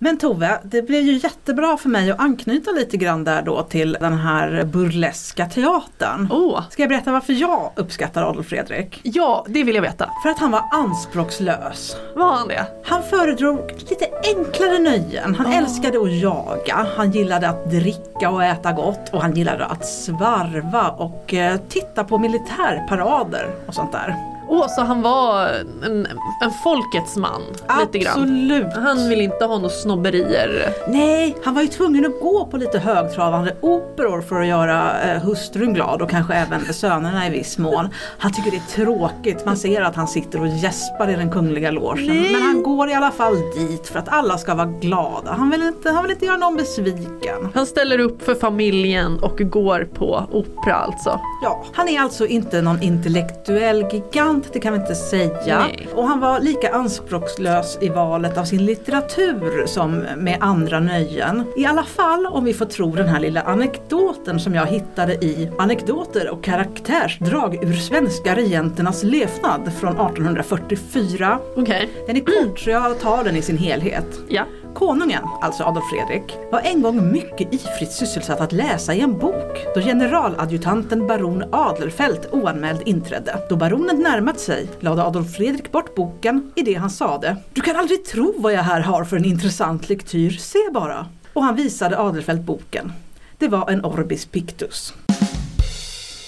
Men 0.06 0.18
Tove, 0.18 0.60
det 0.64 0.82
blev 0.82 1.02
ju 1.02 1.12
jättebra 1.12 1.76
för 1.76 1.88
mig 1.88 2.10
att 2.10 2.20
anknyta 2.20 2.70
lite 2.70 2.96
grann 2.96 3.24
där 3.24 3.42
då 3.42 3.62
till 3.62 3.96
den 4.00 4.18
här 4.18 4.64
burleska 4.64 5.46
teatern. 5.46 6.28
Åh, 6.30 6.62
Ska 6.70 6.82
jag 6.82 6.88
berätta 6.88 7.12
varför 7.12 7.32
jag 7.32 7.72
uppskattar 7.76 8.22
Adolf 8.22 8.46
Fredrik? 8.46 9.00
ja, 9.02 9.46
det 9.48 9.64
vill 9.64 9.74
jag 9.74 9.82
veta. 9.82 10.10
För 10.22 10.30
att 10.30 10.38
han 10.38 10.50
var 10.50 10.62
anspråkslös. 10.72 11.96
Var 12.14 12.32
han 12.32 12.48
det? 12.48 12.66
Han 12.84 13.02
föredrog 13.02 13.72
lite 13.78 14.06
enklare 14.36 14.78
nöjen. 14.78 15.34
Han 15.34 15.52
älskade 15.52 16.00
att 16.02 16.12
jaga, 16.12 16.86
han 16.96 17.10
gillade 17.10 17.48
att 17.48 17.70
dricka 17.70 18.30
och 18.30 18.44
äta 18.44 18.72
gott 18.72 19.12
och 19.12 19.22
han 19.22 19.34
gillade 19.34 19.66
att 19.66 19.86
svarva 19.86 20.88
och 20.88 21.34
eh, 21.34 21.60
titta 21.68 22.04
på 22.04 22.18
militärparader 22.18 23.54
och 23.66 23.74
sånt 23.74 23.92
där. 23.92 24.35
Åh, 24.48 24.66
så 24.68 24.80
han 24.80 25.02
var 25.02 25.48
en, 25.84 26.06
en 26.42 26.50
folkets 26.64 27.16
man 27.16 27.42
lite 27.80 27.98
grann. 27.98 28.12
Absolut. 28.22 28.74
Han 28.74 29.08
vill 29.08 29.20
inte 29.20 29.44
ha 29.44 29.56
några 29.56 29.68
snobberier. 29.68 30.72
Nej, 30.88 31.36
han 31.44 31.54
var 31.54 31.62
ju 31.62 31.68
tvungen 31.68 32.06
att 32.06 32.20
gå 32.20 32.46
på 32.46 32.56
lite 32.56 32.78
högtravande 32.78 33.56
operor 33.60 34.20
för 34.20 34.40
att 34.40 34.46
göra 34.46 35.02
eh, 35.02 35.22
hustrun 35.22 35.74
glad 35.74 36.02
och 36.02 36.10
kanske 36.10 36.34
även 36.34 36.74
sönerna 36.74 37.26
i 37.26 37.30
viss 37.30 37.58
mån. 37.58 37.88
Han 38.18 38.32
tycker 38.32 38.50
det 38.50 38.56
är 38.56 38.84
tråkigt, 38.84 39.44
man 39.44 39.56
ser 39.56 39.82
att 39.82 39.96
han 39.96 40.08
sitter 40.08 40.40
och 40.40 40.48
gäspar 40.48 41.10
i 41.10 41.14
den 41.16 41.30
kungliga 41.30 41.70
logen. 41.70 42.06
Men 42.32 42.42
han 42.42 42.62
går 42.62 42.88
i 42.90 42.94
alla 42.94 43.10
fall 43.10 43.34
dit 43.56 43.88
för 43.88 43.98
att 43.98 44.08
alla 44.08 44.38
ska 44.38 44.54
vara 44.54 44.66
glada. 44.66 45.32
Han 45.32 45.50
vill 45.50 45.62
inte, 45.62 45.90
han 45.90 46.02
vill 46.02 46.12
inte 46.12 46.24
göra 46.26 46.36
någon 46.36 46.56
besviken. 46.56 47.48
Han 47.54 47.66
ställer 47.66 47.98
upp 47.98 48.22
för 48.22 48.34
familjen 48.34 49.18
och 49.18 49.38
går 49.38 49.88
på 49.94 50.22
opera 50.32 50.74
alltså. 50.74 51.20
Ja, 51.42 51.64
han 51.72 51.88
är 51.88 52.00
alltså 52.00 52.26
inte 52.26 52.62
någon 52.62 52.82
intellektuell 52.82 53.86
gigant, 53.92 54.35
det 54.52 54.60
kan 54.60 54.72
vi 54.72 54.78
inte 54.78 54.94
säga. 54.94 55.58
Nej. 55.58 55.88
Och 55.94 56.08
han 56.08 56.20
var 56.20 56.40
lika 56.40 56.70
anspråkslös 56.74 57.78
i 57.80 57.88
valet 57.88 58.38
av 58.38 58.44
sin 58.44 58.64
litteratur 58.66 59.66
som 59.66 60.04
med 60.16 60.36
andra 60.40 60.80
nöjen. 60.80 61.44
I 61.56 61.66
alla 61.66 61.84
fall 61.84 62.26
om 62.26 62.44
vi 62.44 62.54
får 62.54 62.66
tro 62.66 62.90
den 62.94 63.08
här 63.08 63.20
lilla 63.20 63.42
anekdoten 63.42 64.40
som 64.40 64.54
jag 64.54 64.66
hittade 64.66 65.12
i 65.14 65.50
Anekdoter 65.58 66.30
och 66.30 66.44
karaktärsdrag 66.44 67.64
ur 67.64 67.72
svenska 67.72 68.36
regenternas 68.36 69.02
levnad 69.02 69.72
från 69.80 69.92
1844. 69.92 71.38
Okej, 71.56 71.88
Den 72.06 72.16
är 72.16 72.20
kort 72.20 72.58
så 72.58 72.70
jag 72.70 73.00
tar 73.00 73.24
den 73.24 73.36
i 73.36 73.42
sin 73.42 73.58
helhet. 73.58 74.06
ja. 74.28 74.42
Konungen, 74.76 75.22
alltså 75.40 75.64
Adolf 75.64 75.84
Fredrik, 75.90 76.38
var 76.50 76.60
en 76.60 76.82
gång 76.82 77.12
mycket 77.12 77.54
ifritt 77.54 77.92
sysselsatt 77.92 78.40
att 78.40 78.52
läsa 78.52 78.94
i 78.94 79.00
en 79.00 79.18
bok 79.18 79.58
då 79.74 79.80
generaladjutanten 79.80 81.06
baron 81.06 81.44
Adlerfelt 81.52 82.28
oanmäld 82.32 82.82
inträdde. 82.88 83.38
Då 83.48 83.56
baronen 83.56 84.00
närmat 84.00 84.40
sig 84.40 84.68
lade 84.80 85.02
Adolf 85.02 85.36
Fredrik 85.36 85.72
bort 85.72 85.94
boken 85.94 86.52
i 86.54 86.62
det 86.62 86.74
han 86.74 86.90
sade. 86.90 87.36
Du 87.54 87.60
kan 87.60 87.76
aldrig 87.76 88.04
tro 88.04 88.34
vad 88.38 88.52
jag 88.52 88.62
här 88.62 88.80
har 88.80 89.04
för 89.04 89.16
en 89.16 89.24
intressant 89.24 89.88
lektyr, 89.88 90.30
se 90.30 90.58
bara. 90.74 91.06
Och 91.32 91.42
han 91.42 91.56
visade 91.56 91.98
Adlerfelt 91.98 92.40
boken. 92.40 92.92
Det 93.38 93.48
var 93.48 93.70
en 93.70 93.84
Orbis 93.84 94.26
Pictus. 94.26 94.94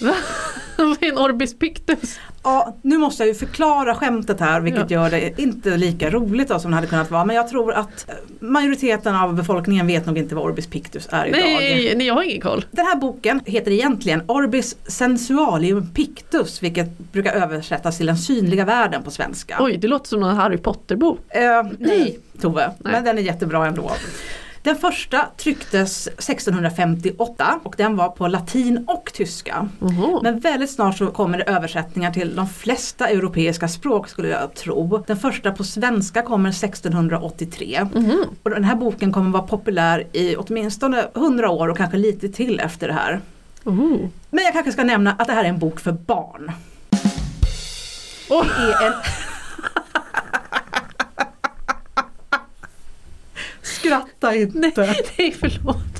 Va? 0.00 0.14
Vad 0.76 1.02
är 1.02 1.08
en 1.08 1.18
Orbis 1.18 1.58
Pictus? 1.58 2.18
Ja, 2.48 2.74
nu 2.82 2.98
måste 2.98 3.22
jag 3.22 3.28
ju 3.28 3.34
förklara 3.34 3.94
skämtet 3.94 4.40
här 4.40 4.60
vilket 4.60 4.90
gör 4.90 5.10
det 5.10 5.40
inte 5.40 5.76
lika 5.76 6.10
roligt 6.10 6.48
då 6.48 6.58
som 6.58 6.70
det 6.70 6.74
hade 6.74 6.86
kunnat 6.86 7.10
vara. 7.10 7.24
Men 7.24 7.36
jag 7.36 7.48
tror 7.48 7.72
att 7.72 8.06
majoriteten 8.40 9.14
av 9.14 9.34
befolkningen 9.34 9.86
vet 9.86 10.06
nog 10.06 10.18
inte 10.18 10.34
vad 10.34 10.44
Orbis 10.44 10.66
Pictus 10.66 11.08
är 11.10 11.26
idag. 11.26 11.40
Nej, 11.40 11.94
nej, 11.96 12.06
jag 12.06 12.14
har 12.14 12.22
ingen 12.22 12.40
koll. 12.40 12.64
Den 12.70 12.86
här 12.86 12.96
boken 12.96 13.40
heter 13.46 13.70
egentligen 13.70 14.22
Orbis 14.26 14.76
Sensualium 14.86 15.86
Pictus 15.94 16.62
vilket 16.62 16.98
brukar 16.98 17.32
översättas 17.32 17.96
till 17.96 18.06
den 18.06 18.18
synliga 18.18 18.64
världen 18.64 19.02
på 19.02 19.10
svenska. 19.10 19.56
Oj, 19.60 19.76
det 19.76 19.88
låter 19.88 20.08
som 20.08 20.22
en 20.22 20.36
Harry 20.36 20.58
Potter-bok. 20.58 21.18
Eh, 21.28 21.66
nej 21.78 22.18
Tove, 22.40 22.70
Nej. 22.78 22.92
men 22.92 23.04
den 23.04 23.18
är 23.18 23.22
jättebra 23.22 23.66
ändå. 23.66 23.90
Den 24.68 24.76
första 24.76 25.26
trycktes 25.36 26.06
1658 26.06 27.60
och 27.62 27.74
den 27.76 27.96
var 27.96 28.08
på 28.08 28.28
latin 28.28 28.84
och 28.88 29.10
tyska. 29.14 29.68
Oho. 29.80 30.20
Men 30.22 30.40
väldigt 30.40 30.70
snart 30.70 30.96
så 30.98 31.06
kommer 31.06 31.38
det 31.38 31.44
översättningar 31.44 32.10
till 32.10 32.36
de 32.36 32.48
flesta 32.48 33.08
europeiska 33.08 33.68
språk 33.68 34.08
skulle 34.08 34.28
jag 34.28 34.54
tro. 34.54 35.04
Den 35.06 35.16
första 35.16 35.52
på 35.52 35.64
svenska 35.64 36.22
kommer 36.22 36.50
1683. 36.50 37.86
Mhm. 37.94 38.24
Och 38.42 38.50
den 38.50 38.64
här 38.64 38.74
boken 38.74 39.12
kommer 39.12 39.30
vara 39.30 39.42
populär 39.42 40.06
i 40.12 40.36
åtminstone 40.36 41.04
100 41.14 41.50
år 41.50 41.68
och 41.68 41.76
kanske 41.76 41.96
lite 41.96 42.28
till 42.28 42.60
efter 42.60 42.88
det 42.88 42.94
här. 42.94 43.20
Oho. 43.64 44.08
Men 44.30 44.44
jag 44.44 44.52
kanske 44.52 44.72
ska 44.72 44.84
nämna 44.84 45.12
att 45.12 45.26
det 45.26 45.32
här 45.32 45.44
är 45.44 45.48
en 45.48 45.58
bok 45.58 45.80
för 45.80 45.92
barn. 45.92 46.52
Åh. 48.30 48.46
Det 48.46 48.72
är 48.72 48.86
en... 48.86 48.92
Skratta 53.88 54.34
inte. 54.34 54.58
Nej, 54.58 54.72
nej, 55.18 55.34
förlåt. 55.40 55.97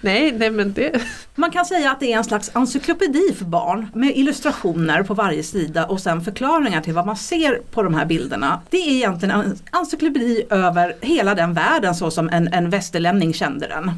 Nej, 0.00 0.32
nej, 0.38 0.50
men 0.50 0.72
det... 0.72 1.02
Man 1.34 1.50
kan 1.50 1.64
säga 1.64 1.90
att 1.90 2.00
det 2.00 2.12
är 2.12 2.16
en 2.16 2.24
slags 2.24 2.50
encyklopedi 2.54 3.34
för 3.38 3.44
barn 3.44 3.86
med 3.94 4.16
illustrationer 4.16 5.02
på 5.02 5.14
varje 5.14 5.42
sida 5.42 5.86
och 5.86 6.00
sen 6.00 6.20
förklaringar 6.20 6.80
till 6.80 6.94
vad 6.94 7.06
man 7.06 7.16
ser 7.16 7.60
på 7.70 7.82
de 7.82 7.94
här 7.94 8.06
bilderna. 8.06 8.60
Det 8.70 8.76
är 8.76 8.92
egentligen 8.92 9.40
en 9.40 9.58
encyklopedi 9.72 10.46
över 10.50 10.96
hela 11.00 11.34
den 11.34 11.54
världen 11.54 11.94
så 11.94 12.10
som 12.10 12.28
en, 12.28 12.48
en 12.52 12.70
västerlänning 12.70 13.34
kände 13.34 13.66
den. 13.66 13.90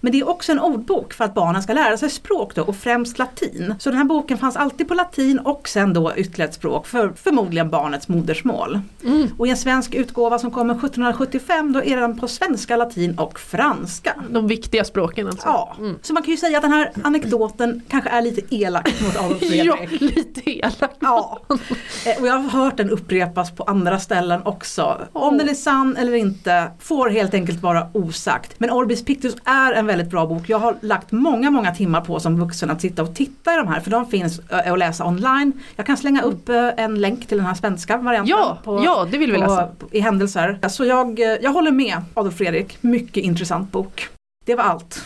Men 0.00 0.12
det 0.12 0.20
är 0.20 0.28
också 0.28 0.52
en 0.52 0.60
ordbok 0.60 1.12
för 1.14 1.24
att 1.24 1.34
barnen 1.34 1.62
ska 1.62 1.72
lära 1.72 1.96
sig 1.96 2.10
språk 2.10 2.54
då 2.54 2.62
och 2.62 2.76
främst 2.76 3.18
latin. 3.18 3.74
Så 3.78 3.90
den 3.90 3.98
här 3.98 4.04
boken 4.04 4.38
fanns 4.38 4.56
alltid 4.56 4.88
på 4.88 4.94
latin 4.94 5.38
och 5.38 5.68
sen 5.68 5.92
då 5.94 6.12
ytterligare 6.16 6.48
ett 6.48 6.54
språk 6.54 6.86
för 6.86 7.12
förmodligen 7.16 7.70
barnets 7.70 8.08
modersmål. 8.08 8.80
Och 9.38 9.46
i 9.46 9.50
en 9.50 9.56
svensk 9.56 9.94
utgåva 9.94 10.38
som 10.38 10.50
kommer 10.50 10.74
1775 10.74 11.72
då 11.72 11.82
är 11.84 11.96
den 11.96 12.18
på 12.18 12.28
svenska, 12.28 12.76
latin 12.76 13.18
och 13.18 13.40
franska. 13.40 14.14
De 14.30 14.46
viktiga 14.46 14.84
språken 14.84 15.26
alltså. 15.26 15.46
Ja, 15.48 15.76
så 16.02 16.12
man 16.14 16.22
kan 16.22 16.30
ju 16.30 16.36
säga 16.36 16.58
att 16.58 16.62
den 16.62 16.72
här 16.72 16.92
anekdoten 17.04 17.82
kanske 17.88 18.10
är 18.10 18.22
lite 18.22 18.54
elak 18.56 19.00
mot 19.00 19.16
Adolf 19.16 19.42
Ja, 19.52 19.76
Fredrik. 19.76 20.00
lite 20.00 20.50
elakt. 20.50 20.96
Ja, 21.00 21.40
Eh, 22.06 22.20
och 22.20 22.26
jag 22.26 22.32
har 22.38 22.50
hört 22.64 22.76
den 22.76 22.90
upprepas 22.90 23.50
på 23.50 23.62
andra 23.62 23.98
ställen 23.98 24.40
också. 24.44 24.98
Om 25.12 25.38
den 25.38 25.48
är 25.48 25.54
sann 25.54 25.96
eller 25.96 26.14
inte 26.14 26.70
får 26.80 27.08
helt 27.10 27.34
enkelt 27.34 27.62
vara 27.62 27.86
osagt. 27.92 28.54
Men 28.58 28.70
Orbis 28.70 29.04
Pictus 29.04 29.36
är 29.44 29.72
en 29.72 29.86
väldigt 29.86 30.10
bra 30.10 30.26
bok. 30.26 30.42
Jag 30.48 30.58
har 30.58 30.76
lagt 30.80 31.12
många, 31.12 31.50
många 31.50 31.74
timmar 31.74 32.00
på 32.00 32.20
som 32.20 32.40
vuxen 32.40 32.70
att 32.70 32.80
sitta 32.80 33.02
och 33.02 33.14
titta 33.14 33.54
i 33.54 33.56
de 33.56 33.68
här 33.68 33.80
för 33.80 33.90
de 33.90 34.06
finns 34.06 34.38
eh, 34.38 34.72
att 34.72 34.78
läsa 34.78 35.04
online. 35.04 35.52
Jag 35.76 35.86
kan 35.86 35.96
slänga 35.96 36.22
upp 36.22 36.48
eh, 36.48 36.68
en 36.76 37.00
länk 37.00 37.26
till 37.26 37.36
den 37.36 37.46
här 37.46 37.54
svenska 37.54 37.96
varianten 37.96 38.36
Ja, 38.38 38.58
på, 38.64 38.82
ja, 38.84 39.06
det 39.10 39.18
vill 39.18 39.32
vi 39.32 39.38
läsa. 39.38 39.66
på, 39.78 39.86
i 39.92 40.00
händelser. 40.00 40.58
Så 40.68 40.84
jag, 40.84 41.18
jag 41.18 41.50
håller 41.52 41.70
med 41.70 41.96
Adolf 42.14 42.36
Fredrik. 42.36 42.78
Mycket 42.80 43.24
intressant 43.24 43.72
bok. 43.72 44.07
Det 44.48 44.54
var 44.54 44.64
allt. 44.64 45.04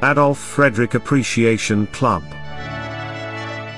Adolf 0.00 0.38
Frederick 0.38 0.94
Appreciation 0.94 1.86
Club. 1.92 2.22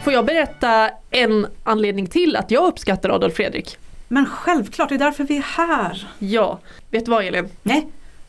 Får 0.05 0.13
jag 0.13 0.27
berätta 0.27 0.91
en 1.11 1.47
anledning 1.65 2.07
till 2.07 2.37
att 2.37 2.51
jag 2.51 2.65
uppskattar 2.65 3.11
Adolf 3.11 3.35
Fredrik? 3.35 3.79
Men 4.09 4.27
självklart, 4.27 4.89
det 4.89 4.95
är 4.95 4.99
därför 4.99 5.25
vi 5.25 5.37
är 5.37 5.43
här. 5.43 6.09
Ja, 6.19 6.59
vet 6.91 7.05
du 7.05 7.11
vad 7.11 7.25
Elin? 7.25 7.49
Nej, 7.63 7.89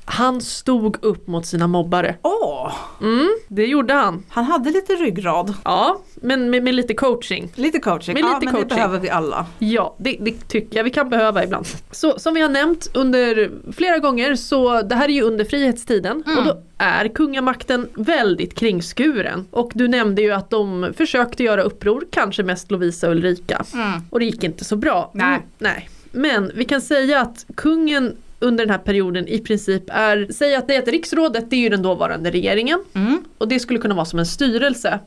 Han 0.09 0.41
stod 0.41 1.03
upp 1.05 1.27
mot 1.27 1.45
sina 1.45 1.67
mobbare. 1.67 2.15
åh, 2.21 2.73
Mm, 3.01 3.27
det 3.47 3.65
gjorde 3.65 3.93
han. 3.93 4.23
han 4.29 4.43
hade 4.45 4.71
lite 4.71 4.93
ryggrad. 4.93 5.53
Ja, 5.63 6.01
men 6.15 6.49
med, 6.49 6.63
med 6.63 6.73
lite 6.75 6.93
coaching. 6.93 7.49
Lite 7.55 7.79
coaching, 7.79 8.13
Med 8.13 8.23
ja 8.23 8.27
lite 8.33 8.45
men 8.45 8.53
coaching. 8.53 8.69
det 8.69 8.75
behöver 8.75 8.99
vi 8.99 9.09
alla. 9.09 9.45
Ja, 9.59 9.95
det, 9.99 10.17
det 10.21 10.47
tycker 10.49 10.77
jag 10.77 10.83
vi 10.83 10.89
kan 10.89 11.09
behöva 11.09 11.43
ibland. 11.43 11.65
Så 11.91 12.19
som 12.19 12.33
vi 12.33 12.41
har 12.41 12.49
nämnt 12.49 12.89
under 12.93 13.51
flera 13.73 13.97
gånger 13.99 14.35
så 14.35 14.81
det 14.81 14.95
här 14.95 15.09
är 15.09 15.13
ju 15.13 15.21
under 15.21 15.45
frihetstiden 15.45 16.23
och 16.37 16.45
då 16.45 16.61
är 16.77 17.07
kungamakten 17.07 17.89
väldigt 17.95 18.55
kringskuren. 18.55 19.45
Och 19.51 19.71
du 19.73 19.87
nämnde 19.87 20.21
ju 20.21 20.31
att 20.31 20.49
de 20.49 20.93
försökte 20.97 21.43
göra 21.43 21.61
uppror, 21.61 22.03
kanske 22.11 22.43
mest 22.43 22.71
Lovisa 22.71 23.07
och 23.07 23.11
Ulrika. 23.15 23.65
Och 24.09 24.19
det 24.19 24.25
gick 24.25 24.43
inte 24.43 24.65
så 24.65 24.75
bra. 24.75 25.11
Nej. 25.13 25.27
Mm, 25.27 25.41
nej. 25.57 25.89
Men 26.11 26.51
vi 26.55 26.65
kan 26.65 26.81
säga 26.81 27.21
att 27.21 27.45
kungen 27.55 28.15
under 28.39 28.65
den 28.65 28.71
här 28.71 28.77
perioden 28.77 29.27
i 29.27 29.39
princip 29.39 29.83
är, 29.87 30.27
säg 30.33 30.55
att 30.55 30.67
det 30.67 30.75
är 30.75 30.81
att 30.81 30.87
riksrådet 30.87 31.49
det 31.49 31.55
är 31.55 31.59
ju 31.59 31.69
den 31.69 31.81
dåvarande 31.81 32.31
regeringen 32.31 32.83
Mm. 32.93 33.23
och 33.37 33.47
det 33.47 33.59
skulle 33.59 33.79
kunna 33.79 33.95
vara 33.95 34.05
som 34.05 34.19
en 34.19 34.25
styrelse. 34.25 34.99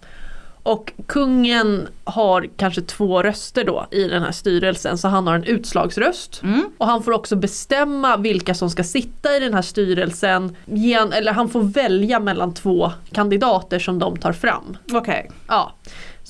Och 0.62 0.93
kungen 1.07 1.89
har 2.05 2.49
kanske 2.57 2.81
två 2.83 3.22
röster 3.22 3.64
då 3.64 3.87
i 3.91 4.05
den 4.05 4.22
här 4.22 4.33
styrelsen 4.33 4.99
så 4.99 5.09
han 5.09 5.26
har 5.26 5.35
en 5.35 5.45
utslagsröst. 5.45 6.41
Mm. 6.43 6.64
Och 6.78 6.87
han 6.87 7.03
får 7.03 7.12
också 7.12 7.37
bestämma 7.37 8.16
vilka 8.16 8.55
som 8.55 8.70
ska 8.70 8.85
sitta 8.85 9.37
i 9.37 9.41
den 9.41 9.55
här 9.55 9.62
styrelsen. 9.62 10.57
Gen, 10.66 11.12
eller 11.12 11.33
han 11.33 11.49
får 11.49 11.62
välja 11.62 12.20
mellan 12.20 12.55
två 12.55 12.93
kandidater 13.12 13.78
som 13.78 13.99
de 13.99 14.16
tar 14.16 14.33
fram. 14.33 14.76
Okej, 14.93 15.31
Ja. 15.49 15.72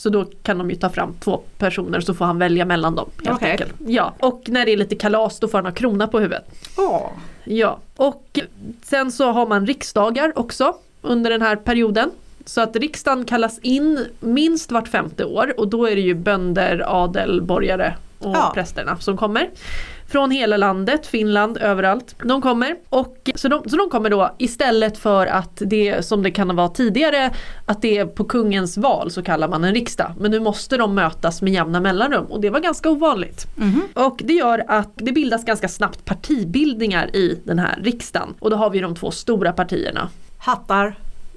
Så 0.00 0.10
då 0.10 0.24
kan 0.42 0.58
de 0.58 0.70
ju 0.70 0.76
ta 0.76 0.88
fram 0.90 1.14
två 1.20 1.40
personer 1.58 2.00
så 2.00 2.14
får 2.14 2.24
han 2.24 2.38
välja 2.38 2.64
mellan 2.64 2.94
dem. 2.94 3.08
Helt 3.24 3.36
Okej. 3.36 3.50
enkelt. 3.50 3.74
Ja. 3.86 4.14
Och 4.20 4.42
när 4.46 4.64
det 4.66 4.72
är 4.72 4.76
lite 4.76 4.94
kalas 4.96 5.40
då 5.40 5.48
får 5.48 5.58
han 5.58 5.64
ha 5.64 5.72
krona 5.72 6.06
på 6.06 6.18
huvudet. 6.20 6.44
åh. 6.76 7.06
Ja, 7.44 7.78
och 7.96 8.38
sen 8.82 9.12
så 9.12 9.32
har 9.32 9.46
man 9.46 9.66
riksdagar 9.66 10.32
också 10.38 10.74
under 11.02 11.30
den 11.30 11.42
här 11.42 11.56
perioden. 11.56 12.10
Så 12.44 12.60
att 12.60 12.76
riksdagen 12.76 13.24
kallas 13.24 13.58
in 13.58 14.06
minst 14.20 14.72
vart 14.72 14.88
femte 14.88 15.24
år 15.24 15.54
och 15.60 15.68
då 15.68 15.86
är 15.90 15.94
det 15.96 16.02
ju 16.02 16.14
bönder, 16.14 16.82
adel, 16.86 17.42
borgare 17.42 17.94
och 18.18 18.36
Ja. 18.36 18.50
prästerna 18.54 18.96
som 18.98 19.16
kommer. 19.16 19.50
Från 20.10 20.30
hela 20.30 20.56
landet, 20.56 21.06
Finland, 21.06 21.58
överallt. 21.58 22.16
De 22.24 22.42
kommer. 22.42 22.76
Och, 22.88 23.30
så, 23.34 23.48
de, 23.48 23.68
så 23.68 23.76
de 23.76 23.90
kommer 23.90 24.10
då 24.10 24.34
istället 24.38 24.98
för 24.98 25.26
att 25.26 25.62
det 25.66 26.06
som 26.06 26.22
det 26.22 26.30
kan 26.30 26.56
vara 26.56 26.68
tidigare 26.68 27.30
att 27.66 27.82
det 27.82 27.98
är 27.98 28.06
på 28.06 28.24
kungens 28.24 28.76
val 28.76 29.10
så 29.10 29.22
kallar 29.22 29.48
man 29.48 29.64
en 29.64 29.74
riksdag. 29.74 30.12
Men 30.18 30.30
nu 30.30 30.40
måste 30.40 30.76
de 30.76 30.94
mötas 30.94 31.42
med 31.42 31.52
jämna 31.52 31.80
mellanrum 31.80 32.24
och 32.24 32.40
det 32.40 32.50
var 32.50 32.60
ganska 32.60 32.90
ovanligt. 32.90 33.46
Och 33.94 34.20
det 34.24 34.32
gör 34.32 34.64
att 34.68 34.92
det 34.94 35.12
bildas 35.12 35.44
ganska 35.44 35.68
snabbt 35.68 36.04
partibildningar 36.04 37.16
i 37.16 37.38
den 37.44 37.58
här 37.58 37.78
riksdagen. 37.82 38.34
Och 38.38 38.50
då 38.50 38.56
har 38.56 38.70
vi 38.70 38.80
de 38.80 38.96
två 38.96 39.10
stora 39.10 39.52
partierna. 39.52 40.08
Hattar 40.38 40.94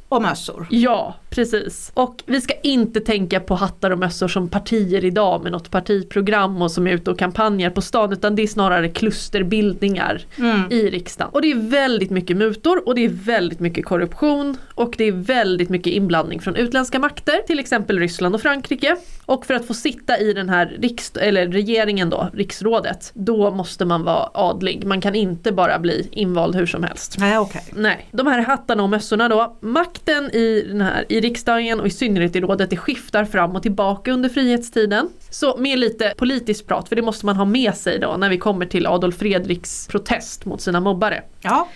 och 0.09 0.21
mössor. 0.21 0.67
Ja, 0.69 1.15
Precis. 1.35 1.91
Och 1.93 2.23
vi 2.25 2.41
ska 2.41 2.53
inte 2.63 2.99
tänka 2.99 3.39
på 3.39 3.55
hattar 3.55 3.91
och 3.91 3.99
mössor 3.99 4.27
som 4.27 4.49
partier 4.49 5.05
idag 5.05 5.43
med 5.43 5.51
något 5.51 5.71
partiprogram 5.71 6.61
och 6.61 6.71
som 6.71 6.87
är 6.87 6.91
ute 6.91 7.11
och 7.11 7.19
kampanjer 7.19 7.69
på 7.69 7.81
stan 7.81 8.13
utan 8.13 8.35
det 8.35 8.43
är 8.43 8.47
snarare 8.47 8.89
klusterbildningar 8.89 10.21
i 10.69 10.89
riksdagen. 10.89 11.31
Och 11.33 11.41
det 11.41 11.51
är 11.51 11.69
väldigt 11.69 12.09
mycket 12.09 12.37
mutor 12.37 12.87
och 12.87 12.95
det 12.95 13.05
är 13.05 13.09
väldigt 13.09 13.59
mycket 13.59 13.85
korruption 13.85 14.57
och 14.75 14.93
det 14.97 15.03
är 15.03 15.11
väldigt 15.11 15.69
mycket 15.69 15.93
inblandning 15.93 16.41
från 16.41 16.55
utländska 16.55 16.99
makter, 16.99 17.37
till 17.47 17.59
exempel 17.59 17.99
Ryssland 17.99 18.35
och 18.35 18.41
Frankrike. 18.41 18.95
Och 19.25 19.45
för 19.45 19.53
att 19.53 19.67
få 19.67 19.73
sitta 19.73 20.19
i 20.19 20.33
den 20.33 20.49
här 20.49 20.77
riks- 20.81 21.19
eller 21.19 21.47
regeringen 21.47 22.09
då, 22.09 22.29
riksrådet, 22.33 23.11
då 23.13 23.51
måste 23.51 23.85
man 23.85 24.03
vara 24.03 24.29
adlig. 24.33 24.85
Man 24.85 25.01
kan 25.01 25.15
inte 25.15 25.51
bara 25.51 25.79
bli 25.79 26.07
invald 26.11 26.55
hur 26.55 26.65
som 26.65 26.83
helst. 26.83 27.15
Nej 27.19 27.37
okej. 27.37 27.63
Nej, 27.71 28.07
de 28.11 28.27
här 28.27 28.39
hattarna 28.39 28.83
och 28.83 28.89
mössorna 28.89 29.29
då. 29.29 29.57
Makten 29.61 30.25
i, 30.25 30.65
den 30.67 30.81
här, 30.81 31.05
i 31.09 31.19
riksdagen 31.23 31.79
och 31.79 31.87
i 31.87 31.89
synnerhet 31.89 32.35
i 32.35 32.41
rådet 32.41 32.69
det 32.69 32.77
skiftar 32.77 33.25
fram 33.25 33.55
och 33.55 33.61
tillbaka 33.61 34.11
under 34.11 34.29
frihetstiden. 34.29 35.09
Så 35.29 35.57
med 35.57 35.79
lite 35.79 36.13
politiskt 36.17 36.67
prat, 36.67 36.89
för 36.89 36.95
det 36.95 37.01
måste 37.01 37.25
man 37.25 37.35
ha 37.35 37.45
med 37.45 37.75
sig 37.75 37.99
då 37.99 38.15
när 38.17 38.29
vi 38.29 38.37
kommer 38.37 38.65
till 38.65 38.87
Adolf 38.87 39.15
Fredriks 39.17 39.87
protest 39.87 40.45
mot 40.45 40.61
sina 40.61 40.79
mobbare. 40.79 41.21
Ja. 41.41 41.67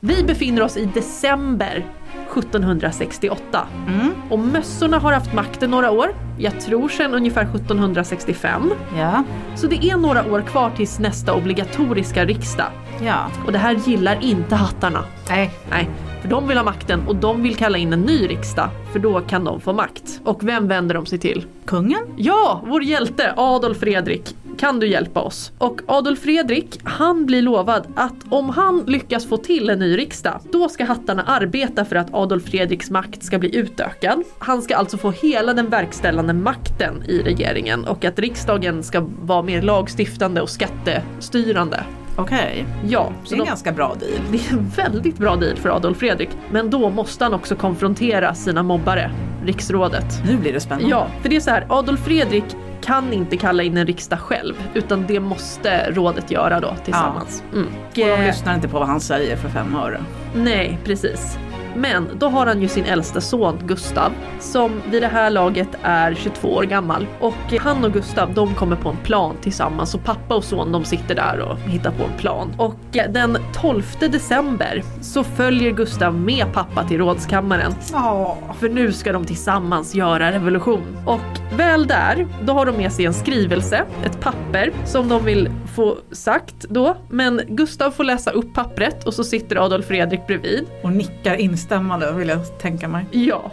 Vi 0.00 0.22
befinner 0.24 0.62
oss 0.62 0.76
i 0.76 0.84
december 0.94 1.84
1768 2.34 3.66
Mm. 3.88 4.10
och 4.30 4.38
mössorna 4.38 4.98
har 4.98 5.12
haft 5.12 5.32
makten 5.32 5.70
några 5.70 5.90
år, 5.90 6.14
jag 6.38 6.60
tror 6.60 6.88
sedan 6.88 7.14
ungefär 7.14 7.42
1765. 7.42 8.72
Ja. 8.98 9.24
Så 9.56 9.66
det 9.66 9.84
är 9.84 9.96
några 9.96 10.32
år 10.32 10.40
kvar 10.42 10.70
tills 10.76 10.98
nästa 10.98 11.34
obligatoriska 11.34 12.24
riksdag. 12.24 12.66
Ja. 13.02 13.30
Och 13.46 13.52
det 13.52 13.58
här 13.58 13.74
gillar 13.74 14.24
inte 14.24 14.54
hattarna. 14.54 15.04
Nej. 15.28 15.50
Nej, 15.70 15.88
för 16.22 16.28
de 16.28 16.48
vill 16.48 16.56
ha 16.56 16.64
makten 16.64 17.08
och 17.08 17.16
de 17.16 17.42
vill 17.42 17.56
kalla 17.56 17.78
in 17.78 17.92
en 17.92 18.00
ny 18.00 18.28
riksdag 18.28 18.68
för 18.92 18.98
då 18.98 19.20
kan 19.20 19.44
de 19.44 19.60
få 19.60 19.72
makt. 19.72 20.20
Och 20.24 20.48
vem 20.48 20.68
vänder 20.68 20.94
de 20.94 21.06
sig 21.06 21.18
till? 21.18 21.44
Kungen? 21.64 22.02
Ja, 22.16 22.62
vår 22.66 22.82
hjälte 22.82 23.34
Adolf 23.36 23.78
Fredrik. 23.78 24.36
Kan 24.58 24.80
du 24.80 24.86
hjälpa 24.86 25.20
oss? 25.20 25.52
Och 25.58 25.80
Adolf 25.86 26.20
Fredrik, 26.20 26.80
han 26.84 27.26
blir 27.26 27.42
lovad 27.42 27.86
att 27.96 28.14
om 28.30 28.50
han 28.50 28.84
lyckas 28.86 29.26
få 29.26 29.36
till 29.36 29.70
en 29.70 29.78
ny 29.78 29.98
riksdag, 29.98 30.40
då 30.52 30.68
ska 30.68 30.84
hattarna 30.84 31.22
arbeta 31.22 31.84
för 31.84 31.96
att 31.96 32.14
Adolf 32.14 32.44
Fredriks 32.44 32.90
makt 32.90 33.22
ska 33.22 33.38
bli 33.38 33.56
utökad. 33.56 34.22
Han 34.38 34.62
ska 34.62 34.76
alltså 34.76 34.98
få 34.98 35.10
hela 35.10 35.54
den 35.54 35.68
verkställande 35.68 36.32
makten 36.32 37.02
i 37.08 37.22
regeringen 37.22 37.84
och 37.84 38.04
att 38.04 38.18
riksdagen 38.18 38.82
ska 38.82 39.06
vara 39.22 39.42
mer 39.42 39.62
lagstiftande 39.62 40.40
och 40.40 40.50
skattestyrande. 40.50 41.84
Okej. 42.16 42.66
Ja, 42.88 43.12
Det 43.28 43.34
är 43.34 43.40
en 43.40 43.46
ganska 43.46 43.72
bra 43.72 43.94
deal. 44.00 44.20
det 44.32 44.48
är 44.48 44.52
en 44.52 44.68
väldigt 44.76 45.18
bra 45.18 45.36
deal 45.36 45.56
för 45.56 45.68
Adolf 45.68 45.98
Fredrik. 45.98 46.28
Men 46.50 46.70
då 46.70 46.90
måste 46.90 47.24
han 47.24 47.34
också 47.34 47.56
konfrontera 47.56 48.34
sina 48.34 48.62
mobbare, 48.62 49.10
riksrådet. 49.44 50.22
Nu 50.26 50.36
blir 50.36 50.52
det 50.52 50.60
spännande. 50.60 50.90
Ja, 50.90 51.06
för 51.22 51.28
det 51.28 51.36
är 51.36 51.40
så 51.40 51.50
här, 51.50 51.66
Adolf 51.68 52.00
Fredrik 52.00 52.44
kan 52.82 53.12
inte 53.12 53.36
kalla 53.36 53.62
in 53.62 53.76
en 53.76 53.86
riksdag 53.86 54.18
själv 54.18 54.54
utan 54.74 55.04
det 55.06 55.20
måste 55.20 55.90
rådet 55.90 56.30
göra 56.30 56.60
då 56.60 56.74
tillsammans. 56.84 57.42
Mm. 57.52 57.66
Och 57.66 57.94
de 57.94 58.26
lyssnar 58.26 58.54
inte 58.54 58.68
på 58.68 58.78
vad 58.78 58.88
han 58.88 59.00
säger 59.00 59.36
för 59.36 59.48
fem 59.48 59.76
öre. 59.76 60.00
Nej, 60.34 60.78
precis. 60.84 61.38
Men 61.76 62.08
då 62.18 62.28
har 62.28 62.46
han 62.46 62.62
ju 62.62 62.68
sin 62.68 62.84
äldsta 62.84 63.20
son 63.20 63.58
Gustav 63.66 64.12
som 64.40 64.82
vid 64.90 65.02
det 65.02 65.08
här 65.08 65.30
laget 65.30 65.68
är 65.82 66.14
22 66.14 66.48
år 66.48 66.62
gammal. 66.62 67.06
Och 67.20 67.52
han 67.60 67.84
och 67.84 67.92
Gustav 67.92 68.34
de 68.34 68.54
kommer 68.54 68.76
på 68.76 68.88
en 68.88 68.96
plan 68.96 69.36
tillsammans 69.40 69.94
och 69.94 70.04
pappa 70.04 70.34
och 70.34 70.44
son 70.44 70.72
de 70.72 70.84
sitter 70.84 71.14
där 71.14 71.40
och 71.40 71.58
hittar 71.58 71.90
på 71.90 72.04
en 72.04 72.18
plan. 72.18 72.54
Och 72.58 72.74
den 72.90 73.38
12 73.52 73.82
december 73.98 74.82
så 75.00 75.24
följer 75.24 75.70
Gustav 75.72 76.14
med 76.14 76.52
pappa 76.52 76.84
till 76.88 76.98
rådskammaren 76.98 77.74
för 78.58 78.68
nu 78.68 78.92
ska 78.92 79.12
de 79.12 79.24
tillsammans 79.24 79.94
göra 79.94 80.32
revolution. 80.32 80.96
Och 81.06 81.56
väl 81.56 81.86
där, 81.86 82.26
då 82.42 82.52
har 82.52 82.66
de 82.66 82.76
med 82.76 82.92
sig 82.92 83.04
en 83.04 83.14
skrivelse, 83.14 83.84
ett 84.04 84.20
papper 84.20 84.72
som 84.84 85.08
de 85.08 85.24
vill 85.24 85.50
få 85.74 85.96
sagt 86.12 86.54
då. 86.68 86.96
Men 87.08 87.40
Gustav 87.48 87.90
får 87.90 88.04
läsa 88.04 88.30
upp 88.30 88.54
pappret 88.54 89.04
och 89.04 89.14
så 89.14 89.24
sitter 89.24 89.64
Adolf 89.64 89.86
Fredrik 89.86 90.26
bredvid. 90.26 90.66
Och 90.82 90.92
nickar 90.92 91.34
stämma 91.64 91.98
då 91.98 92.12
vill 92.12 92.28
jag 92.28 92.58
tänka 92.58 92.88
mig. 92.88 93.06
Ja. 93.10 93.50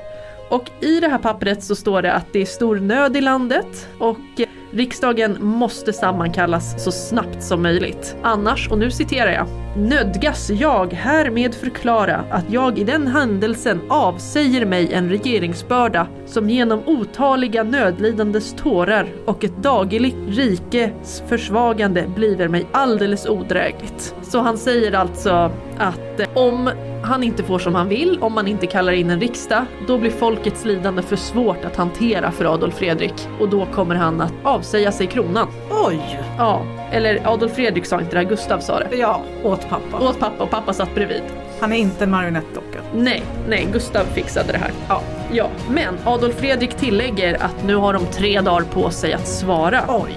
Och 0.50 0.72
i 0.80 1.00
det 1.00 1.08
här 1.08 1.18
pappret 1.18 1.64
så 1.64 1.76
står 1.76 2.02
det 2.02 2.14
att 2.14 2.26
det 2.32 2.40
är 2.40 2.46
stor 2.46 2.80
nöd 2.80 3.18
i 3.18 3.22
landet 3.22 3.88
och 3.98 4.18
eh, 4.38 4.48
riksdagen 4.72 5.38
måste 5.40 5.94
sammankallas 5.94 6.84
så 6.84 6.92
snabbt 6.92 7.44
som 7.44 7.62
möjligt. 7.62 8.16
Annars, 8.22 8.72
och 8.72 8.78
nu 8.78 8.92
citerar 8.92 9.32
jag, 9.32 9.48
nödgas 9.78 10.50
jag 10.50 10.94
härmed 10.94 11.56
förklara 11.56 12.24
att 12.30 12.46
jag 12.50 12.80
i 12.80 12.84
den 12.84 13.08
händelsen 13.08 13.82
avsäger 13.90 14.66
mig 14.66 14.94
en 14.94 15.10
regeringsbörda 15.10 16.08
som 16.26 16.50
genom 16.50 16.82
otaliga 16.86 17.64
nödlidandes 17.64 18.54
tårar 18.54 19.08
och 19.26 19.44
ett 19.44 19.58
dagligt 19.58 20.16
rikes 20.28 21.24
försvagande 21.28 22.08
bliver 22.16 22.48
mig 22.48 22.68
alldeles 22.72 23.26
odrägligt. 23.26 24.16
Så 24.22 24.40
han 24.40 24.58
säger 24.58 24.92
alltså 24.92 25.52
att 25.78 26.20
eh, 26.20 26.28
om 26.34 26.70
han 27.04 27.24
inte 27.24 27.44
får 27.44 27.60
som 27.60 27.76
han 27.76 27.90
vill, 27.90 28.20
om 28.22 28.34
man 28.34 28.48
inte 28.48 28.68
kallar 28.68 28.92
in 28.92 29.10
en 29.10 29.20
riksdag, 29.20 29.66
då 29.88 29.98
blir 29.98 30.12
folkets 30.12 30.66
lidande 30.66 31.02
för 31.02 31.16
svårt 31.16 31.66
att 31.66 31.76
hantera 31.76 32.32
för 32.32 32.54
Adolf 32.54 32.76
Fredrik 32.76 33.14
och 33.40 33.50
då 33.50 33.66
kommer 33.66 33.96
han 33.96 34.22
att 34.22 34.34
avsäga 34.44 34.61
sig 34.64 35.08
kronan. 35.08 35.48
Oj! 35.70 36.20
Ja, 36.38 36.62
eller 36.92 37.22
Adolf 37.28 37.54
Fredrik 37.56 37.86
sa 37.86 38.00
inte 38.00 38.12
det 38.12 38.18
här, 38.18 38.26
Gustav 38.26 38.60
sa 38.60 38.80
det. 38.80 38.96
Ja, 38.96 39.22
åt 39.44 39.70
pappa. 39.70 40.00
Åt 40.10 40.20
pappa 40.20 40.44
och 40.44 40.50
pappa 40.50 40.74
satt 40.74 40.96
bredvid. 40.96 41.22
Han 41.60 41.74
är 41.74 41.78
inte 41.78 42.04
en 42.04 42.12
marionettdocka. 42.12 42.80
Nej, 42.96 43.24
nej, 43.48 43.68
Gustav 43.74 44.04
fixade 44.14 44.52
det 44.52 44.58
här. 44.58 44.72
Ja. 44.90 45.02
Ja, 45.32 45.50
men 45.70 45.98
Adolf 46.06 46.36
Fredrik 46.36 46.74
tillägger 46.74 47.34
att 47.44 47.64
nu 47.66 47.76
har 47.76 47.94
de 47.94 48.06
tre 48.06 48.42
dagar 48.42 48.62
på 48.62 48.90
sig 48.90 49.14
att 49.14 49.28
svara. 49.28 49.82
Oj! 49.88 50.12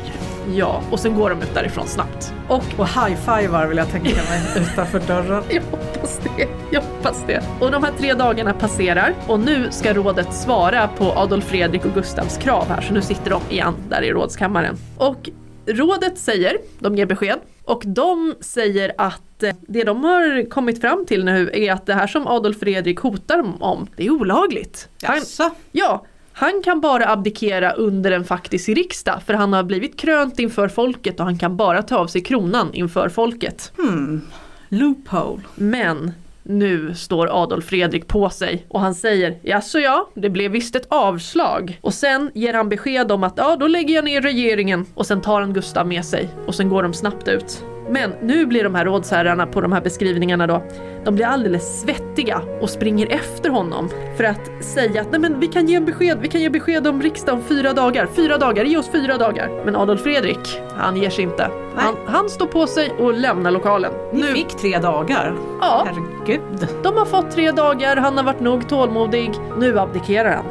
Ja, 0.55 0.81
och 0.91 1.01
sen 1.01 1.15
går 1.15 1.31
de 1.31 1.43
ut 1.43 1.55
därifrån 1.55 1.87
snabbt. 1.87 2.35
Och 2.49 2.65
Och 2.77 2.89
high-fivar 2.89 3.67
vill 3.67 3.79
jag 3.79 3.91
tänka 3.91 4.09
mig 4.09 4.41
utanför 4.57 5.01
dörren. 5.01 5.43
Jag 5.51 5.63
hoppas 6.05 6.21
det. 6.37 6.49
Jag 6.71 6.81
hoppas 6.81 7.25
det. 7.27 7.43
Och 7.61 7.71
de 7.71 7.85
här 7.85 7.93
tre 7.99 8.15
dagarna 8.15 8.53
passerar 8.53 9.15
och 9.29 9.41
nu 9.41 9.71
ska 9.71 9.95
rådet 9.95 10.35
svara 10.35 10.89
på 10.89 11.05
Adolf 11.05 11.45
Fredrik 11.45 11.85
och 11.85 11.95
Gustavs 11.95 12.39
krav 12.39 12.69
här. 12.69 12.81
Så 12.81 12.95
nu 12.95 13.03
sitter 13.03 13.31
de 13.31 13.43
igen 13.51 13.75
där 13.89 14.03
i 14.03 14.13
rådskammaren. 14.13 14.77
Och 14.99 15.31
rådet 15.67 16.19
säger, 16.19 16.59
de 16.79 16.97
ger 16.97 17.07
besked, 17.07 17.39
och 17.65 17.83
de 17.87 18.35
säger 18.41 18.93
att 18.99 19.43
eh, 19.43 19.55
det 19.61 19.85
de 19.85 20.05
har 20.05 20.51
kommit 20.51 20.81
fram 20.81 21.07
till 21.07 21.25
nu 21.25 21.51
är 21.53 21.73
att 21.73 21.87
det 21.87 21.95
här 21.95 22.07
som 22.07 22.27
Adolf 22.27 22.59
Fredrik 22.59 22.99
hotar 22.99 23.37
dem 23.37 23.63
om, 23.63 23.87
det 23.97 24.07
är 24.07 24.11
olagligt. 24.11 24.89
Han, 25.03 25.17
Jaså? 25.17 25.51
ja, 25.73 26.05
han 26.33 26.63
kan 26.65 26.81
bara 26.81 27.09
abdikera 27.09 27.73
under 27.73 28.13
en 28.13 28.25
faktisk 28.25 28.69
riksdag 28.69 29.23
för 29.27 29.35
han 29.35 29.53
har 29.53 29.63
blivit 29.63 29.99
krönt 29.99 30.39
inför 30.39 30.69
folket 30.69 31.21
och 31.21 31.27
han 31.27 31.39
kan 31.39 31.57
bara 31.57 31.83
ta 31.83 31.97
av 31.97 32.07
sig 32.07 32.23
kronan 32.23 32.75
inför 32.75 33.09
folket. 33.09 33.73
Hmm. 33.77 34.21
Loophole. 34.69 35.43
Men 35.55 36.13
nu 36.43 36.95
står 36.95 37.43
Adolf 37.43 37.65
Fredrik 37.65 38.09
på 38.09 38.31
sig 38.31 38.67
och 38.69 38.81
han 38.81 38.95
säger 38.95 39.39
jaså 39.43 39.79
ja, 39.79 40.11
det 40.15 40.31
blev 40.31 40.51
visst 40.51 40.77
ett 40.77 40.87
avslag. 40.89 41.79
Och 41.81 41.95
sen 41.95 42.31
ger 42.35 42.55
han 42.55 42.69
besked 42.69 43.13
om 43.13 43.25
att 43.25 43.35
ja, 43.37 43.57
då 43.57 43.67
lägger 43.67 43.95
jag 43.95 44.05
ner 44.05 44.21
regeringen 44.21 44.87
och 44.95 45.07
sen 45.07 45.21
tar 45.21 45.41
han 45.41 45.53
Gustav 45.53 45.87
med 45.87 46.05
sig 46.05 46.29
och 46.47 46.55
sen 46.55 46.69
går 46.69 46.83
de 46.83 46.95
snabbt 46.95 47.29
ut. 47.29 47.65
Men 47.89 48.15
nu 48.23 48.47
blir 48.47 48.65
de 48.65 48.75
här 48.75 48.85
rådsherrarna 48.85 49.47
på 49.47 49.61
de 49.61 49.73
här 49.73 49.81
beskrivningarna 49.81 50.47
då, 50.47 50.63
de 51.05 51.15
blir 51.15 51.27
alldeles 51.27 51.81
svettiga 51.81 52.43
och 52.61 52.71
springer 52.71 53.07
efter 53.13 53.51
honom 53.51 53.91
för 54.17 54.25
att 54.25 54.65
säga 54.65 55.01
att 55.01 55.11
nej 55.11 55.21
men 55.21 55.41
vi 55.41 55.47
kan 55.47 55.67
ge 55.67 55.75
en 55.75 55.85
besked, 55.85 56.19
vi 56.21 56.29
kan 56.29 56.41
ge 56.41 56.51
besked 56.51 56.87
om 56.87 57.03
riksdagen 57.03 57.41
om 57.41 57.47
fyra 57.49 57.73
dagar, 57.73 58.07
fyra 58.07 58.39
dagar, 58.39 58.65
ge 58.65 58.77
oss 58.77 58.89
fyra 58.93 59.19
dagar. 59.19 59.63
Men 59.65 59.77
Adolf 59.77 60.03
Fredrik, 60.03 60.61
han 60.77 60.97
ger 60.97 61.11
sig 61.11 61.25
inte. 61.25 61.51
Han, 61.77 61.95
han 62.07 62.29
står 62.29 62.47
på 62.47 62.67
sig 62.67 62.91
och 62.99 63.15
lämnar 63.15 63.51
lokalen. 63.51 63.93
Ni 64.13 64.23
fick 64.23 64.49
tre 64.49 64.79
dagar. 64.79 65.35
Ja, 65.61 65.87
Herregud. 65.87 66.69
de 66.83 66.97
har 66.97 67.05
fått 67.05 67.31
tre 67.31 67.51
dagar, 67.51 67.97
han 67.97 68.17
har 68.17 68.25
varit 68.25 68.41
nog 68.41 68.69
tålmodig, 68.69 69.31
nu 69.59 69.79
abdikerar 69.79 70.37
han. 70.37 70.45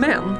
Men 0.00 0.36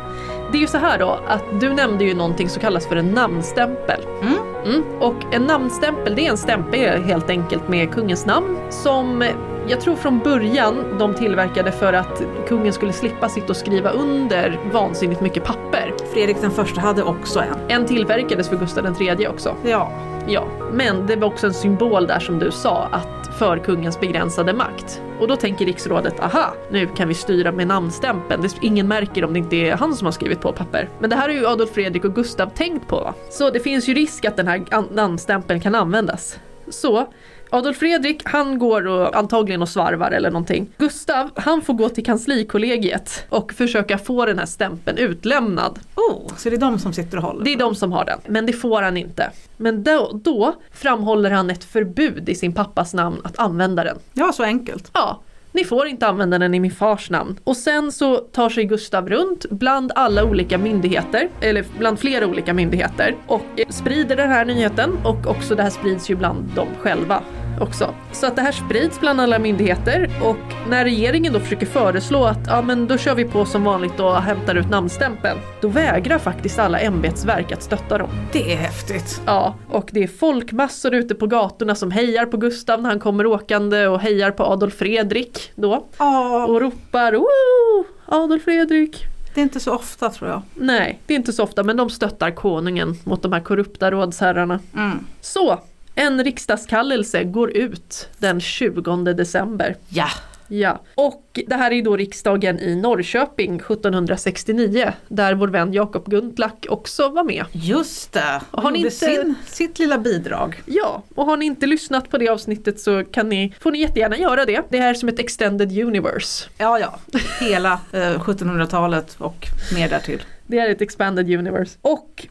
det 0.53 0.59
är 0.59 0.61
ju 0.61 0.67
så 0.67 0.79
här 0.79 0.99
då 0.99 1.19
att 1.27 1.61
du 1.61 1.75
nämnde 1.75 2.05
ju 2.05 2.15
någonting 2.15 2.49
som 2.49 2.63
kallas 2.63 2.87
för 2.87 2.97
en 2.97 3.09
namnstämpel. 3.11 4.01
Mm. 4.23 4.56
Mm. 4.67 4.83
Och 5.01 5.35
en 5.35 5.43
namnstämpel 5.43 6.15
det 6.15 6.27
är 6.27 6.31
en 6.31 6.37
stämpel 6.37 7.03
helt 7.03 7.31
enkelt 7.31 7.69
med 7.69 7.93
kungens 7.93 8.27
namn 8.27 8.59
som 8.71 9.25
jag 9.69 9.81
tror 9.81 9.97
från 9.97 10.19
början 10.19 10.99
de 10.99 11.15
tillverkade 11.15 11.73
för 11.73 11.93
att 11.93 12.23
kungen 12.49 12.73
skulle 12.73 12.93
slippa 12.93 13.29
sitta 13.29 13.47
och 13.47 13.57
skriva 13.57 13.91
under 13.91 14.61
vansinnigt 14.73 15.21
mycket 15.21 15.45
papper. 15.45 15.95
Fredrik 16.13 16.41
den 16.41 16.51
första 16.51 16.81
hade 16.81 17.03
också 17.03 17.41
en. 17.41 17.81
En 17.81 17.87
tillverkades 17.87 18.49
för 18.49 18.57
Gustav 18.57 19.03
III 19.03 19.29
också. 19.29 19.55
Ja. 19.65 19.93
Ja, 20.29 20.49
men 20.73 21.07
det 21.07 21.17
var 21.17 21.29
också 21.29 21.47
en 21.47 21.55
symbol 21.55 22.07
där 22.07 22.19
som 22.19 22.39
du 22.39 22.51
sa, 22.51 22.89
att 22.93 23.37
för 23.39 23.59
kungens 23.59 24.01
begränsade 24.01 24.53
makt. 24.53 25.03
Och 25.21 25.29
då 25.29 25.37
tänker 25.37 25.65
riksrådet, 25.65 26.21
aha, 26.21 26.55
nu 26.71 26.87
kan 26.87 27.09
vi 27.09 27.15
styra 27.15 27.53
med 27.53 27.67
namnstämpeln. 27.67 28.43
Det, 28.43 28.55
ingen 28.61 28.89
märker 28.89 29.25
om 29.25 29.33
det 29.33 29.39
inte 29.39 29.57
är 29.57 29.77
han 29.77 29.95
som 29.95 30.05
har 30.05 30.13
skrivit 30.13 30.41
på 30.41 30.53
papper. 30.53 30.89
Men 30.99 31.11
det 31.11 31.17
här 31.17 31.29
har 31.29 31.35
ju 31.35 31.47
Adolf 31.47 31.71
Fredrik 31.71 32.05
och 32.05 32.15
Gustav 32.15 32.47
tänkt 32.47 32.89
på. 32.89 32.97
Va? 32.97 33.15
Så 33.31 33.51
det 33.51 33.61
finns 33.61 33.89
ju 33.89 33.95
risk 33.95 34.25
att 34.25 34.37
den 34.37 34.49
här 34.49 34.65
namnstämpeln 34.95 35.61
kan 35.61 35.75
användas. 35.75 36.39
Så 36.69 37.07
Adolf 37.51 37.77
Fredrik 37.77 38.23
han 38.25 38.59
går 38.59 38.87
och 38.87 39.17
antagligen 39.17 39.63
och 39.63 39.69
svarvar 39.69 40.11
eller 40.11 40.31
någonting. 40.31 40.69
Gustav 40.79 41.31
han 41.37 41.63
får 41.63 41.75
gå 41.75 41.89
till 41.89 42.05
kanslikollegiet 42.05 43.25
och 43.29 43.53
försöka 43.53 43.99
få 43.99 44.27
den 44.27 44.39
här 44.39 44.47
stämpeln 44.47 44.99
utlämnad. 44.99 45.79
Oh, 45.95 46.37
så 46.37 46.51
det 46.51 46.57
är 46.57 46.61
de 46.61 46.79
som 46.79 46.93
sitter 46.93 47.17
och 47.17 47.23
håller? 47.23 47.45
Det 47.45 47.53
är 47.53 47.59
de 47.59 47.75
som 47.75 47.93
har 47.93 48.05
den, 48.05 48.19
men 48.27 48.47
det 48.47 48.53
får 48.53 48.83
han 48.83 48.97
inte. 48.97 49.31
Men 49.57 49.83
då, 49.83 50.21
då 50.25 50.55
framhåller 50.73 51.31
han 51.31 51.51
ett 51.51 51.65
förbud 51.65 52.29
i 52.29 52.35
sin 52.35 52.53
pappas 52.53 52.95
namn 52.95 53.21
att 53.25 53.39
använda 53.39 53.85
den. 53.85 53.99
Ja, 54.13 54.33
så 54.33 54.43
enkelt. 54.43 54.91
Ja, 54.93 55.21
ni 55.57 55.65
får 55.65 55.87
inte 55.87 56.07
använda 56.07 56.39
den 56.39 56.55
i 56.55 56.61
min 56.61 56.71
fars 56.71 57.11
namn. 57.11 57.39
Och 57.45 57.57
sen 57.57 57.93
så 57.93 58.17
tar 58.17 58.49
sig 58.49 58.65
Gustav 58.65 59.09
runt 59.09 59.47
bland 59.51 59.93
alla 59.95 60.25
olika 60.25 60.59
myndigheter, 60.59 61.29
eller 61.41 61.65
bland 61.79 61.99
flera 61.99 62.27
olika 62.27 62.55
myndigheter 62.55 63.17
och 63.27 63.43
eh, 63.57 63.69
sprider 63.69 64.17
den 64.17 64.31
här 64.31 64.45
nyheten 64.45 64.99
och 65.05 65.27
också 65.27 65.55
det 65.55 65.63
här 65.63 65.71
sprids 65.71 66.11
ju 66.11 66.17
bland 66.17 66.55
dem 66.55 66.69
själva 66.81 67.23
också. 67.61 67.95
Så 68.13 68.27
att 68.27 68.37
det 68.37 68.43
här 68.43 68.53
sprids 68.53 69.01
bland 69.01 69.21
alla 69.21 69.39
myndigheter 69.39 70.11
och 70.23 70.37
när 70.69 70.85
regeringen 70.85 71.33
då 71.33 71.41
försöker 71.41 71.67
föreslå 71.67 72.25
att 72.25 72.39
ja 72.47 72.63
men 72.63 72.87
då 72.87 72.99
kör 72.99 73.15
vi 73.15 73.25
på 73.25 73.45
som 73.45 73.65
vanligt 73.65 74.01
och 74.01 74.15
hämtar 74.23 74.55
ut 74.55 74.71
namnstämpeln. 74.71 75.39
Då 75.61 75.69
vägrar 75.69 76.19
faktiskt 76.19 76.59
alla 76.59 76.79
ämbetsverk 76.81 77.53
att 77.53 77.63
stötta 77.63 77.99
dem. 77.99 78.09
Det 78.33 78.53
är 78.53 78.57
häftigt. 78.57 79.23
Ja, 79.27 79.55
och 79.71 79.89
det 79.93 80.03
är 80.03 80.09
folkmassor 80.09 80.95
ute 80.95 81.15
på 81.15 81.27
gatorna 81.27 81.75
som 81.75 81.91
hejar 81.91 82.27
på 82.27 82.37
Gustav 82.37 82.83
när 82.83 82.91
han 82.91 83.01
kommer 83.01 83.27
åkande 83.27 83.87
och 83.87 84.01
hejar 84.01 84.31
på 84.31 84.45
Adolf 84.45 84.75
Fredrik 84.75 85.53
då. 85.55 85.87
Ja, 85.99 86.47
Och 86.47 86.61
ropar 86.61 87.13
Woo! 87.13 87.85
Adolf 88.07 88.43
Fredrik. 88.45 89.05
det 89.35 89.41
är 89.41 89.43
inte 89.43 89.61
så 89.61 89.73
ofta 89.75 90.11
tror 90.11 90.31
jag. 90.31 90.43
Nej, 90.55 90.99
det 91.07 91.15
är 91.15 91.17
inte 91.17 91.33
så 91.33 91.43
ofta 91.43 91.63
men 91.63 91.77
de 91.77 91.91
stöttar 91.91 92.31
konungen 92.31 92.95
mot 93.05 93.23
de 93.23 93.33
här 93.33 93.41
korrupta 93.41 93.91
rådsherrarna. 93.91 94.61
Mm. 94.75 95.07
Så, 95.21 95.59
en 95.99 96.25
riksdagskallelse 96.25 97.25
går 97.25 97.57
ut 97.57 98.09
den 98.19 98.41
20 98.41 98.81
december. 99.13 99.77
Ja. 99.89 100.09
Ja, 100.49 100.81
och 100.95 101.41
det 101.47 101.55
här 101.55 101.71
är 101.73 101.83
då 101.83 101.97
riksdagen 101.97 102.59
i 102.61 102.77
Norrköping 102.77 103.55
1769 103.57 104.93
där 105.09 105.35
vår 105.35 105.49
vän 105.49 105.73
Jakob 105.73 106.11
Gundlach 106.11 106.53
också 106.69 107.09
var 107.09 107.25
med. 107.25 107.45
Just 107.53 108.13
det, 108.13 108.41
Har 108.51 108.63
har 108.63 108.71
ni 108.71 108.79
inte- 108.79 108.91
sin, 108.91 109.35
sitt 109.47 109.79
lilla 109.79 109.99
bidrag. 109.99 110.63
Ja, 110.67 111.03
och 111.15 111.27
har 111.27 111.37
ni 111.37 111.47
inte 111.47 111.67
lyssnat 111.67 112.11
på 112.11 112.19
det 112.19 112.29
avsnittet 112.29 112.81
så 112.81 113.05
kan 113.05 113.29
ni, 113.29 113.55
får 113.61 113.71
ni 113.71 113.79
jättegärna 113.81 114.19
göra 114.19 114.45
det. 114.45 114.63
Det 114.69 114.79
här 114.79 114.91
är 114.91 114.95
som 114.95 115.09
ett 115.09 115.19
extended 115.19 115.79
universe. 115.79 116.49
Ja, 116.59 116.79
ja, 116.79 116.99
hela 117.41 117.73
eh, 117.93 117.99
1700-talet 118.21 119.15
och 119.19 119.47
mer 119.75 119.89
därtill. 119.89 120.23
Det 120.47 120.59
är 120.59 120.71
ett 120.71 120.81
expanded 120.81 121.31
universe. 121.39 121.79
Och 121.83 122.27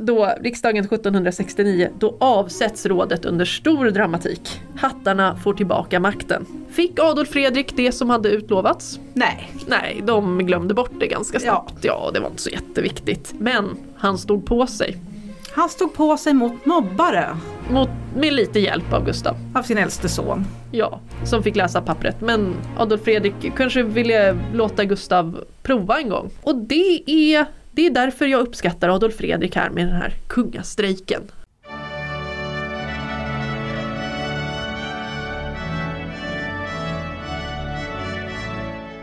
då 0.00 0.34
riksdagen 0.40 0.84
1769, 0.84 1.88
då 1.98 2.16
avsätts 2.20 2.86
rådet 2.86 3.24
under 3.24 3.44
stor 3.44 3.90
dramatik. 3.90 4.60
Hattarna 4.76 5.36
får 5.36 5.54
tillbaka 5.54 6.00
makten. 6.00 6.46
Fick 6.70 6.98
Adolf 6.98 7.28
Fredrik 7.28 7.76
det 7.76 7.92
som 7.92 8.10
hade 8.10 8.28
utlovats? 8.28 9.00
Nej, 9.14 9.52
Nej, 9.66 10.02
de 10.06 10.38
glömde 10.38 10.74
bort 10.74 10.90
det 11.00 11.06
ganska 11.06 11.40
snabbt. 11.40 11.74
Ja, 11.84 12.10
det 12.14 12.20
var 12.20 12.28
inte 12.28 12.42
så 12.42 12.50
jätteviktigt. 12.50 13.34
Men 13.38 13.76
han 13.96 14.18
stod 14.18 14.46
på 14.46 14.66
sig. 14.66 14.96
han 15.54 15.68
stod 15.68 15.94
på 15.94 16.16
sig 16.16 16.34
mot 16.34 16.66
mobbare 16.66 17.36
Mot, 17.70 17.88
med 18.16 18.32
lite 18.32 18.60
hjälp 18.60 18.92
av 18.92 19.04
Gustav. 19.04 19.36
av 19.54 19.62
sin 19.62 19.78
äldste 19.78 20.08
son. 20.08 20.44
Ja, 20.72 21.00
som 21.24 21.42
fick 21.42 21.56
läsa 21.56 21.80
pappret. 21.80 22.20
Men 22.20 22.54
Adolf 22.78 23.02
Fredrik 23.02 23.34
kanske 23.56 23.82
ville 23.82 24.38
låta 24.54 24.84
Gustav 24.84 25.44
prova 25.62 25.98
en 26.00 26.08
gång. 26.08 26.30
Och 26.42 26.56
det 26.56 27.02
är, 27.06 27.46
det 27.72 27.86
är 27.86 27.90
därför 27.90 28.26
jag 28.26 28.40
uppskattar 28.40 28.88
Adolf 28.88 29.16
Fredrik 29.16 29.56
här 29.56 29.70
med 29.70 29.86
den 29.86 29.96
här 29.96 30.14
kungastrejken. 30.26 31.22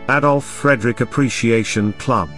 Adolf 0.06 0.44
Frederick 0.44 1.00
Appreciation 1.00 1.92
Club. 1.98 2.28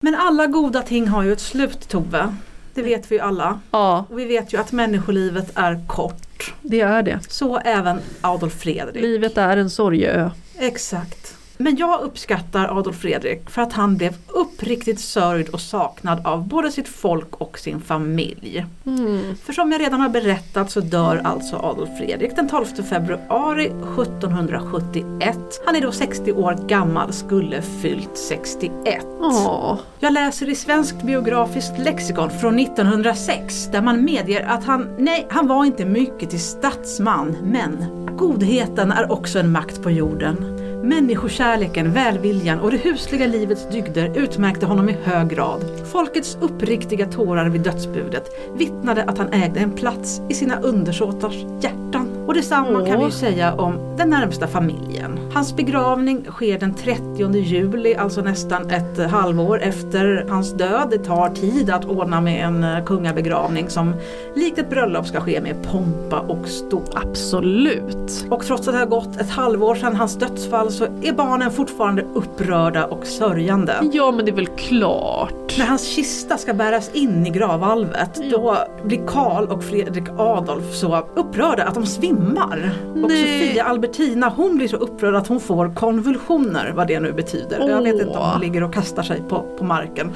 Men 0.00 0.14
alla 0.14 0.46
goda 0.46 0.82
ting 0.82 1.08
har 1.08 1.22
ju 1.22 1.32
ett 1.32 1.40
slut 1.40 1.88
Tove. 1.88 2.34
Det 2.74 2.82
vet 2.82 3.10
vi 3.12 3.14
ju 3.14 3.20
alla. 3.20 3.60
Ja, 3.70 4.04
Och 4.10 4.18
vi 4.18 4.24
vet 4.24 4.54
ju 4.54 4.60
att 4.60 4.72
människolivet 4.72 5.50
är 5.54 5.86
kort. 5.86 6.54
det 6.62 6.80
är 6.80 7.02
det. 7.02 7.20
Så 7.28 7.58
även 7.58 8.00
Adolf 8.20 8.54
Fredrik. 8.60 9.02
Livet 9.02 9.38
är 9.38 9.56
en 9.56 9.70
sorgeö. 9.70 10.30
Exakt. 10.58 11.36
Men 11.56 11.76
jag 11.76 12.00
uppskattar 12.00 12.78
Adolf 12.78 12.96
Fredrik 12.96 13.50
för 13.50 13.62
att 13.62 13.72
han 13.72 13.96
blev 13.96 14.14
uppriktigt 14.28 15.00
sörjd 15.00 15.48
och 15.48 15.60
saknad 15.60 16.26
av 16.26 16.48
både 16.48 16.70
sitt 16.70 16.88
folk 16.88 17.36
och 17.36 17.58
sin 17.58 17.80
familj. 17.80 18.66
Mm. 18.86 19.36
För 19.36 19.52
som 19.52 19.72
jag 19.72 19.80
redan 19.80 20.00
har 20.00 20.08
berättat 20.08 20.70
så 20.70 20.80
dör 20.80 21.20
alltså 21.24 21.56
Adolf 21.56 21.98
Fredrik 21.98 22.36
den 22.36 22.48
12 22.48 22.64
februari 22.64 23.64
1771. 23.64 25.38
Han 25.66 25.76
är 25.76 25.80
då 25.80 25.92
60 25.92 26.32
år 26.32 26.68
gammal, 26.68 27.12
skulle 27.12 27.62
fyllt 27.62 28.18
61. 28.18 29.06
Åh, 29.20 29.78
Jag 29.98 30.12
läser 30.12 30.48
i 30.48 30.54
Svenskt 30.54 31.02
biografiskt 31.02 31.78
lexikon 31.78 32.30
från 32.30 32.58
1906 32.58 33.68
där 33.72 33.82
man 33.82 34.04
medger 34.04 34.46
att 34.46 34.64
han, 34.64 34.96
nej, 34.98 35.26
han 35.30 35.48
var 35.48 35.64
inte 35.64 35.84
mycket 35.84 36.30
till 36.30 36.40
statsman, 36.40 37.36
men 37.42 37.86
godheten 38.16 38.92
är 38.92 39.12
också 39.12 39.38
en 39.38 39.52
makt 39.52 39.82
på 39.82 39.90
jorden. 39.90 40.53
Människokärleken, 40.84 41.92
välviljan 41.92 42.60
och 42.60 42.70
det 42.70 42.76
husliga 42.76 43.26
livets 43.26 43.68
dygder 43.68 44.18
utmärkte 44.18 44.66
honom 44.66 44.88
i 44.88 44.92
hög 44.92 45.28
grad. 45.28 45.64
Folkets 45.92 46.38
uppriktiga 46.40 47.06
tårar 47.06 47.48
vid 47.48 47.60
dödsbudet 47.60 48.30
vittnade 48.58 49.04
att 49.04 49.18
han 49.18 49.32
ägde 49.32 49.60
en 49.60 49.72
plats 49.72 50.20
i 50.28 50.34
sina 50.34 50.60
undersåtars 50.60 51.34
hjärtan. 51.60 52.13
Och 52.26 52.34
detsamma 52.34 52.86
kan 52.86 52.98
vi 52.98 53.04
ju 53.04 53.10
säga 53.10 53.54
om 53.54 53.96
den 53.96 54.10
närmsta 54.10 54.46
familjen. 54.46 55.18
Hans 55.34 55.56
begravning 55.56 56.24
sker 56.24 56.58
den 56.58 56.74
30 56.74 57.36
juli, 57.36 57.94
alltså 57.94 58.20
nästan 58.20 58.70
ett 58.70 59.10
halvår 59.10 59.62
efter 59.62 60.26
hans 60.28 60.52
död. 60.52 60.88
Det 60.90 60.98
tar 60.98 61.28
tid 61.28 61.70
att 61.70 61.84
ordna 61.84 62.20
med 62.20 62.44
en 62.44 62.64
eh, 62.64 62.84
kungabegravning 62.84 63.70
som 63.70 63.94
likt 64.34 64.58
ett 64.58 64.70
bröllop 64.70 65.06
ska 65.06 65.20
ske 65.20 65.40
med 65.40 65.62
pompa 65.62 66.20
och 66.20 66.48
ståt. 66.48 66.94
absolut. 66.94 68.26
Och 68.30 68.44
trots 68.44 68.68
att 68.68 68.74
det 68.74 68.78
har 68.78 68.86
gått 68.86 69.20
ett 69.20 69.30
halvår 69.30 69.74
sedan 69.74 69.96
hans 69.96 70.16
dödsfall 70.16 70.70
så 70.70 70.84
är 70.84 71.12
barnen 71.12 71.50
fortfarande 71.50 72.04
upprörda 72.14 72.86
och 72.86 73.06
sörjande. 73.06 73.74
Ja, 73.92 74.10
men 74.10 74.24
det 74.24 74.30
är 74.30 74.36
väl 74.36 74.46
klart. 74.46 75.58
När 75.58 75.66
hans 75.66 75.84
kista 75.88 76.36
ska 76.36 76.54
bäras 76.54 76.90
in 76.94 77.26
i 77.26 77.30
gravvalvet 77.30 78.20
då 78.30 78.56
blir 78.84 79.06
Karl 79.06 79.44
och 79.44 79.64
Fredrik 79.64 80.08
Adolf 80.18 80.74
så 80.74 81.06
upprörda 81.14 81.64
att 81.64 81.74
de 81.74 81.86
svimmar. 81.86 82.13
Och 83.02 83.08
Nej. 83.08 83.48
Sofia 83.48 83.64
Albertina 83.64 84.28
hon 84.28 84.56
blir 84.56 84.68
så 84.68 84.76
upprörd 84.76 85.14
att 85.14 85.26
hon 85.26 85.40
får 85.40 85.74
konvulsioner 85.74 86.72
vad 86.76 86.86
det 86.86 87.00
nu 87.00 87.12
betyder. 87.12 87.68
Jag 87.68 87.82
vet 87.82 87.94
inte 87.94 88.04
om 88.04 88.12
Åh. 88.16 88.32
hon 88.32 88.40
ligger 88.40 88.62
och 88.62 88.74
kastar 88.74 89.02
sig 89.02 89.22
på, 89.28 89.44
på 89.58 89.64
marken. 89.64 90.12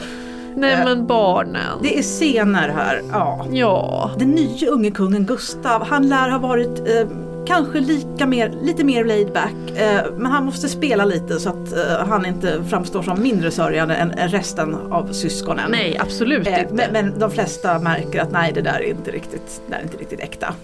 Nej, 0.54 0.72
Eh, 0.74 0.84
men 0.84 1.06
barnen. 1.06 1.78
Det 1.82 1.98
är 1.98 2.02
scener 2.02 2.68
här, 2.68 3.02
ja. 3.12 3.46
Ja, 3.52 4.10
Den 4.18 4.30
nya 4.30 4.68
unge 4.70 4.90
kungen 4.90 5.24
Gustav, 5.24 5.86
han 5.86 6.08
lär 6.08 6.28
ha 6.30 6.38
varit 6.38 6.78
eh, 6.78 7.06
kanske 7.48 7.80
lika 7.80 8.26
mer, 8.26 8.54
lite 8.62 8.84
mer 8.84 9.04
laid 9.04 9.32
back. 9.32 9.78
Eh, 9.80 10.00
men 10.16 10.26
han 10.32 10.44
måste 10.44 10.68
spela 10.68 11.04
lite 11.04 11.40
så 11.40 11.48
att 11.48 11.72
eh, 11.72 12.06
han 12.08 12.26
inte 12.26 12.64
framstår 12.70 13.02
som 13.02 13.22
mindre 13.22 13.50
sörjande 13.50 13.94
än, 13.94 14.12
resten 14.28 14.74
av 14.74 15.12
syskonen. 15.12 15.70
nej, 15.70 15.98
absolut 15.98 16.46
Eh, 16.46 16.60
inte. 16.60 16.74
men, 16.74 16.92
men 16.92 17.18
de 17.18 17.30
flesta 17.30 17.78
märker 17.78 18.20
att 18.20 18.32
nej 18.32 18.52
det 18.54 18.60
där 18.60 18.74
är 18.80 18.90
inte 18.90 19.10
riktigt, 19.10 19.60
det 19.68 19.74
är 19.74 19.82
inte 19.82 19.96
riktigt 19.96 20.20
äkta. 20.20 20.54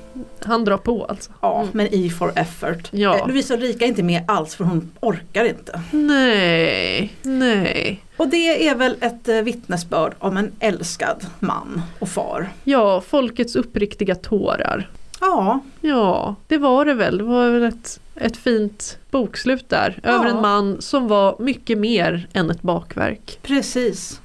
Han 0.44 0.64
drar 0.64 0.76
på 0.76 1.04
alltså. 1.04 1.30
Ja, 1.40 1.66
men 1.72 1.88
E 1.90 2.10
for 2.10 2.32
effort. 2.36 2.88
Ja. 2.90 3.16
Eh, 3.18 3.26
Lovisa 3.26 3.54
Ulrika 3.54 3.84
är 3.84 3.88
inte 3.88 4.02
med 4.02 4.22
alls 4.28 4.54
för 4.54 4.64
hon 4.64 4.90
orkar 5.00 5.44
inte. 5.44 5.80
Nej, 5.90 7.12
nej. 7.22 8.00
Och 8.16 8.28
det 8.28 8.68
är 8.68 8.74
väl 8.74 8.96
ett 9.00 9.28
eh, 9.28 9.36
vittnesbörd 9.36 10.12
om 10.18 10.36
en 10.36 10.52
älskad 10.60 11.26
man 11.40 11.82
och 11.98 12.08
far. 12.08 12.48
Ja, 12.64 13.00
folkets 13.00 13.56
uppriktiga 13.56 14.14
tårar. 14.14 14.90
Ja, 15.20 15.60
Ja, 15.80 16.34
det 16.46 16.58
var 16.58 16.84
det 16.84 16.94
väl. 16.94 17.18
Det 17.18 17.24
var 17.24 17.50
väl 17.50 17.62
ett, 17.62 18.00
ett 18.14 18.36
fint 18.36 18.98
bokslut 19.10 19.68
där. 19.68 20.00
Över 20.02 20.24
Ja. 20.28 20.30
en 20.36 20.42
man 20.42 20.82
som 20.82 21.08
var 21.08 21.36
mycket 21.38 21.78
mer 21.78 22.28
än 22.32 22.50
ett 22.50 22.62
bakverk. 22.62 23.38
precis. 23.42 24.20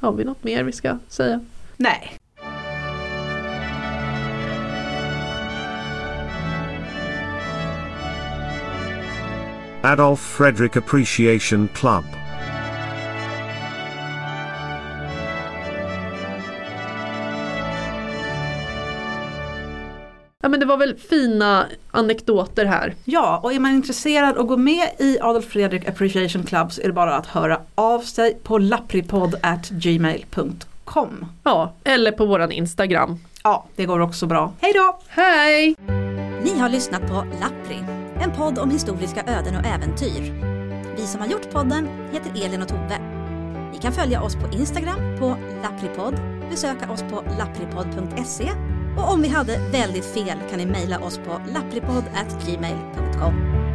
Har 0.00 0.12
vi 0.12 0.24
något 0.24 0.44
mer 0.44 0.62
vi 0.64 0.72
ska 0.72 0.98
säga? 1.08 1.40
Nej. 1.76 2.16
Adolf 9.82 10.20
Frederick 10.20 10.76
Appreciation 10.76 11.68
Club. 11.74 12.04
Ja 20.42 20.48
men 20.48 20.60
det 20.60 20.66
var 20.66 20.76
väl 20.76 20.96
fina 20.96 21.66
anekdoter 21.90 22.64
här. 22.64 22.94
Ja, 23.04 23.40
och 23.42 23.52
är 23.52 23.58
man 23.58 23.70
intresserad 23.70 24.38
att 24.38 24.46
gå 24.46 24.56
med 24.56 24.88
i 24.98 25.18
Adolf 25.20 25.44
Fredrik 25.44 25.88
Appreciation 25.88 26.42
Club 26.42 26.72
så 26.72 26.80
är 26.80 26.86
det 26.86 26.92
bara 26.92 27.16
att 27.16 27.26
höra 27.26 27.60
av 27.74 28.00
sig 28.00 28.38
på 28.42 28.58
lappripodd@gmail.com. 28.58 31.26
Ja, 31.44 31.72
eller 31.84 32.12
på 32.12 32.26
våran 32.26 32.52
Instagram. 32.52 33.18
Ja, 33.44 33.66
det 33.76 33.86
går 33.86 34.00
också 34.00 34.26
bra. 34.26 34.52
Hej 34.60 34.72
då! 34.74 34.98
Hej! 35.08 35.76
Ni 36.44 36.58
har 36.58 36.68
lyssnat 36.68 37.00
på 37.00 37.24
Lappri, 37.40 37.84
en 38.22 38.32
podd 38.32 38.58
om 38.58 38.70
historiska 38.70 39.22
öden 39.26 39.56
och 39.56 39.66
äventyr. 39.66 40.32
Vi 40.96 41.06
som 41.06 41.20
har 41.20 41.28
gjort 41.28 41.50
podden 41.50 41.88
heter 42.12 42.44
Elin 42.44 42.62
och 42.62 42.68
Tove. 42.68 42.98
Ni 43.72 43.78
kan 43.78 43.92
följa 43.92 44.22
oss 44.22 44.34
på 44.34 44.48
Instagram 44.52 45.18
på 45.18 45.36
lappripodd, 45.62 46.20
besöka 46.50 46.92
oss 46.92 47.02
på 47.02 47.24
lappripodd.se 47.38 48.50
och 49.00 49.12
om 49.12 49.22
vi 49.22 49.28
hade 49.28 49.58
väldigt 49.72 50.04
fel 50.04 50.38
kan 50.50 50.58
ni 50.58 50.66
mejla 50.66 51.00
oss 51.00 51.18
på 51.18 51.40
lapplipodd.gmail.com. 51.52 53.69